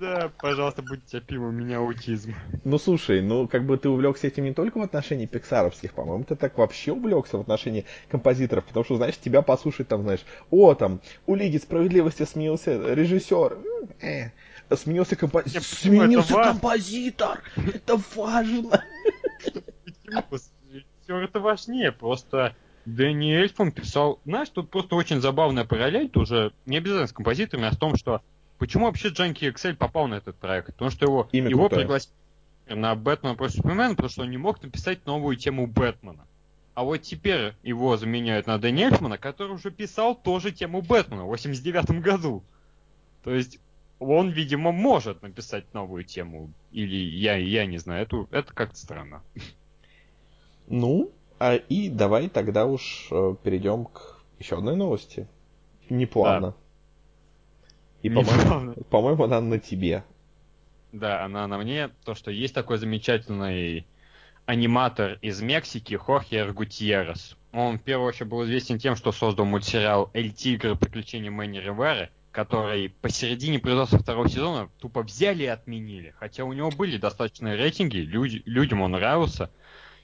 Да, 0.00 0.32
пожалуйста, 0.38 0.80
будьте 0.80 1.18
терпимы, 1.18 1.48
у 1.48 1.52
меня 1.52 1.76
аутизм. 1.76 2.34
Ну 2.64 2.78
слушай, 2.78 3.20
ну 3.20 3.46
как 3.46 3.66
бы 3.66 3.76
ты 3.76 3.90
увлекся 3.90 4.28
этим 4.28 4.44
не 4.44 4.54
только 4.54 4.78
в 4.78 4.82
отношении 4.82 5.26
пиксаровских, 5.26 5.92
по-моему, 5.92 6.24
ты 6.24 6.36
так 6.36 6.56
вообще 6.56 6.92
увлекся 6.92 7.36
в 7.36 7.42
отношении 7.42 7.84
композиторов, 8.08 8.64
потому 8.64 8.82
что, 8.82 8.96
знаешь, 8.96 9.18
тебя 9.18 9.42
послушать 9.42 9.88
там, 9.88 10.02
знаешь, 10.02 10.24
о, 10.50 10.74
там, 10.74 11.02
у 11.26 11.34
Лиги 11.34 11.58
Справедливости 11.58 12.22
сменился 12.22 12.94
режиссер, 12.94 13.58
э, 14.00 14.30
сменился, 14.74 15.16
компо... 15.16 15.42
сменился 15.46 16.32
композитор, 16.32 17.42
это 17.56 18.00
важно. 18.16 18.82
Все 21.02 21.18
это 21.18 21.40
важнее, 21.40 21.92
просто 21.92 22.56
Дэнни 22.86 23.34
Эльфон 23.34 23.70
писал, 23.70 24.18
знаешь, 24.24 24.48
тут 24.48 24.70
просто 24.70 24.96
очень 24.96 25.20
забавная 25.20 25.66
параллель, 25.66 26.08
тоже 26.08 26.54
не 26.64 26.78
обязательно 26.78 27.06
с 27.06 27.12
композиторами, 27.12 27.68
а 27.68 27.72
с 27.72 27.76
том, 27.76 27.96
что 27.96 28.22
Почему 28.60 28.84
вообще 28.84 29.08
Джанки 29.08 29.46
Excel 29.46 29.74
попал 29.74 30.06
на 30.06 30.16
этот 30.16 30.36
проект? 30.36 30.66
Потому 30.66 30.90
что 30.90 31.06
его, 31.06 31.30
Имя 31.32 31.48
его 31.48 31.70
пригласили 31.70 32.12
на 32.68 32.94
Бэтмена 32.94 33.34
против 33.34 33.56
Супермена, 33.56 33.94
потому 33.94 34.10
что 34.10 34.20
он 34.20 34.30
не 34.30 34.36
мог 34.36 34.62
написать 34.62 35.06
новую 35.06 35.36
тему 35.36 35.66
Бэтмена. 35.66 36.26
А 36.74 36.84
вот 36.84 36.98
теперь 36.98 37.54
его 37.62 37.96
заменяют 37.96 38.46
на 38.46 38.58
Дэнни 38.58 38.82
Эльфмана, 38.82 39.16
который 39.16 39.52
уже 39.52 39.70
писал 39.70 40.14
тоже 40.14 40.52
тему 40.52 40.82
Бэтмена 40.82 41.24
в 41.24 41.28
89 41.28 42.02
году. 42.02 42.44
То 43.24 43.34
есть 43.34 43.58
он, 43.98 44.28
видимо, 44.28 44.72
может 44.72 45.22
написать 45.22 45.72
новую 45.72 46.04
тему. 46.04 46.52
Или 46.70 46.96
я, 46.96 47.36
я 47.36 47.64
не 47.64 47.78
знаю, 47.78 48.02
это, 48.02 48.26
это 48.30 48.52
как-то 48.52 48.76
странно. 48.76 49.22
Ну, 50.68 51.12
а 51.38 51.54
и 51.54 51.88
давай 51.88 52.28
тогда 52.28 52.66
уж 52.66 53.08
э, 53.10 53.34
перейдем 53.42 53.86
к 53.86 54.20
еще 54.38 54.58
одной 54.58 54.76
новости. 54.76 55.26
Неплавно. 55.88 56.48
Да. 56.48 56.56
И, 58.02 58.10
по-моему, 58.10 58.74
по-моему, 58.90 59.24
она 59.24 59.40
на 59.40 59.58
тебе. 59.58 60.04
Да, 60.92 61.24
она 61.24 61.46
на 61.46 61.58
мне. 61.58 61.90
То, 62.04 62.14
что 62.14 62.30
есть 62.30 62.54
такой 62.54 62.78
замечательный 62.78 63.86
аниматор 64.46 65.18
из 65.22 65.40
Мексики 65.40 65.94
Хорхе 65.94 66.50
Гутьеррес. 66.52 67.36
Он 67.52 67.78
в 67.78 67.82
первую 67.82 68.08
очередь 68.08 68.28
был 68.28 68.44
известен 68.44 68.78
тем, 68.78 68.96
что 68.96 69.12
создал 69.12 69.44
мультсериал 69.44 70.10
«Эль 70.12 70.32
Тигр. 70.32 70.76
Приключения 70.76 71.30
Мэнни 71.30 71.58
Риверы», 71.58 72.10
который 72.32 72.90
посередине 73.00 73.58
производства 73.58 73.98
второго 73.98 74.28
сезона 74.28 74.68
тупо 74.80 75.02
взяли 75.02 75.44
и 75.44 75.46
отменили. 75.46 76.14
Хотя 76.18 76.44
у 76.44 76.52
него 76.52 76.70
были 76.70 76.96
достаточные 76.96 77.56
рейтинги, 77.56 77.98
люди, 77.98 78.42
людям 78.44 78.82
он 78.82 78.92
нравился. 78.92 79.50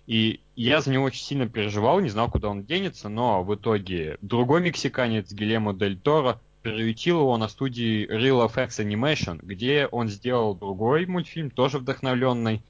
И 0.06 0.40
я 0.54 0.80
за 0.80 0.92
него 0.92 1.04
очень 1.04 1.24
сильно 1.24 1.48
переживал, 1.48 1.98
не 2.00 2.08
знал, 2.08 2.30
куда 2.30 2.48
он 2.48 2.64
денется, 2.64 3.08
но 3.08 3.42
в 3.42 3.54
итоге 3.54 4.18
другой 4.20 4.60
мексиканец 4.60 5.32
Гилемо 5.32 5.74
Дель 5.74 5.98
Торо 5.98 6.40
приютил 6.72 7.20
его 7.20 7.38
на 7.38 7.46
студии 7.46 8.08
Real 8.08 8.52
FX 8.52 8.84
Animation, 8.84 9.38
где 9.40 9.86
он 9.86 10.08
сделал 10.08 10.54
другой 10.56 11.06
мультфильм, 11.06 11.50
тоже 11.50 11.78
вдохновленный 11.78 12.60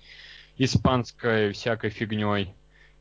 испанской 0.58 1.52
всякой 1.52 1.88
фигней, 1.88 2.52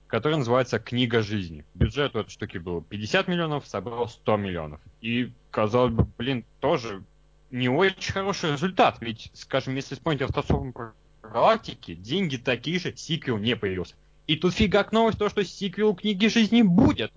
который 0.08 0.38
называется 0.38 0.80
«Книга 0.80 1.22
жизни». 1.22 1.66
Бюджет 1.74 2.16
у 2.16 2.20
этой 2.20 2.30
штуки 2.30 2.60
был 2.60 2.82
50 2.82 3.28
миллионов, 3.28 3.68
собрал 3.68 4.08
100 4.08 4.38
миллионов. 4.38 4.80
И, 5.02 5.34
казалось 5.52 5.94
бы, 5.94 6.08
блин, 6.18 6.46
тоже 6.62 7.04
не 7.52 7.68
очень 7.68 8.14
хороший 8.14 8.54
результат, 8.54 8.98
ведь, 9.02 9.32
скажем, 9.34 9.76
если 9.76 9.96
вспомнить 9.96 10.22
автосовом 10.22 10.74
галактики, 11.22 11.94
деньги 11.96 12.38
такие 12.38 12.80
же, 12.80 12.96
сиквел 12.96 13.38
не 13.38 13.58
появился. 13.58 13.96
И 14.28 14.38
тут 14.38 14.54
фигак 14.54 14.94
новость, 14.94 15.20
то, 15.20 15.28
что 15.28 15.44
сиквел 15.44 15.94
книги 15.94 16.28
жизни 16.28 16.62
будет. 16.62 17.12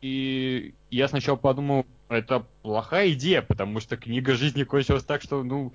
И 0.00 0.74
я 0.90 1.08
сначала 1.08 1.36
подумал, 1.36 1.86
это 2.08 2.46
плохая 2.62 3.12
идея, 3.12 3.42
потому 3.42 3.80
что 3.80 3.96
книга 3.96 4.34
жизни 4.34 4.64
кончилась 4.64 5.04
так, 5.04 5.22
что, 5.22 5.42
ну, 5.42 5.72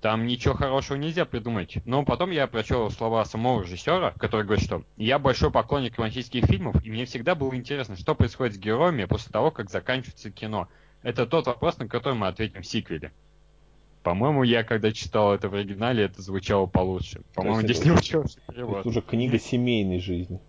там 0.00 0.26
ничего 0.26 0.54
хорошего 0.54 0.96
нельзя 0.96 1.24
придумать. 1.24 1.78
Но 1.84 2.04
потом 2.04 2.30
я 2.30 2.46
прочел 2.46 2.90
слова 2.90 3.24
самого 3.24 3.62
режиссера, 3.62 4.12
который 4.18 4.44
говорит, 4.44 4.64
что 4.64 4.84
я 4.96 5.18
большой 5.18 5.50
поклонник 5.50 5.96
романтических 5.96 6.44
фильмов, 6.44 6.84
и 6.84 6.90
мне 6.90 7.04
всегда 7.04 7.34
было 7.34 7.54
интересно, 7.54 7.96
что 7.96 8.14
происходит 8.14 8.56
с 8.56 8.58
героями 8.58 9.04
после 9.04 9.30
того, 9.30 9.50
как 9.50 9.70
заканчивается 9.70 10.30
кино. 10.30 10.68
Это 11.02 11.26
тот 11.26 11.46
вопрос, 11.46 11.78
на 11.78 11.88
который 11.88 12.14
мы 12.14 12.26
ответим 12.26 12.62
в 12.62 12.66
сиквеле. 12.66 13.12
По-моему, 14.02 14.42
я 14.42 14.64
когда 14.64 14.90
читал 14.90 15.32
это 15.32 15.48
в 15.48 15.54
оригинале, 15.54 16.04
это 16.04 16.20
звучало 16.20 16.66
получше. 16.66 17.22
По-моему, 17.34 17.62
здесь 17.62 17.78
это, 17.78 17.88
не 17.88 17.94
учился 17.94 18.40
перевод. 18.48 18.80
Это 18.80 18.88
уже 18.88 19.00
книга 19.00 19.38
семейной 19.40 20.00
жизни. 20.00 20.40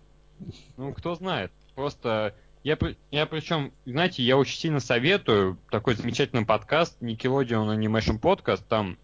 Ну, 0.76 0.92
кто 0.92 1.14
знает. 1.14 1.52
Просто 1.76 2.34
я, 2.64 2.78
я 3.10 3.26
причем, 3.26 3.72
знаете, 3.84 4.22
я 4.22 4.38
очень 4.38 4.58
сильно 4.58 4.80
советую 4.80 5.58
такой 5.70 5.94
замечательный 5.94 6.46
подкаст 6.46 7.00
Nickelodeon 7.02 7.76
Animation 7.76 8.18
Podcast, 8.18 8.62
там 8.66 8.96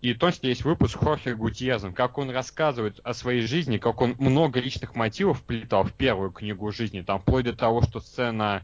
и 0.00 0.14
точно 0.14 0.46
есть 0.46 0.64
выпуск 0.64 0.98
Хорхе 0.98 1.34
Гутьезом, 1.34 1.92
как 1.92 2.18
он 2.18 2.30
рассказывает 2.30 3.00
о 3.02 3.12
своей 3.12 3.40
жизни, 3.40 3.78
как 3.78 4.00
он 4.00 4.14
много 4.18 4.60
личных 4.60 4.94
мотивов 4.94 5.40
вплетал 5.40 5.82
в 5.82 5.92
первую 5.92 6.30
книгу 6.30 6.70
жизни, 6.70 7.00
там 7.00 7.20
вплоть 7.20 7.46
до 7.46 7.56
того, 7.56 7.82
что 7.82 7.98
сцена, 7.98 8.62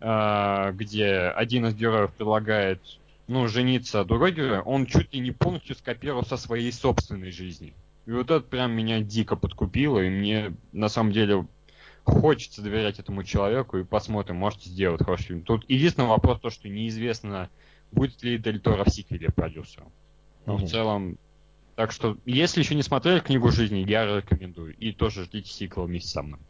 э, 0.00 0.72
где 0.74 1.32
один 1.34 1.66
из 1.66 1.74
героев 1.74 2.12
предлагает, 2.12 2.82
ну, 3.26 3.48
жениться, 3.48 4.04
другой 4.04 4.32
герой, 4.32 4.60
он 4.60 4.84
чуть 4.84 5.14
ли 5.14 5.20
не 5.20 5.30
полностью 5.30 5.76
скопировал 5.76 6.26
со 6.26 6.36
своей 6.36 6.72
собственной 6.72 7.30
жизни. 7.30 7.72
И 8.04 8.10
вот 8.10 8.30
это 8.30 8.40
прям 8.40 8.72
меня 8.72 9.00
дико 9.00 9.36
подкупило, 9.36 10.00
и 10.00 10.10
мне 10.10 10.52
на 10.72 10.88
самом 10.88 11.12
деле 11.12 11.46
хочется 12.08 12.62
доверять 12.62 12.98
этому 12.98 13.22
человеку 13.22 13.78
и 13.78 13.84
посмотрим, 13.84 14.36
можете 14.36 14.70
сделать 14.70 15.02
хороший 15.02 15.24
фильм. 15.24 15.42
Тут 15.42 15.68
единственный 15.68 16.08
вопрос 16.08 16.40
то, 16.40 16.50
что 16.50 16.68
неизвестно, 16.68 17.50
будет 17.92 18.22
ли 18.22 18.38
Дель 18.38 18.60
Торо 18.60 18.84
в 18.84 18.90
сиквеле 18.90 19.30
продюсером. 19.30 19.92
Но 20.46 20.56
mm-hmm. 20.56 20.66
в 20.66 20.70
целом, 20.70 21.18
так 21.76 21.92
что, 21.92 22.16
если 22.24 22.60
еще 22.60 22.74
не 22.74 22.82
смотрели 22.82 23.20
книгу 23.20 23.50
жизни, 23.50 23.84
я 23.88 24.04
рекомендую. 24.04 24.74
И 24.76 24.92
тоже 24.92 25.24
ждите 25.24 25.50
сиквел 25.50 25.84
вместе 25.84 26.08
со 26.08 26.22
мной. 26.22 26.40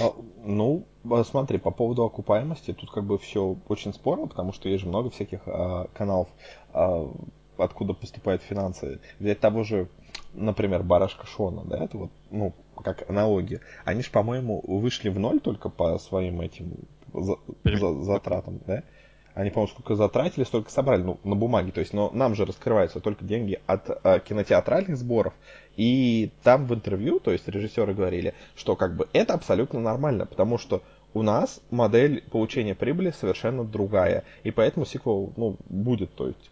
А, 0.00 0.14
ну, 0.44 0.86
а, 1.10 1.24
смотри, 1.24 1.58
по 1.58 1.70
поводу 1.70 2.04
окупаемости, 2.04 2.72
тут 2.72 2.90
как 2.90 3.04
бы 3.04 3.18
все 3.18 3.58
очень 3.68 3.92
спорно, 3.92 4.26
потому 4.26 4.52
что 4.52 4.68
есть 4.68 4.82
же 4.82 4.88
много 4.88 5.10
всяких 5.10 5.40
а, 5.46 5.88
каналов, 5.92 6.28
а, 6.72 7.12
откуда 7.58 7.92
поступают 7.92 8.42
финансы. 8.42 9.00
Взять 9.18 9.40
того 9.40 9.62
же, 9.62 9.88
например, 10.32 10.82
Барашка 10.82 11.26
Шона, 11.26 11.64
да, 11.64 11.84
это 11.84 11.98
вот, 11.98 12.10
ну, 12.30 12.54
как 12.82 13.08
аналогия, 13.08 13.60
они 13.84 14.02
же, 14.02 14.10
по-моему, 14.10 14.62
вышли 14.66 15.08
в 15.08 15.18
ноль 15.18 15.40
только 15.40 15.68
по 15.68 15.98
своим 15.98 16.40
этим 16.40 16.74
за, 17.12 17.36
за, 17.64 18.02
затратам, 18.02 18.60
да? 18.66 18.82
Они, 19.34 19.50
по-моему, 19.50 19.72
сколько 19.72 19.96
затратили, 19.96 20.44
столько 20.44 20.70
собрали, 20.70 21.02
ну, 21.02 21.18
на 21.24 21.34
бумаге. 21.34 21.72
То 21.72 21.80
есть, 21.80 21.92
но 21.92 22.08
нам 22.12 22.36
же 22.36 22.44
раскрываются 22.44 23.00
только 23.00 23.24
деньги 23.24 23.60
от 23.66 23.90
э, 23.90 24.20
кинотеатральных 24.20 24.96
сборов. 24.96 25.34
И 25.76 26.30
там 26.44 26.66
в 26.66 26.74
интервью, 26.74 27.18
то 27.18 27.32
есть 27.32 27.48
режиссеры 27.48 27.94
говорили, 27.94 28.34
что 28.54 28.76
как 28.76 28.96
бы 28.96 29.08
это 29.12 29.34
абсолютно 29.34 29.80
нормально, 29.80 30.24
потому 30.24 30.56
что 30.56 30.82
у 31.14 31.22
нас 31.22 31.60
модель 31.70 32.22
получения 32.30 32.76
прибыли 32.76 33.10
совершенно 33.10 33.64
другая. 33.64 34.22
И 34.44 34.52
поэтому 34.52 34.86
сиквел, 34.86 35.32
ну, 35.36 35.56
будет, 35.68 36.14
то 36.14 36.28
есть 36.28 36.50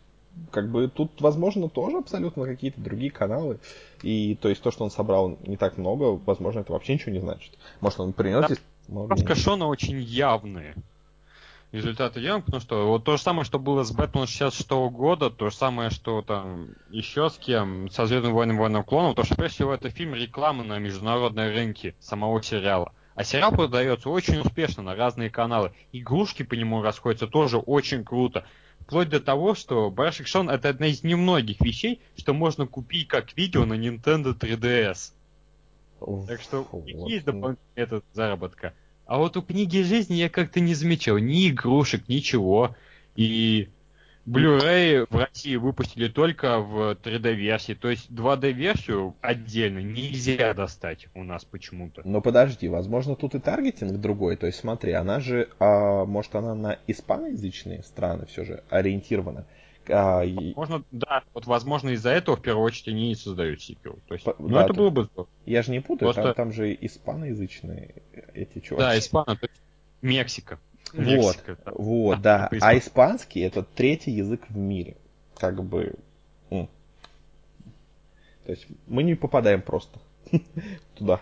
как 0.51 0.71
бы 0.71 0.89
тут, 0.89 1.21
возможно, 1.21 1.69
тоже 1.69 1.99
абсолютно 1.99 2.45
какие-то 2.45 2.81
другие 2.81 3.11
каналы. 3.11 3.59
И 4.03 4.37
то 4.37 4.49
есть 4.49 4.63
то, 4.63 4.71
что 4.71 4.85
он 4.85 4.91
собрал 4.91 5.39
не 5.47 5.57
так 5.57 5.79
много, 5.79 6.21
возможно, 6.25 6.61
это 6.61 6.73
вообще 6.73 6.95
ничего 6.95 7.13
не 7.13 7.21
значит. 7.21 7.53
Может, 7.81 8.01
он 8.01 8.13
принес 8.13 8.47
здесь 8.47 8.63
много. 8.89 9.17
Кашона 9.25 9.67
очень 9.67 10.01
явные. 10.01 10.75
Результаты 11.73 12.21
явные, 12.21 12.43
потому 12.43 12.61
что 12.61 12.87
вот 12.87 13.05
то 13.05 13.17
же 13.17 13.23
самое, 13.23 13.47
что 13.47 13.59
было 13.59 13.83
с 13.83 13.93
Бэтменом 13.93 14.27
66 14.27 14.71
-го 14.71 14.91
года, 14.91 15.31
то 15.31 15.49
же 15.49 15.57
самое, 15.57 15.89
что 15.89 16.21
там 16.21 16.69
еще 16.91 17.31
с 17.31 17.39
кем, 17.39 17.89
со 17.91 18.05
Звездным 18.05 18.35
войном 18.35 18.59
войном 18.59 18.85
клонов, 18.85 19.15
то 19.15 19.25
что 19.25 19.37
прежде 19.37 19.55
всего 19.57 19.73
это 19.73 19.89
фильм 19.89 20.15
рекламы 20.15 20.65
на 20.65 20.79
международной 20.79 21.51
рынке 21.51 21.95
самого 21.99 22.43
сериала. 22.43 22.93
А 23.15 23.25
сериал 23.25 23.53
продается 23.53 24.11
очень 24.11 24.39
успешно 24.41 24.83
на 24.83 24.95
разные 24.95 25.31
каналы. 25.31 25.73
Игрушки 25.93 26.43
по 26.43 26.55
нему 26.55 26.83
расходятся 26.83 27.27
тоже 27.27 27.59
очень 27.59 28.05
круто. 28.05 28.45
Вплоть 28.85 29.09
до 29.09 29.21
того, 29.21 29.55
что 29.55 29.91
Барашек 29.91 30.27
Шон 30.27 30.51
это 30.51 30.69
одна 30.69 30.89
из 30.89 31.03
немногих 31.03 31.61
вещей, 31.61 32.01
что 32.17 32.35
можно 32.35 32.67
купить 32.67 33.09
как 33.09 33.37
видео 33.37 33.65
на 33.65 33.75
Nintendo 33.75 34.37
3DS. 34.39 35.13
Так 36.27 36.41
что 36.41 36.67
вот. 36.71 36.87
есть 37.09 37.25
дополнительный 37.25 37.73
метод 37.77 38.05
заработка. 38.13 38.75
А 39.07 39.19
вот 39.19 39.37
у 39.37 39.43
книги 39.43 39.83
жизни 39.83 40.15
я 40.15 40.29
как-то 40.29 40.61
не 40.61 40.75
замечал 40.75 41.19
ни 41.19 41.49
игрушек, 41.49 42.09
ничего. 42.09 42.75
И 43.15 43.69
Blu-ray 44.27 45.07
в 45.11 45.17
России 45.17 45.57
выпустили 45.57 46.09
только 46.09 46.59
в 46.61 46.93
3D-версии, 46.93 47.75
то 47.75 47.91
есть 47.91 48.11
2D-версию 48.11 49.17
отдельно 49.21 49.81
нельзя 49.81 50.55
достать 50.55 51.09
у 51.15 51.25
нас 51.25 51.45
почему-то. 51.45 52.03
Но 52.05 52.21
подожди, 52.21 52.69
возможно 52.69 53.17
тут 53.17 53.35
и 53.35 53.41
таргетинг 53.41 54.01
другой, 54.01 54.37
то 54.37 54.47
есть 54.47 54.61
смотри, 54.61 54.93
она 54.93 55.19
же, 55.19 55.49
а, 55.59 56.05
может 56.05 56.35
она 56.37 56.55
на 56.55 56.79
испаноязычные 56.87 57.83
страны 57.83 58.27
все 58.27 58.45
же 58.45 58.63
ориентирована. 58.71 59.45
А, 59.89 60.25
Можно, 60.55 60.85
да, 60.93 61.25
вот 61.35 61.47
возможно 61.47 61.91
из-за 61.91 62.11
этого 62.11 62.37
в 62.37 62.43
первую 62.43 62.65
очередь 62.65 62.89
они 62.89 63.11
и 63.11 63.15
создают 63.17 63.61
сиквел. 63.61 63.99
То 64.07 64.15
есть, 64.15 64.25
По, 64.25 64.37
ну 64.39 64.51
да, 64.51 64.65
это 64.65 64.75
было 64.75 64.91
бы. 64.91 65.09
Я 65.45 65.63
же 65.63 65.73
не 65.73 65.81
путаю, 65.81 66.13
Просто... 66.13 66.23
там, 66.23 66.35
там 66.35 66.53
же 66.53 66.73
испаноязычные 66.81 68.03
эти 68.35 68.61
чуваки. 68.61 68.83
Да, 68.85 68.97
испано, 68.97 69.37
то 69.37 69.47
есть 69.47 69.61
Мексика. 70.01 70.61
Мексика, 70.93 71.59
вот, 71.67 71.75
вот, 71.79 72.21
да. 72.23 72.49
А 72.61 72.77
испанский 72.77 73.41
это 73.41 73.63
третий 73.63 74.13
язык 74.13 74.43
в 74.49 74.57
мире. 74.57 74.97
Как 75.37 75.63
бы... 75.63 75.95
То 76.51 76.69
есть 78.51 78.67
мы 78.87 79.03
не 79.03 79.15
попадаем 79.15 79.63
просто 79.63 80.01
туда. 80.95 81.21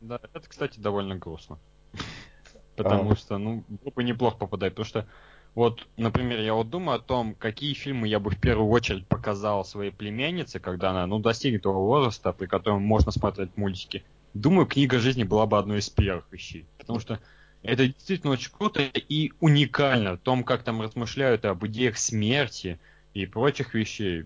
Да, 0.00 0.18
это, 0.32 0.48
кстати, 0.48 0.80
довольно 0.80 1.16
грустно. 1.16 1.58
Потому 2.76 3.12
а. 3.12 3.16
что, 3.16 3.38
ну, 3.38 3.62
было 3.68 3.90
бы 3.90 4.04
неплохо 4.04 4.38
попадать, 4.38 4.72
потому 4.72 4.86
что 4.86 5.06
вот, 5.54 5.86
например, 5.98 6.40
я 6.40 6.54
вот 6.54 6.70
думаю 6.70 6.96
о 6.96 7.00
том, 7.00 7.34
какие 7.34 7.74
фильмы 7.74 8.08
я 8.08 8.18
бы 8.18 8.30
в 8.30 8.40
первую 8.40 8.70
очередь 8.70 9.06
показал 9.06 9.64
своей 9.64 9.90
племяннице, 9.90 10.60
когда 10.60 10.90
она, 10.90 11.06
ну, 11.06 11.18
достигнет 11.18 11.62
того 11.62 11.86
возраста, 11.86 12.32
при 12.32 12.46
котором 12.46 12.82
можно 12.82 13.12
смотреть 13.12 13.56
мультики. 13.56 14.02
Думаю, 14.32 14.66
книга 14.66 14.98
жизни 14.98 15.24
была 15.24 15.44
бы 15.44 15.58
одной 15.58 15.80
из 15.80 15.90
первых 15.90 16.24
вещей. 16.32 16.66
Потому 16.78 17.00
что 17.00 17.20
это 17.62 17.86
действительно 17.86 18.32
очень 18.32 18.50
круто 18.50 18.82
и 18.82 19.32
уникально 19.40 20.16
в 20.16 20.18
том, 20.18 20.44
как 20.44 20.62
там 20.62 20.80
размышляют 20.80 21.44
об 21.44 21.64
идеях 21.66 21.96
смерти 21.96 22.78
и 23.14 23.26
прочих 23.26 23.74
вещей. 23.74 24.24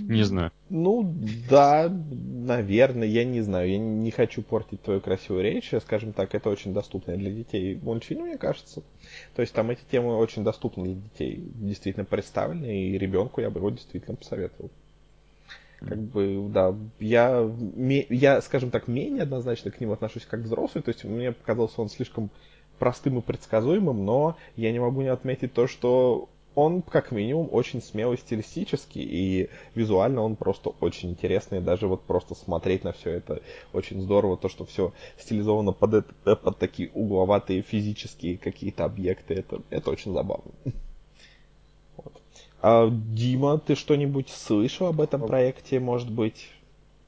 Не 0.00 0.24
знаю. 0.24 0.50
Ну, 0.68 1.14
да, 1.48 1.88
наверное, 1.88 3.06
я 3.06 3.24
не 3.24 3.40
знаю. 3.40 3.70
Я 3.70 3.78
не 3.78 4.10
хочу 4.10 4.42
портить 4.42 4.82
твою 4.82 5.00
красивую 5.00 5.44
речь. 5.44 5.72
Скажем 5.80 6.12
так, 6.12 6.34
это 6.34 6.50
очень 6.50 6.74
доступный 6.74 7.16
для 7.16 7.30
детей 7.30 7.78
мультфильм, 7.80 8.22
мне 8.22 8.36
кажется. 8.36 8.82
То 9.36 9.42
есть 9.42 9.54
там 9.54 9.70
эти 9.70 9.82
темы 9.90 10.16
очень 10.16 10.42
доступны 10.42 10.84
для 10.84 10.94
детей. 10.94 11.44
Действительно 11.54 12.04
представлены, 12.04 12.88
и 12.88 12.98
ребенку 12.98 13.40
я 13.40 13.50
бы 13.50 13.60
его 13.60 13.70
действительно 13.70 14.16
посоветовал. 14.16 14.70
Как 15.86 15.98
бы, 15.98 16.48
да, 16.48 16.74
я, 16.98 17.50
я, 18.08 18.40
скажем 18.40 18.70
так, 18.70 18.88
менее 18.88 19.22
однозначно 19.22 19.70
к 19.70 19.80
нему 19.80 19.92
отношусь 19.92 20.26
как 20.26 20.40
взрослый. 20.40 20.82
То 20.82 20.90
есть 20.90 21.04
мне 21.04 21.32
показался 21.32 21.82
он 21.82 21.88
слишком 21.88 22.30
простым 22.78 23.18
и 23.18 23.22
предсказуемым, 23.22 24.04
но 24.04 24.36
я 24.56 24.72
не 24.72 24.80
могу 24.80 25.02
не 25.02 25.08
отметить 25.08 25.52
то, 25.52 25.66
что 25.66 26.28
он, 26.54 26.82
как 26.82 27.10
минимум, 27.10 27.48
очень 27.50 27.82
смелый 27.82 28.16
стилистически, 28.18 28.98
и 28.98 29.50
визуально 29.74 30.22
он 30.22 30.36
просто 30.36 30.70
очень 30.80 31.10
интересный, 31.10 31.60
даже 31.60 31.88
вот 31.88 32.02
просто 32.02 32.34
смотреть 32.34 32.84
на 32.84 32.92
все 32.92 33.10
это 33.10 33.42
очень 33.72 34.00
здорово, 34.00 34.36
то, 34.36 34.48
что 34.48 34.64
все 34.64 34.92
стилизовано 35.18 35.72
под, 35.72 35.94
это, 35.94 36.36
под 36.36 36.58
такие 36.58 36.90
угловатые 36.94 37.62
физические 37.62 38.38
какие-то 38.38 38.84
объекты, 38.84 39.34
это, 39.34 39.62
это 39.70 39.90
очень 39.90 40.12
забавно. 40.12 40.52
А, 42.66 42.88
Дима, 42.90 43.58
ты 43.58 43.74
что-нибудь 43.74 44.30
слышал 44.30 44.86
об 44.86 45.02
этом 45.02 45.26
проекте, 45.26 45.80
может 45.80 46.10
быть? 46.10 46.48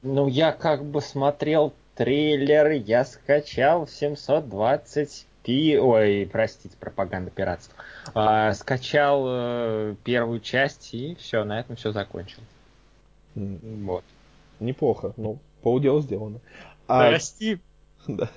Ну, 0.03 0.27
я 0.27 0.51
как 0.51 0.85
бы 0.85 1.01
смотрел 1.01 1.73
трейлер, 1.95 2.69
я 2.73 3.03
скачал 3.03 3.87
720 3.87 5.25
Пи, 5.41 5.79
ой, 5.79 6.29
простите, 6.31 6.77
пропаганда 6.77 7.31
пиратства. 7.31 7.73
А, 8.13 8.53
скачал 8.53 9.25
э, 9.27 9.95
первую 10.03 10.41
часть 10.41 10.93
и 10.93 11.15
все, 11.15 11.43
на 11.43 11.59
этом 11.59 11.75
все 11.75 11.91
закончил. 11.91 12.43
Mm. 13.33 13.85
Вот. 13.85 14.03
Неплохо, 14.59 15.13
ну, 15.17 15.39
полдела 15.63 16.03
сделано. 16.03 16.39
А, 16.87 17.09
Прости. 17.09 17.59
Да. 18.07 18.29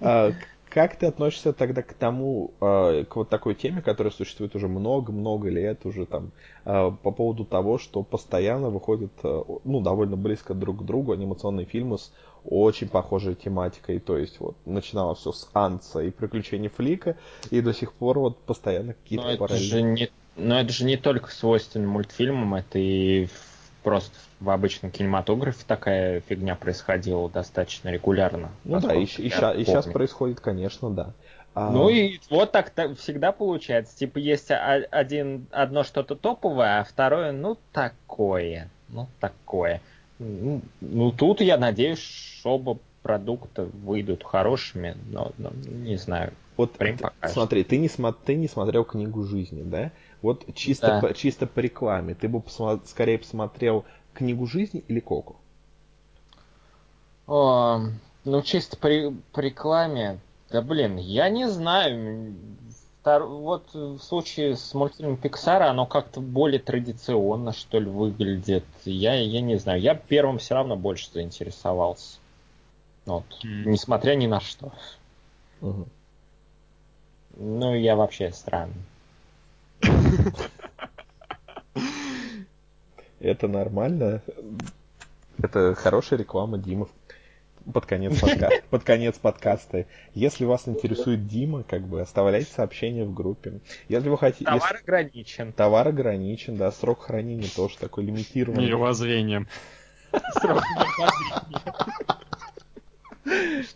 А, 0.00 0.30
как 0.74 0.96
ты 0.96 1.06
относишься 1.06 1.52
тогда 1.52 1.82
к 1.82 1.94
тому, 1.94 2.50
э, 2.60 3.04
к 3.08 3.14
вот 3.14 3.28
такой 3.28 3.54
теме, 3.54 3.80
которая 3.80 4.12
существует 4.12 4.56
уже 4.56 4.66
много-много 4.66 5.48
лет, 5.48 5.86
уже 5.86 6.04
там, 6.04 6.32
э, 6.64 6.90
по 7.00 7.12
поводу 7.12 7.44
того, 7.44 7.78
что 7.78 8.02
постоянно 8.02 8.70
выходят, 8.70 9.12
э, 9.22 9.42
ну, 9.62 9.80
довольно 9.80 10.16
близко 10.16 10.52
друг 10.52 10.80
к 10.80 10.82
другу 10.82 11.12
анимационные 11.12 11.64
фильмы 11.64 11.98
с 11.98 12.12
очень 12.44 12.88
похожей 12.88 13.36
тематикой, 13.36 14.00
то 14.00 14.18
есть 14.18 14.40
вот 14.40 14.56
начиналось 14.66 15.20
все 15.20 15.30
с 15.30 15.48
Анца 15.52 16.00
и 16.00 16.10
приключений 16.10 16.68
Флика, 16.70 17.16
и 17.52 17.60
до 17.60 17.72
сих 17.72 17.92
пор 17.92 18.18
вот 18.18 18.38
постоянно 18.40 18.94
какие-то 18.94 19.36
параллели. 19.36 20.10
Но 20.36 20.58
это 20.58 20.72
же 20.72 20.84
не 20.84 20.96
только 20.96 21.30
свойственно 21.30 21.86
мультфильмам, 21.86 22.56
это 22.56 22.80
и 22.80 23.28
просто 23.84 24.12
в 24.33 24.33
обычном 24.50 24.90
кинематографе 24.90 25.64
такая 25.66 26.20
фигня 26.20 26.54
происходила 26.54 27.28
достаточно 27.28 27.88
регулярно. 27.88 28.50
Ну 28.64 28.80
да, 28.80 28.94
и, 28.94 29.04
и, 29.04 29.04
и 29.04 29.30
сейчас 29.30 29.86
происходит, 29.86 30.40
конечно, 30.40 30.90
да. 30.90 31.12
А... 31.54 31.70
Ну 31.70 31.88
и 31.88 32.18
вот 32.30 32.50
так, 32.52 32.70
так 32.70 32.98
всегда 32.98 33.32
получается. 33.32 33.96
Типа 33.96 34.18
есть 34.18 34.50
один, 34.50 35.46
одно 35.52 35.84
что-то 35.84 36.16
топовое, 36.16 36.80
а 36.80 36.84
второе, 36.84 37.32
ну, 37.32 37.56
такое. 37.72 38.68
Ну, 38.88 39.06
такое. 39.20 39.80
Ну, 40.18 40.62
ну 40.80 41.12
тут 41.12 41.40
я 41.40 41.56
надеюсь, 41.56 42.40
оба 42.44 42.78
продукта 43.02 43.68
выйдут 43.84 44.24
хорошими, 44.24 44.96
но, 45.10 45.32
но 45.38 45.50
не 45.66 45.96
знаю. 45.96 46.32
Вот 46.56 46.72
ты, 46.72 46.96
смотри, 47.28 47.64
ты 47.64 47.78
не, 47.78 47.90
ты 48.24 48.34
не 48.36 48.48
смотрел 48.48 48.84
книгу 48.84 49.24
жизни, 49.24 49.62
да? 49.62 49.90
Вот 50.22 50.44
чисто, 50.54 50.86
да. 50.86 51.00
по, 51.00 51.14
чисто 51.14 51.46
по 51.46 51.60
рекламе, 51.60 52.14
ты 52.14 52.28
бы 52.28 52.40
посмо, 52.40 52.80
скорее 52.86 53.18
посмотрел 53.18 53.84
книгу 54.14 54.46
жизни 54.46 54.82
или 54.88 55.00
Коку? 55.00 55.36
О, 57.26 57.80
ну, 58.24 58.42
чисто 58.42 58.76
по, 58.76 58.88
по 59.32 59.40
рекламе, 59.40 60.18
да 60.50 60.62
блин, 60.62 60.96
я 60.96 61.28
не 61.28 61.48
знаю. 61.48 62.34
Вот 63.04 63.74
в 63.74 63.98
случае 63.98 64.56
с 64.56 64.72
мультфильмом 64.72 65.18
Пиксара 65.18 65.68
оно 65.68 65.84
как-то 65.84 66.20
более 66.22 66.58
традиционно, 66.58 67.52
что 67.52 67.78
ли, 67.78 67.86
выглядит. 67.86 68.64
Я, 68.86 69.14
я 69.14 69.42
не 69.42 69.56
знаю. 69.56 69.80
Я 69.80 69.94
первым 69.94 70.38
все 70.38 70.54
равно 70.54 70.74
больше 70.76 71.10
заинтересовался. 71.12 72.18
Вот. 73.04 73.24
Mm. 73.44 73.64
Несмотря 73.66 74.14
ни 74.14 74.26
на 74.26 74.40
что. 74.40 74.72
Угу. 75.60 75.86
Ну, 77.36 77.74
я 77.74 77.96
вообще 77.96 78.32
странный. 78.32 78.82
Это 83.24 83.48
нормально. 83.48 84.20
Это 85.38 85.74
хорошая 85.74 86.18
реклама 86.18 86.58
Димов 86.58 86.90
под 87.72 87.86
конец, 87.86 88.20
подка... 88.20 88.50
под 88.70 88.84
конец 88.84 89.16
подкаста. 89.16 89.86
Если 90.12 90.44
вас 90.44 90.68
интересует 90.68 91.26
Дима, 91.26 91.62
как 91.62 91.86
бы 91.86 92.02
оставляйте 92.02 92.52
сообщение 92.52 93.06
в 93.06 93.14
группе. 93.14 93.60
Если 93.88 94.10
вы 94.10 94.18
хотите... 94.18 94.44
Товар 94.44 94.72
если... 94.72 94.82
ограничен. 94.82 95.52
Товар 95.52 95.88
ограничен, 95.88 96.56
да. 96.56 96.70
Срок 96.70 97.04
хранения 97.04 97.48
тоже 97.56 97.78
такой 97.78 98.04
лимитированный. 98.04 98.66
Мировоззрением. 98.66 99.48
Срок 100.34 100.62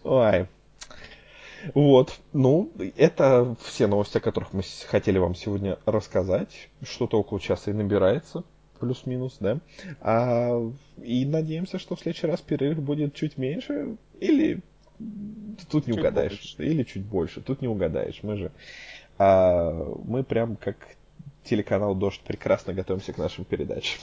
Ой. 0.04 0.46
Вот, 1.74 2.20
ну, 2.34 2.70
это 2.96 3.56
все 3.64 3.86
новости, 3.86 4.18
о 4.18 4.20
которых 4.20 4.52
мы 4.52 4.62
хотели 4.88 5.16
вам 5.16 5.34
сегодня 5.34 5.78
рассказать. 5.86 6.68
Что-то 6.82 7.18
около 7.18 7.40
часа 7.40 7.70
и 7.70 7.74
набирается, 7.74 8.44
плюс-минус, 8.78 9.36
да. 9.40 9.58
А, 10.00 10.60
и 11.02 11.26
надеемся, 11.26 11.78
что 11.78 11.96
в 11.96 12.00
следующий 12.00 12.26
раз 12.26 12.40
перерыв 12.40 12.80
будет 12.80 13.14
чуть 13.14 13.38
меньше, 13.38 13.96
или 14.20 14.60
тут 15.70 15.86
не 15.86 15.92
чуть 15.92 16.00
угадаешь, 16.00 16.56
больше. 16.56 16.72
или 16.72 16.82
чуть 16.82 17.04
больше, 17.04 17.40
тут 17.40 17.62
не 17.62 17.68
угадаешь. 17.68 18.20
Мы 18.22 18.36
же, 18.36 18.52
а, 19.18 19.72
мы 20.04 20.24
прям 20.24 20.56
как 20.56 20.76
телеканал 21.44 21.94
Дождь 21.94 22.20
прекрасно 22.20 22.74
готовимся 22.74 23.12
к 23.12 23.18
нашим 23.18 23.44
передачам. 23.44 24.00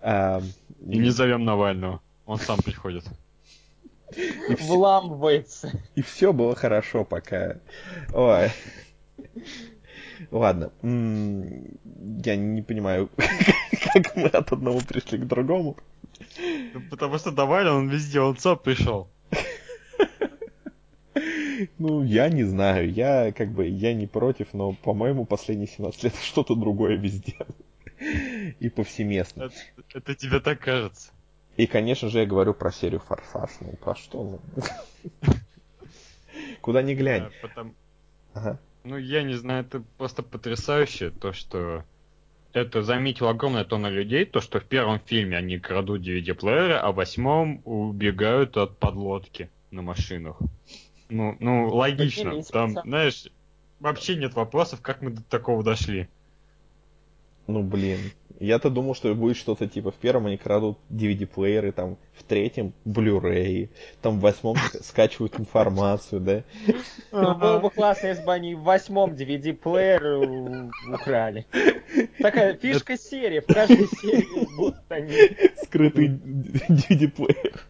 А, 0.00 0.42
и 0.86 0.98
не 0.98 1.10
зовем 1.10 1.44
Навального, 1.44 2.00
он 2.26 2.38
сам 2.38 2.60
приходит. 2.60 3.04
И 4.16 4.54
Вламывается. 4.60 5.72
И 5.94 6.02
все 6.02 6.32
было 6.32 6.54
хорошо 6.54 7.04
пока. 7.04 7.56
Ой. 8.12 8.50
Ладно. 10.30 10.72
Я 10.82 12.36
не 12.36 12.62
понимаю, 12.62 13.10
как 13.92 14.16
мы 14.16 14.28
от 14.28 14.52
одного 14.52 14.80
пришли 14.80 15.18
к 15.18 15.26
другому. 15.26 15.76
Потому 16.90 17.18
что 17.18 17.30
давай, 17.30 17.68
он 17.68 17.88
везде, 17.88 18.20
он 18.20 18.36
сам 18.36 18.58
пришел. 18.58 19.08
Ну, 21.78 22.02
я 22.02 22.28
не 22.28 22.44
знаю, 22.44 22.92
я 22.92 23.32
как 23.32 23.52
бы, 23.52 23.66
я 23.66 23.94
не 23.94 24.06
против, 24.06 24.52
но, 24.54 24.72
по-моему, 24.72 25.24
последние 25.24 25.68
17 25.68 26.04
лет 26.04 26.14
что-то 26.22 26.54
другое 26.54 26.96
везде. 26.96 27.36
И 28.60 28.68
повсеместно. 28.68 29.44
Это, 29.44 29.54
это 29.94 30.14
тебе 30.14 30.40
так 30.40 30.60
кажется. 30.60 31.12
И, 31.56 31.66
конечно 31.66 32.08
же, 32.08 32.18
я 32.18 32.26
говорю 32.26 32.52
про 32.52 32.72
серию 32.72 33.00
Форсаж. 33.00 33.50
Ну, 33.60 33.76
про 33.76 33.94
что? 33.94 34.40
Ну? 34.56 34.62
Куда 36.60 36.82
ни 36.82 36.94
глянь. 36.94 37.30
Потом... 37.40 37.74
Ага. 38.32 38.58
Ну, 38.84 38.98
я 38.98 39.22
не 39.22 39.34
знаю, 39.34 39.64
это 39.64 39.82
просто 39.96 40.22
потрясающе, 40.22 41.10
то, 41.10 41.32
что 41.32 41.84
это 42.52 42.82
заметил 42.82 43.28
огромная 43.28 43.64
тонна 43.64 43.88
людей, 43.88 44.26
то, 44.26 44.40
что 44.40 44.60
в 44.60 44.64
первом 44.64 45.00
фильме 45.00 45.38
они 45.38 45.58
крадут 45.58 46.02
DVD-плееры, 46.02 46.74
а 46.74 46.92
в 46.92 46.96
восьмом 46.96 47.62
убегают 47.64 48.56
от 48.58 48.78
подлодки 48.78 49.50
на 49.70 49.82
машинах. 49.82 50.38
Ну, 51.08 51.36
ну 51.40 51.68
логично. 51.74 52.42
Там, 52.44 52.72
знаешь, 52.72 53.26
вообще 53.80 54.16
нет 54.16 54.34
вопросов, 54.34 54.82
как 54.82 55.00
мы 55.00 55.10
до 55.10 55.22
такого 55.22 55.62
дошли. 55.62 56.08
Ну, 57.46 57.62
блин. 57.62 57.98
Я-то 58.40 58.68
думал, 58.68 58.94
что 58.94 59.14
будет 59.14 59.36
что-то 59.36 59.68
типа 59.68 59.92
в 59.92 59.94
первом 59.94 60.26
они 60.26 60.36
крадут 60.36 60.78
DVD-плееры, 60.90 61.72
там 61.72 61.96
в 62.14 62.24
третьем 62.24 62.72
Blu-ray, 62.84 63.70
там 64.02 64.18
в 64.18 64.22
восьмом 64.22 64.56
скачивают 64.82 65.38
информацию, 65.38 66.20
да? 66.20 66.42
Ну, 67.12 67.34
было 67.36 67.60
бы 67.60 67.70
классно, 67.70 68.08
если 68.08 68.24
бы 68.24 68.32
они 68.32 68.54
в 68.54 68.62
восьмом 68.62 69.12
DVD-плеер 69.12 70.70
украли. 70.92 71.46
Такая 72.18 72.54
фишка 72.54 72.98
серии, 72.98 73.40
в 73.40 73.46
каждой 73.46 73.86
серии 73.86 74.56
будут 74.56 74.80
они. 74.88 75.12
Скрытый 75.62 76.08
DVD-плеер. 76.08 77.62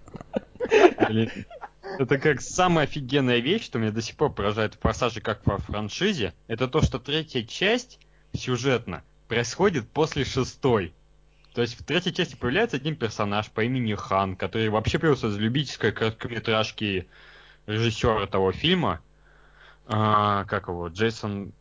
Это 1.98 2.18
как 2.18 2.40
самая 2.40 2.86
офигенная 2.86 3.38
вещь, 3.38 3.64
что 3.64 3.78
меня 3.78 3.92
до 3.92 4.00
сих 4.00 4.16
пор 4.16 4.32
поражает 4.32 4.74
в 4.74 4.80
«Форсаже» 4.80 5.20
как 5.20 5.46
во 5.46 5.58
франшизе, 5.58 6.32
это 6.48 6.66
то, 6.68 6.80
что 6.80 6.98
третья 6.98 7.42
часть 7.42 8.00
сюжетно 8.32 9.04
происходит 9.28 9.88
после 9.90 10.24
шестой. 10.24 10.94
То 11.54 11.62
есть 11.62 11.78
в 11.78 11.84
третьей 11.84 12.12
части 12.12 12.34
появляется 12.34 12.76
один 12.76 12.96
персонаж 12.96 13.48
по 13.50 13.62
имени 13.62 13.94
Хан, 13.94 14.36
который 14.36 14.68
вообще 14.68 14.98
появился 14.98 15.28
из 15.28 15.36
любительской 15.36 15.92
короткометражки 15.92 17.06
режиссера 17.66 18.26
того 18.26 18.52
фильма. 18.52 19.00
А, 19.86 20.44
как 20.44 20.68
его? 20.68 20.88
Джейсон... 20.88 21.52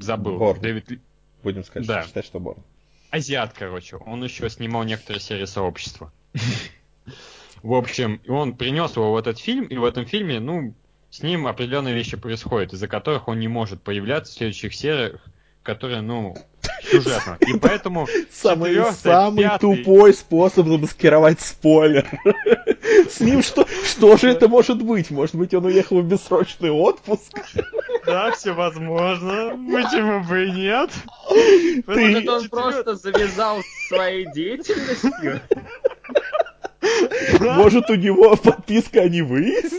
Забыл. 0.00 0.38
Борн. 0.38 0.60
Дэвид... 0.60 1.00
Будем 1.42 1.64
сказать, 1.64 1.86
да. 1.86 2.04
считать, 2.04 2.24
что 2.24 2.40
Борн. 2.40 2.62
Азиат, 3.10 3.52
короче. 3.52 3.96
Он 3.96 4.22
еще 4.22 4.48
снимал 4.48 4.84
некоторые 4.84 5.20
серии 5.20 5.46
сообщества. 5.46 6.12
В 7.62 7.74
общем, 7.74 8.20
он 8.28 8.56
принес 8.56 8.94
его 8.96 9.12
в 9.12 9.16
этот 9.16 9.38
фильм, 9.38 9.64
и 9.64 9.76
в 9.76 9.84
этом 9.84 10.06
фильме, 10.06 10.40
ну, 10.40 10.74
с 11.10 11.22
ним 11.22 11.46
определенные 11.46 11.94
вещи 11.94 12.16
происходят, 12.16 12.72
из-за 12.72 12.86
которых 12.86 13.28
он 13.28 13.40
не 13.40 13.48
может 13.48 13.82
появляться 13.82 14.32
в 14.32 14.36
следующих 14.36 14.74
сериях, 14.74 15.20
которые, 15.62 16.00
ну, 16.00 16.36
сюжетно. 16.90 17.36
И 17.40 17.58
поэтому 17.58 18.06
самый, 18.30 18.76
самый 19.02 19.44
пятый... 19.44 19.76
тупой 19.76 20.14
способ 20.14 20.66
замаскировать 20.66 21.40
спойлер. 21.40 22.06
С 23.10 23.20
ним 23.20 23.42
что, 23.42 23.66
что 23.84 24.16
же 24.16 24.30
это 24.30 24.48
может 24.48 24.82
быть? 24.82 25.10
Может 25.10 25.34
быть, 25.34 25.54
он 25.54 25.66
уехал 25.66 26.00
в 26.00 26.04
бессрочный 26.04 26.70
отпуск? 26.70 27.32
Да, 28.06 28.30
все 28.32 28.52
возможно. 28.52 29.50
Почему 29.70 30.24
бы 30.24 30.46
и 30.46 30.50
нет? 30.50 30.90
Ты... 31.86 32.10
Может, 32.10 32.28
он 32.28 32.48
просто 32.48 32.94
завязал 32.94 33.60
своей 33.88 34.30
деятельностью? 34.32 35.40
Может, 37.40 37.90
у 37.90 37.94
него 37.94 38.36
подписка 38.36 39.02
о 39.02 39.08
невыезде? 39.08 39.78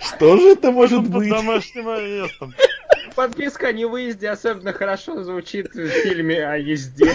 Что 0.00 0.36
же 0.36 0.48
это 0.52 0.70
может 0.70 1.02
быть? 1.08 1.30
Под 1.30 1.38
домашним 1.38 1.88
арестом. 1.88 2.54
Подписка 3.14 3.68
о 3.68 3.72
невыезде 3.72 4.28
особенно 4.30 4.72
хорошо 4.72 5.22
звучит 5.22 5.74
в 5.74 5.88
фильме 5.88 6.46
о 6.46 6.56
езде. 6.56 7.12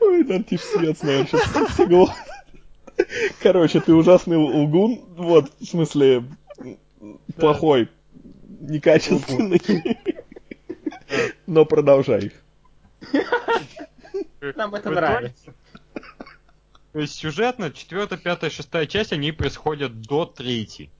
Ой, 0.00 0.24
Дартиш 0.24 0.60
свет, 0.60 1.02
наверное, 1.02 1.26
сейчас 1.26 1.70
всего. 1.70 2.10
Короче, 3.42 3.80
ты 3.80 3.94
ужасный 3.94 4.36
лгун, 4.36 5.04
вот, 5.16 5.52
в 5.60 5.64
смысле, 5.64 6.24
плохой, 7.36 7.88
некачественный. 8.60 9.60
Но 11.46 11.64
продолжай. 11.64 12.32
Нам 14.40 14.74
это 14.74 14.90
нравится. 14.90 15.54
То 16.98 17.02
есть 17.02 17.14
сюжетно, 17.14 17.70
четвертая, 17.70 18.18
пятая, 18.18 18.50
шестая 18.50 18.84
часть, 18.86 19.12
они 19.12 19.30
происходят 19.30 20.00
до 20.00 20.26
третьей. 20.26 20.90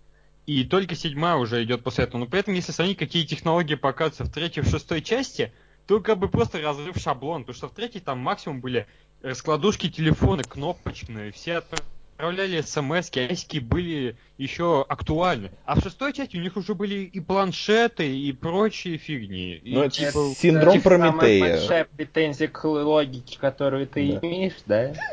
И 0.46 0.62
только 0.62 0.94
седьмая 0.94 1.34
уже 1.34 1.64
идет 1.64 1.82
после 1.82 2.04
этого. 2.04 2.20
Но 2.20 2.26
при 2.26 2.38
этом, 2.38 2.54
если 2.54 2.70
сравнить, 2.70 2.98
какие 2.98 3.26
технологии 3.26 3.74
показываются 3.74 4.22
в 4.22 4.32
третьей, 4.32 4.62
в 4.62 4.68
шестой 4.68 5.02
части, 5.02 5.52
то 5.88 5.98
как 5.98 6.18
бы 6.18 6.28
просто 6.28 6.60
разрыв 6.60 6.98
шаблон. 6.98 7.42
Потому 7.42 7.56
что 7.56 7.68
в 7.68 7.74
третьей 7.74 8.00
там 8.00 8.20
максимум 8.20 8.60
были 8.60 8.86
раскладушки 9.22 9.90
телефона, 9.90 10.44
кнопочные, 10.44 11.32
все 11.32 11.54
отправляли 12.18 12.60
смс 12.62 13.10
аськи 13.16 13.58
были 13.60 14.16
еще 14.38 14.84
актуальны. 14.88 15.52
А 15.64 15.78
в 15.78 15.82
шестой 15.84 16.12
части 16.12 16.36
у 16.36 16.40
них 16.40 16.56
уже 16.56 16.74
были 16.74 17.04
и 17.04 17.20
планшеты, 17.20 18.10
и 18.10 18.32
прочие 18.32 18.98
фигни. 18.98 19.60
Ну, 19.64 19.82
это 19.84 19.94
типа, 19.94 20.34
синдром 20.36 20.74
типа 20.74 20.90
Прометея. 20.90 21.38
Самая 21.38 21.58
большая 21.58 21.84
претензия 21.84 22.48
к 22.48 22.64
логике, 22.64 23.38
которую 23.38 23.86
ты 23.86 24.12
да. 24.12 24.18
имеешь, 24.18 24.56
да? 24.66 24.94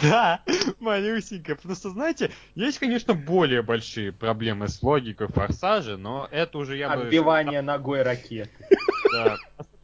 Да, 0.00 0.40
малюсенько. 0.80 1.54
Потому 1.54 1.76
что, 1.76 1.90
знаете, 1.90 2.32
есть, 2.56 2.80
конечно, 2.80 3.14
более 3.14 3.62
большие 3.62 4.10
проблемы 4.10 4.66
с 4.66 4.82
логикой 4.82 5.28
форсажа, 5.28 5.96
но 5.96 6.26
это 6.32 6.58
уже 6.58 6.76
я 6.76 6.88
бы... 6.88 7.02
Отбивание 7.02 7.62
ногой 7.62 8.02
ракеты. 8.02 8.50
Да, 9.12 9.36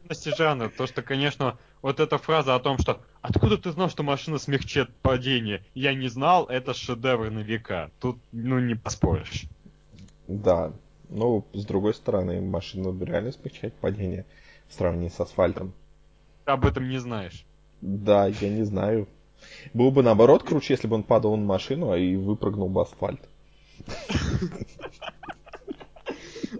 особенности 0.09 0.35
жанра. 0.37 0.69
То, 0.69 0.87
что, 0.87 1.01
конечно, 1.01 1.57
вот 1.81 1.99
эта 1.99 2.17
фраза 2.17 2.55
о 2.55 2.59
том, 2.59 2.77
что 2.77 3.01
«Откуда 3.21 3.57
ты 3.57 3.71
знал, 3.71 3.89
что 3.89 4.03
машина 4.03 4.37
смягчит 4.37 4.89
падение?» 5.01 5.63
Я 5.73 5.93
не 5.93 6.07
знал, 6.07 6.45
это 6.45 6.73
шедевр 6.73 7.29
на 7.29 7.39
века. 7.39 7.91
Тут, 7.99 8.17
ну, 8.31 8.59
не 8.59 8.75
поспоришь. 8.75 9.45
Да. 10.27 10.73
Ну, 11.09 11.45
с 11.53 11.65
другой 11.65 11.93
стороны, 11.93 12.41
машина 12.41 12.95
реально 13.03 13.31
смягчает 13.31 13.73
падение 13.75 14.25
в 14.67 14.73
сравнении 14.73 15.09
с 15.09 15.19
асфальтом. 15.19 15.73
Ты 16.45 16.51
об 16.51 16.65
этом 16.65 16.87
не 16.87 16.99
знаешь. 16.99 17.45
Да, 17.81 18.27
я 18.27 18.49
не 18.49 18.63
знаю. 18.63 19.07
Было 19.73 19.89
бы 19.89 20.03
наоборот 20.03 20.43
круче, 20.43 20.73
если 20.73 20.87
бы 20.87 20.95
он 20.95 21.03
падал 21.03 21.35
на 21.35 21.45
машину, 21.45 21.91
а 21.91 21.97
и 21.97 22.15
выпрыгнул 22.15 22.69
бы 22.69 22.81
асфальт. 22.81 23.21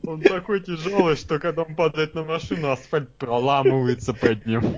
Он 0.06 0.22
такой 0.22 0.62
тяжелый, 0.62 1.16
что 1.16 1.40
когда 1.40 1.64
он 1.64 1.76
падает 1.76 2.16
на 2.16 2.24
машину, 2.24 2.72
асфальт 2.72 3.14
проламывается 3.16 4.14
под 4.14 4.46
ним. 4.46 4.78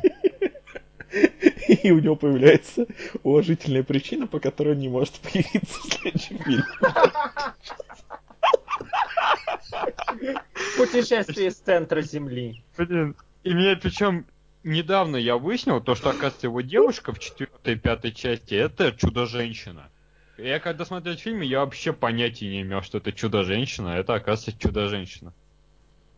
И 1.83 1.91
у 1.91 1.99
него 1.99 2.15
появляется 2.15 2.87
уважительная 3.23 3.83
причина, 3.83 4.27
по 4.27 4.39
которой 4.39 4.73
он 4.73 4.79
не 4.79 4.89
может 4.89 5.13
появиться 5.19 5.79
в 5.79 5.93
следующем 5.93 6.37
фильме. 6.39 6.63
Путешествие 10.77 11.51
с 11.51 11.55
центра 11.55 12.01
Земли. 12.01 12.63
Блин, 12.77 13.15
и 13.43 13.53
меня 13.53 13.75
причем 13.75 14.25
недавно 14.63 15.17
я 15.17 15.37
выяснил, 15.37 15.81
то, 15.81 15.95
что, 15.95 16.09
оказывается, 16.09 16.47
его 16.47 16.61
девушка 16.61 17.13
в 17.13 17.19
четвертой 17.19 17.73
и 17.73 17.77
пятой 17.77 18.11
части 18.11 18.55
это 18.55 18.91
чудо-женщина. 18.91 19.89
Я 20.37 20.59
когда 20.59 20.85
смотрел 20.85 21.17
фильм, 21.17 21.41
я 21.41 21.59
вообще 21.59 21.93
понятия 21.93 22.47
не 22.47 22.61
имел, 22.61 22.81
что 22.81 22.97
это 22.97 23.11
чудо-женщина, 23.11 23.93
а 23.93 23.97
это, 23.97 24.15
оказывается, 24.15 24.59
чудо-женщина. 24.59 25.33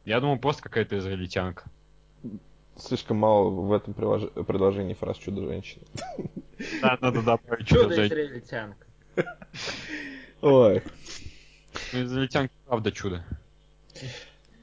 Я 0.05 0.19
думал, 0.19 0.37
просто 0.37 0.63
какая-то 0.63 0.97
израильтянка. 0.97 1.69
Слишком 2.77 3.17
мало 3.17 3.49
в 3.49 3.71
этом 3.71 3.93
прилож... 3.93 4.23
предложении 4.47 4.93
фраз 4.93 5.17
чудо-женщина. 5.17 5.85
Да, 6.81 6.97
надо 7.01 7.21
добавить 7.21 7.67
чудо-израильтянка. 7.67 8.85
Ой. 10.41 10.81
Ну, 11.93 12.03
израильтянка 12.03 12.53
правда 12.65 12.91
чудо. 12.91 13.23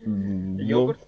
Йогурт? 0.05 1.01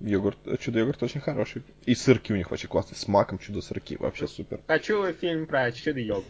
Йогурт, 0.00 0.38
чудо-йогурт 0.60 1.02
очень 1.02 1.20
хороший. 1.20 1.62
И 1.84 1.94
сырки 1.94 2.32
у 2.32 2.36
них 2.36 2.50
очень 2.52 2.68
классные. 2.68 2.96
С 2.96 3.08
маком 3.08 3.38
чудо-сырки. 3.38 3.96
Вообще 3.98 4.28
супер. 4.28 4.60
Хочу 4.66 5.12
фильм 5.12 5.46
про 5.46 5.72
чудо-йогурт. 5.72 6.26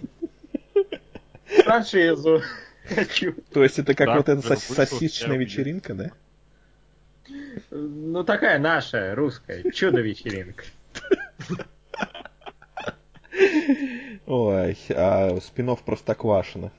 Франшизу. 1.64 2.43
Хочу. 2.89 3.35
То 3.53 3.62
есть 3.62 3.78
это 3.78 3.95
как 3.95 4.16
вот 4.16 4.28
эта 4.28 4.43
сос 4.43 4.64
сосисочная 4.64 5.37
вечеринка, 5.37 5.95
да? 5.95 6.11
Ну, 7.70 8.24
такая 8.24 8.59
наша, 8.59 9.14
русская. 9.14 9.70
Чудо-вечеринка. 9.70 10.64
Ой, 14.26 14.76
а 14.91 15.39
спинов 15.41 15.83
Простоквашино. 15.83 16.72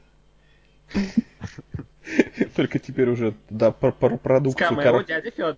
Только 2.56 2.80
теперь 2.80 3.10
уже, 3.10 3.36
да, 3.50 3.72
про, 3.72 3.92
про 3.92 4.18
продукцию... 4.18 4.68
С 4.68 4.76
камео 4.76 5.02
дядя 5.04 5.32
Федор. 5.32 5.58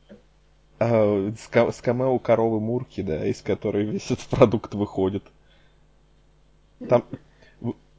А, 0.80 1.32
с, 1.32 1.76
с 1.76 1.82
камео 1.82 2.20
коровы 2.20 2.60
Мурки, 2.60 3.02
да, 3.02 3.26
из 3.26 3.41
которой 3.41 3.86
весь 3.86 4.12
этот 4.12 4.28
продукт 4.28 4.74
выходит. 4.74 5.24
Там, 6.88 7.06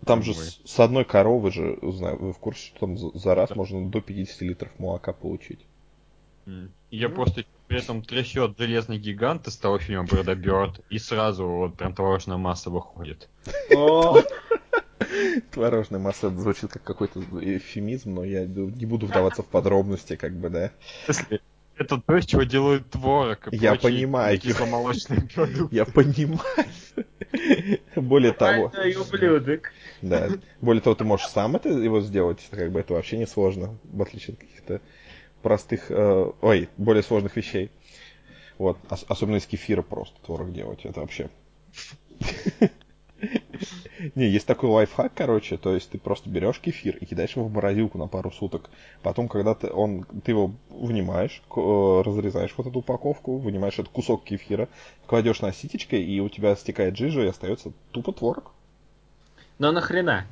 там 0.05 0.22
же 0.22 0.34
с, 0.34 0.61
с 0.64 0.80
одной 0.80 1.05
коровы 1.05 1.51
же, 1.51 1.78
знаю, 1.82 2.18
вы 2.18 2.32
в 2.32 2.38
курсе, 2.38 2.68
что 2.68 2.80
там 2.80 2.99
за, 2.99 3.16
за 3.16 3.34
раз 3.34 3.51
можно 3.57 3.88
до 3.88 4.01
50 4.01 4.40
литров 4.42 4.78
молока 4.78 5.12
получить. 5.12 5.64
Я 6.95 7.09
mm. 7.09 7.14
просто 7.14 7.45
при 7.66 7.78
этом 7.78 8.03
трясет 8.03 8.57
железный 8.57 8.99
гигант 8.99 9.49
из 9.49 9.57
того 9.57 9.78
фильма 9.78 10.05
Брэда 10.05 10.36
Бёрд, 10.36 10.80
и 10.90 10.99
сразу 10.99 11.45
вот 11.45 11.76
прям 11.76 11.92
творожная 11.92 12.36
масса 12.36 12.70
выходит. 12.70 13.28
Творожная 15.51 16.01
масса 16.01 16.30
звучит 16.30 16.72
как 16.72 16.84
какой-то 16.84 17.20
эфемизм, 17.40 18.14
но 18.14 18.24
я 18.24 18.47
не 18.47 18.86
буду 18.86 19.07
вдаваться 19.07 19.42
в 19.42 19.47
подробности, 19.47 20.14
как 20.14 20.34
бы, 20.36 20.51
да. 20.51 20.70
Это 21.76 22.01
то, 22.01 22.16
из 22.16 22.26
чего 22.26 22.45
делают 22.45 22.88
творог 22.90 23.53
и 23.53 23.57
Я 23.57 23.74
понимаю. 23.74 24.38
Кисломолочные 24.38 25.22
продукты. 25.34 25.74
Я 25.74 25.84
понимаю. 25.84 26.68
Более 27.97 28.32
того... 28.32 28.72
ублюдок. 29.01 29.72
Да. 30.01 30.28
Более 30.61 30.80
того, 30.80 30.95
ты 30.95 31.03
можешь 31.03 31.26
сам 31.26 31.57
это 31.57 31.70
его 31.70 32.01
сделать, 32.01 32.38
как 32.53 32.70
бы 32.70 32.78
это 32.78 32.95
вообще 32.95 33.18
не 33.18 33.26
сложно, 33.26 33.76
в 33.82 34.01
отличие 34.01 34.34
от 34.34 34.40
каких-то 34.40 34.80
простых, 35.45 35.90
э, 35.90 36.32
ой, 36.40 36.68
более 36.78 37.03
сложных 37.03 37.36
вещей. 37.36 37.70
Вот, 38.59 38.78
Ос- 38.90 39.05
особенно 39.07 39.36
из 39.36 39.47
кефира 39.47 39.82
просто 39.82 40.16
творог 40.24 40.53
делать, 40.53 40.84
это 40.84 41.01
вообще... 41.01 41.28
Не, 44.14 44.28
есть 44.28 44.47
такой 44.47 44.68
лайфхак, 44.70 45.12
короче, 45.14 45.57
то 45.57 45.74
есть 45.74 45.90
ты 45.90 45.99
просто 45.99 46.28
берешь 46.28 46.59
кефир 46.61 46.97
и 46.97 47.05
кидаешь 47.05 47.36
его 47.36 47.47
в 47.47 47.53
морозилку 47.53 47.97
на 47.99 48.07
пару 48.07 48.30
суток. 48.30 48.68
Потом, 49.03 49.28
когда 49.28 49.55
ты, 49.55 49.70
он, 49.70 50.05
ты 50.24 50.32
его 50.32 50.53
вынимаешь, 50.68 51.42
э, 51.55 52.03
разрезаешь 52.05 52.55
вот 52.57 52.66
эту 52.66 52.80
упаковку, 52.80 53.38
вынимаешь 53.38 53.74
этот 53.74 53.88
кусок 53.88 54.24
кефира, 54.24 54.68
кладешь 55.07 55.40
на 55.40 55.53
ситечко, 55.53 55.97
и 55.97 56.20
у 56.20 56.28
тебя 56.28 56.57
стекает 56.57 56.97
жижа, 56.97 57.22
и 57.22 57.28
остается 57.28 57.72
тупо 57.92 58.12
творог. 58.12 58.53
Но 59.59 59.72
нахрена? 59.72 60.26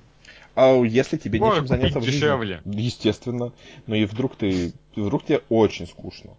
А 0.55 0.75
если 0.85 1.17
тебе 1.17 1.39
Творог 1.39 1.55
нечем 1.55 1.69
заняться 1.69 2.01
в 2.01 2.05
жизни? 2.05 2.19
дешевле. 2.19 2.61
Естественно. 2.65 3.53
Но 3.87 3.95
и 3.95 4.05
вдруг 4.05 4.37
ты, 4.37 4.73
вдруг 4.95 5.25
тебе 5.25 5.41
очень 5.49 5.87
скучно. 5.87 6.33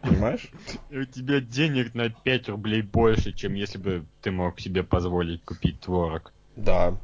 Понимаешь? 0.00 0.50
У 0.90 1.04
тебя 1.04 1.40
денег 1.40 1.94
на 1.94 2.10
5 2.10 2.48
рублей 2.50 2.82
больше, 2.82 3.32
чем 3.32 3.54
если 3.54 3.78
бы 3.78 4.04
ты 4.22 4.30
мог 4.30 4.60
себе 4.60 4.82
позволить 4.82 5.44
купить 5.44 5.80
творог. 5.80 6.32
Да. 6.54 6.94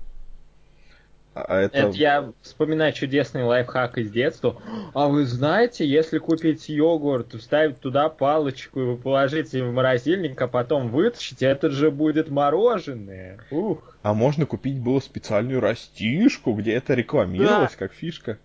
А 1.35 1.61
это... 1.61 1.79
Это 1.79 1.97
я 1.97 2.33
вспоминаю 2.43 2.93
чудесный 2.93 3.43
лайфхак 3.45 3.99
из 3.99 4.11
детства. 4.11 4.61
А 4.93 5.09
вы 5.09 5.25
знаете, 5.25 5.87
если 5.87 6.19
купить 6.19 6.69
йогурт, 6.69 7.35
вставить 7.35 7.81
туда 7.81 8.09
палочку 8.09 8.81
и 8.81 8.97
положить 8.97 9.53
в 9.53 9.73
морозильник, 9.73 10.41
а 10.41 10.49
потом 10.49 10.89
вытащить, 10.91 11.43
это 11.43 11.71
же 11.71 11.91
будет 11.91 12.29
мороженое. 12.29 13.39
Ух. 13.51 13.97
А 14.03 14.13
можно 14.13 14.45
купить 14.45 14.79
было 14.79 15.01
специальную 15.01 15.61
растишку, 15.61 16.53
где 16.53 16.73
это 16.73 16.95
рекламировалось 16.95 17.77
как 17.77 17.93
фишка. 17.93 18.39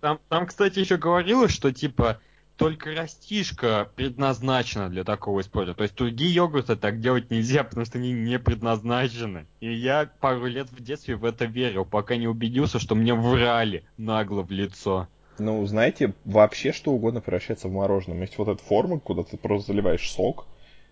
Там, 0.00 0.18
там, 0.28 0.46
кстати, 0.46 0.78
еще 0.78 0.96
говорилось, 0.96 1.52
что 1.52 1.72
типа 1.72 2.20
только 2.60 2.94
растишка 2.94 3.90
предназначена 3.96 4.90
для 4.90 5.02
такого 5.02 5.40
использования. 5.40 5.78
То 5.78 5.82
есть 5.84 5.96
другие 5.96 6.34
йогурты 6.34 6.76
так 6.76 7.00
делать 7.00 7.30
нельзя, 7.30 7.64
потому 7.64 7.86
что 7.86 7.96
они 7.96 8.12
не 8.12 8.38
предназначены. 8.38 9.46
И 9.60 9.72
я 9.72 10.10
пару 10.20 10.44
лет 10.44 10.68
в 10.70 10.82
детстве 10.82 11.16
в 11.16 11.24
это 11.24 11.46
верил, 11.46 11.86
пока 11.86 12.16
не 12.16 12.28
убедился, 12.28 12.78
что 12.78 12.94
мне 12.94 13.14
врали 13.14 13.84
нагло 13.96 14.42
в 14.42 14.50
лицо. 14.50 15.08
Ну, 15.38 15.64
знаете, 15.64 16.12
вообще 16.26 16.72
что 16.72 16.92
угодно 16.92 17.22
превращается 17.22 17.68
в 17.68 17.72
мороженое. 17.72 18.20
Есть 18.20 18.36
вот 18.36 18.48
эта 18.48 18.62
форма, 18.62 19.00
куда 19.00 19.22
ты 19.22 19.38
просто 19.38 19.72
заливаешь 19.72 20.10
сок, 20.10 20.44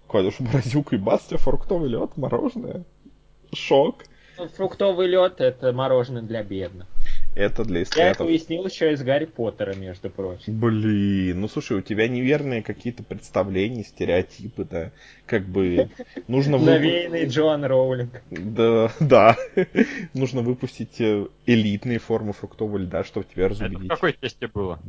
кладешь 0.07 0.37
в 0.37 0.41
морозилку 0.41 0.95
и 0.95 0.99
бац, 0.99 1.27
у 1.27 1.29
тебя 1.29 1.39
фруктовый 1.39 1.91
лед, 1.91 2.17
мороженое. 2.17 2.85
Шок. 3.53 4.05
Ну, 4.39 4.49
Фруктовый 4.49 5.07
лед 5.07 5.43
это 5.43 5.75
мороженое 5.75 6.23
для 6.23 6.43
бедных. 6.43 6.87
Это 7.35 7.65
для 7.65 7.79
Я 7.79 7.83
это 7.83 7.91
эстетов. 7.91 8.27
уяснил 8.27 8.67
еще 8.67 8.93
из 8.93 9.03
Гарри 9.03 9.27
Поттера, 9.27 9.75
между 9.75 10.11
прочим. 10.11 10.59
Блин, 10.59 11.41
ну 11.41 11.49
слушай, 11.49 11.77
у 11.77 11.81
тебя 11.83 12.09
неверные 12.09 12.63
какие-то 12.63 13.05
представления, 13.05 13.85
стереотипы, 13.85 14.65
да. 14.65 14.91
Как 15.27 15.45
бы 15.47 15.89
нужно... 16.29 16.59
Навеянный 16.59 17.27
Джоан 17.27 17.65
Роулинг. 17.65 18.23
Да, 18.31 18.91
да. 19.01 19.37
Нужно 20.15 20.41
выпустить 20.43 21.01
э, 21.01 21.27
элитные 21.47 21.99
формы 22.01 22.33
фруктового 22.33 22.79
льда, 22.79 23.05
чтобы 23.05 23.27
тебя 23.33 23.47
Это 23.47 23.55
в 23.55 23.61
разубедить. 23.61 23.89
какой 23.89 24.17
части 24.21 24.47
было? 24.47 24.81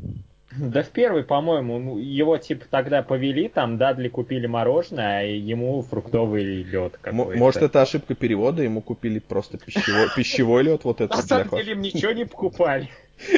Да 0.58 0.82
в 0.82 0.90
первый, 0.90 1.24
по-моему, 1.24 1.78
ну, 1.78 1.98
его 2.00 2.38
типа 2.38 2.66
тогда 2.70 3.04
повели, 3.04 3.48
там 3.50 3.78
Дадли 3.78 4.08
купили 4.08 4.48
мороженое, 4.48 5.20
а 5.20 5.24
ему 5.24 5.82
фруктовый 5.84 6.64
лед 6.64 6.98
какой-то. 7.00 7.40
Может, 7.40 7.62
это 7.62 7.82
ошибка 7.82 8.16
перевода, 8.16 8.64
ему 8.64 8.82
купили 8.82 9.20
просто 9.20 9.60
пищевой, 9.60 10.08
пищевой 10.16 10.64
лед, 10.64 10.84
вот 10.86 11.00
На 11.00 11.04
это 11.06 11.18
для 11.18 11.22
самом 11.24 11.50
деле 11.50 11.74
им 11.74 11.82
ничего 11.82 12.14
не 12.14 12.26
покупали. 12.26 12.90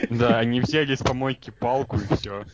Да, 0.10 0.40
они 0.40 0.62
взяли 0.62 0.96
с 0.96 1.00
помойки 1.00 1.50
палку 1.52 1.98
и 1.98 2.16
все. 2.16 2.46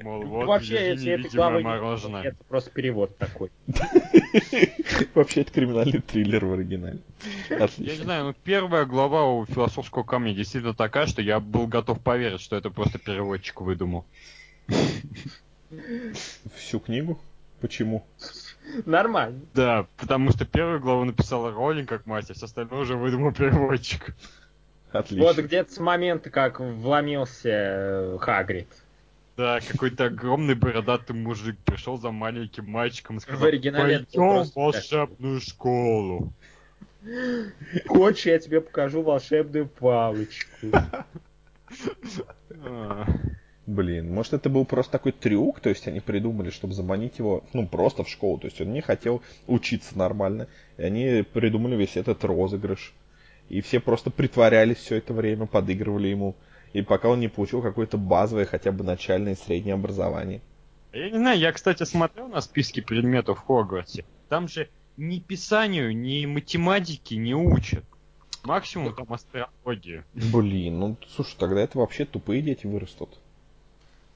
Мол, 0.00 0.24
вот, 0.24 0.46
Вообще, 0.46 0.74
этой 0.74 1.04
невидимое 1.04 1.30
главы 1.30 1.58
не 1.58 1.64
мороженое. 1.64 2.22
это 2.22 2.44
просто 2.48 2.70
перевод 2.70 3.16
такой. 3.18 3.50
Вообще, 5.14 5.42
это 5.42 5.52
криминальный 5.52 6.00
триллер 6.00 6.44
в 6.44 6.52
оригинале. 6.54 6.98
Я 7.48 7.58
не 7.58 7.64
Отлично. 7.64 8.04
знаю, 8.04 8.24
ну 8.26 8.34
первая 8.44 8.84
глава 8.84 9.24
у 9.30 9.46
философского 9.46 10.02
камня 10.02 10.34
действительно 10.34 10.74
такая, 10.74 11.06
что 11.06 11.22
я 11.22 11.38
был 11.38 11.66
готов 11.66 12.00
поверить, 12.00 12.40
что 12.40 12.56
это 12.56 12.70
просто 12.70 12.98
переводчик 12.98 13.60
выдумал. 13.60 14.04
Всю 16.56 16.80
книгу? 16.80 17.18
Почему? 17.60 18.04
Нормально. 18.86 19.40
Да, 19.54 19.86
потому 19.96 20.30
что 20.30 20.44
первую 20.44 20.80
главу 20.80 21.04
написала 21.04 21.52
Роллинг 21.52 21.88
как 21.88 22.06
мать, 22.06 22.28
а 22.28 22.34
все 22.34 22.46
остальное 22.46 22.80
уже 22.80 22.96
выдумал 22.96 23.32
переводчик. 23.32 24.16
Отлично. 24.90 25.26
Вот 25.26 25.38
где-то 25.38 25.72
с 25.72 25.78
момента, 25.78 26.28
как 26.28 26.60
вломился 26.60 27.48
э, 27.48 28.18
Хагрид. 28.20 28.68
Да, 29.36 29.60
какой-то 29.60 30.06
огромный 30.06 30.54
бородатый 30.54 31.12
мужик 31.12 31.56
пришел 31.64 31.96
за 31.98 32.10
маленьким 32.10 32.70
мальчиком 32.70 33.16
и 33.16 33.20
сказал, 33.20 33.40
В 33.40 33.44
оригинале 33.44 33.94
это 33.96 34.06
пойдем 34.06 34.44
в 34.44 34.56
волшебную 34.56 35.40
школу. 35.40 36.32
Хочешь, 37.86 38.26
я 38.26 38.38
тебе 38.38 38.60
покажу 38.60 39.02
волшебную 39.02 39.66
палочку. 39.66 40.66
А, 42.64 43.06
Блин, 43.66 44.12
может 44.12 44.34
это 44.34 44.50
был 44.50 44.64
просто 44.64 44.92
такой 44.92 45.12
трюк, 45.12 45.60
то 45.60 45.68
есть 45.68 45.86
они 45.86 46.00
придумали, 46.00 46.50
чтобы 46.50 46.74
заманить 46.74 47.18
его, 47.18 47.44
ну, 47.52 47.66
просто 47.66 48.02
в 48.02 48.08
школу, 48.08 48.38
то 48.38 48.46
есть 48.46 48.60
он 48.60 48.72
не 48.72 48.80
хотел 48.80 49.22
учиться 49.46 49.96
нормально, 49.96 50.48
и 50.76 50.82
они 50.82 51.24
придумали 51.32 51.76
весь 51.76 51.96
этот 51.96 52.24
розыгрыш. 52.24 52.92
И 53.48 53.60
все 53.60 53.80
просто 53.80 54.10
притворялись 54.10 54.78
все 54.78 54.96
это 54.96 55.14
время, 55.14 55.46
подыгрывали 55.46 56.08
ему, 56.08 56.34
и 56.72 56.82
пока 56.82 57.08
он 57.08 57.20
не 57.20 57.28
получил 57.28 57.62
какое-то 57.62 57.98
базовое, 57.98 58.44
хотя 58.44 58.72
бы 58.72 58.84
начальное 58.84 59.32
и 59.32 59.36
среднее 59.36 59.74
образование. 59.74 60.40
Я 60.92 61.10
не 61.10 61.18
знаю, 61.18 61.38
я, 61.38 61.52
кстати, 61.52 61.84
смотрел 61.84 62.28
на 62.28 62.40
списки 62.40 62.80
предметов 62.80 63.38
в 63.38 63.46
Хогвартсе. 63.46 64.04
Там 64.28 64.48
же 64.48 64.68
ни 64.96 65.18
писанию, 65.18 65.96
ни 65.96 66.26
математики 66.26 67.14
не 67.14 67.34
учат. 67.34 67.84
Максимум 68.44 68.94
там 68.94 69.12
астрологию. 69.12 70.04
Блин, 70.14 70.80
ну, 70.80 70.96
слушай, 71.14 71.36
тогда 71.38 71.60
это 71.60 71.78
вообще 71.78 72.04
тупые 72.04 72.42
дети 72.42 72.66
вырастут. 72.66 73.18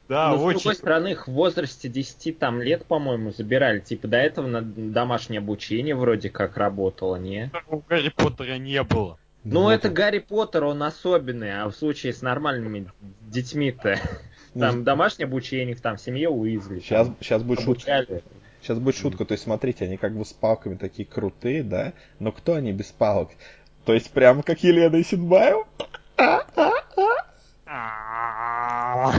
Да, 0.08 0.30
Но, 0.30 0.38
с 0.38 0.42
очень. 0.42 0.58
другой 0.60 0.74
стороны, 0.76 1.08
их 1.08 1.26
в 1.26 1.32
возрасте 1.32 1.88
10 1.88 2.38
там, 2.38 2.60
лет, 2.60 2.84
по-моему, 2.86 3.32
забирали. 3.32 3.80
Типа 3.80 4.06
до 4.06 4.18
этого 4.18 4.46
на 4.46 4.62
домашнее 4.62 5.38
обучение 5.38 5.96
вроде 5.96 6.30
как 6.30 6.56
работало, 6.56 7.16
не? 7.16 7.50
У 7.68 7.78
Гарри 7.88 8.10
Поттера 8.10 8.58
не 8.58 8.82
было. 8.82 9.18
Ну, 9.52 9.62
Вот 9.62 9.72
это 9.72 9.88
он. 9.88 9.94
Гарри 9.94 10.18
Поттер, 10.18 10.64
он 10.64 10.82
особенный, 10.82 11.62
а 11.62 11.68
в 11.68 11.72
случае 11.72 12.12
с 12.12 12.22
нормальными 12.22 12.90
детьми-то 13.22 13.98
там 14.58 14.84
домашнее 14.84 15.26
обучение, 15.26 15.76
там 15.76 15.96
в 15.96 16.00
семье 16.00 16.28
Уизли. 16.28 16.80
Сейчас, 16.80 17.06
там 17.06 17.16
сейчас 17.20 17.42
будет 17.42 17.60
шутка. 17.60 17.98
обучали. 17.98 18.22
Сейчас 18.60 18.78
будет 18.78 18.96
шутка. 18.96 19.24
То 19.24 19.32
есть, 19.32 19.44
смотрите, 19.44 19.84
они 19.84 19.96
как 19.96 20.16
бы 20.16 20.24
с 20.24 20.32
палками 20.32 20.74
такие 20.74 21.06
крутые, 21.06 21.62
да? 21.62 21.92
Но 22.18 22.32
кто 22.32 22.54
они 22.54 22.72
без 22.72 22.86
палок? 22.86 23.30
То 23.84 23.94
есть, 23.94 24.10
прямо 24.10 24.42
как 24.42 24.62
Елена 24.64 25.00
Исенбаева? 25.00 25.66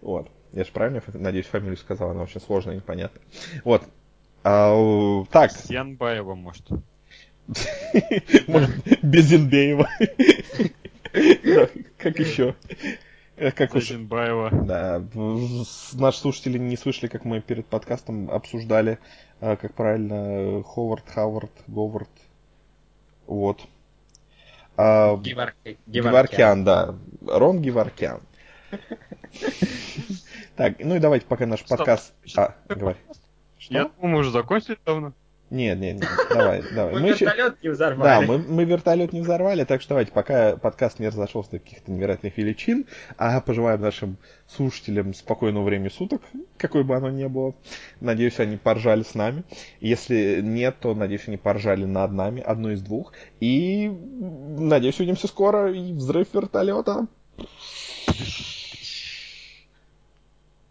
Вот. 0.00 0.30
Я 0.52 0.64
же 0.64 0.72
правильно, 0.72 1.02
надеюсь, 1.12 1.46
фамилию 1.46 1.76
сказал, 1.76 2.10
она 2.10 2.22
очень 2.22 2.40
сложная 2.40 2.74
и 2.74 2.76
непонятная. 2.78 3.22
Вот. 3.62 3.82
А, 4.42 5.22
так, 5.30 5.52
Сьянбаева, 5.52 6.34
может. 6.34 6.66
Может, 8.46 8.70
Безинбеева. 9.02 9.88
Да, 11.12 11.68
Как 11.98 12.18
еще? 12.18 12.54
Э, 13.36 13.50
Как 13.52 13.74
уж... 13.74 13.88
Да, 13.90 15.02
наши 15.94 16.18
слушатели 16.18 16.58
не 16.58 16.76
слышали, 16.76 17.08
как 17.08 17.24
мы 17.24 17.40
перед 17.40 17.66
подкастом 17.66 18.30
обсуждали, 18.30 18.98
а, 19.40 19.56
как 19.56 19.74
правильно, 19.74 20.14
э, 20.14 20.62
Ховард, 20.62 21.08
Хавард, 21.08 21.50
Говард. 21.66 22.10
Вот. 23.26 23.62
А, 24.76 25.16
Гевар- 25.16 25.54
Геворкян, 25.86 26.64
да. 26.64 26.94
Рон 27.26 27.60
Геворкян. 27.62 28.20
Так, 30.56 30.74
ну 30.78 30.96
и 30.96 30.98
давайте 30.98 31.26
пока 31.26 31.46
наш 31.46 31.64
подкаст... 31.64 32.12
А, 32.36 32.54
говори. 32.68 32.98
Я 33.08 33.14
Что? 33.58 33.72
думаю, 33.72 33.92
мы 34.00 34.18
уже 34.18 34.30
закончили 34.30 34.78
давно. 34.84 35.12
Нет, 35.50 35.78
нет, 35.80 35.96
нет, 36.00 36.08
давай, 36.28 36.62
давай. 36.74 36.94
Мы 36.94 37.00
Мы 37.00 37.08
еще- 37.08 37.24
вертолет 37.24 37.56
не 37.62 37.68
Да, 37.68 37.74
взорвали. 37.74 38.26
мы, 38.26 38.38
мы 38.38 38.64
вертолет 38.64 39.12
не 39.12 39.20
взорвали, 39.20 39.64
так 39.64 39.80
что 39.80 39.90
давайте, 39.90 40.12
пока 40.12 40.56
подкаст 40.56 41.00
не 41.00 41.08
разошелся 41.08 41.50
до 41.50 41.58
каких-то 41.58 41.90
невероятных 41.90 42.36
величин, 42.38 42.86
а 43.18 43.40
пожелаем 43.40 43.80
нашим 43.80 44.16
слушателям 44.46 45.12
спокойного 45.12 45.64
времени 45.64 45.88
суток, 45.88 46.22
какой 46.56 46.84
бы 46.84 46.94
оно 46.94 47.10
ни 47.10 47.26
было. 47.26 47.54
Надеюсь, 48.00 48.38
они 48.38 48.56
поржали 48.58 49.02
с 49.02 49.14
нами. 49.14 49.42
Если 49.80 50.40
нет, 50.40 50.76
то, 50.80 50.94
надеюсь, 50.94 51.26
они 51.26 51.36
поржали 51.36 51.84
над 51.84 52.12
нами, 52.12 52.40
одно 52.40 52.70
из 52.70 52.80
двух. 52.80 53.12
И, 53.40 53.88
надеюсь, 53.88 55.00
увидимся 55.00 55.26
скоро, 55.26 55.72
и 55.72 55.92
взрыв 55.92 56.28
вертолета. 56.32 57.06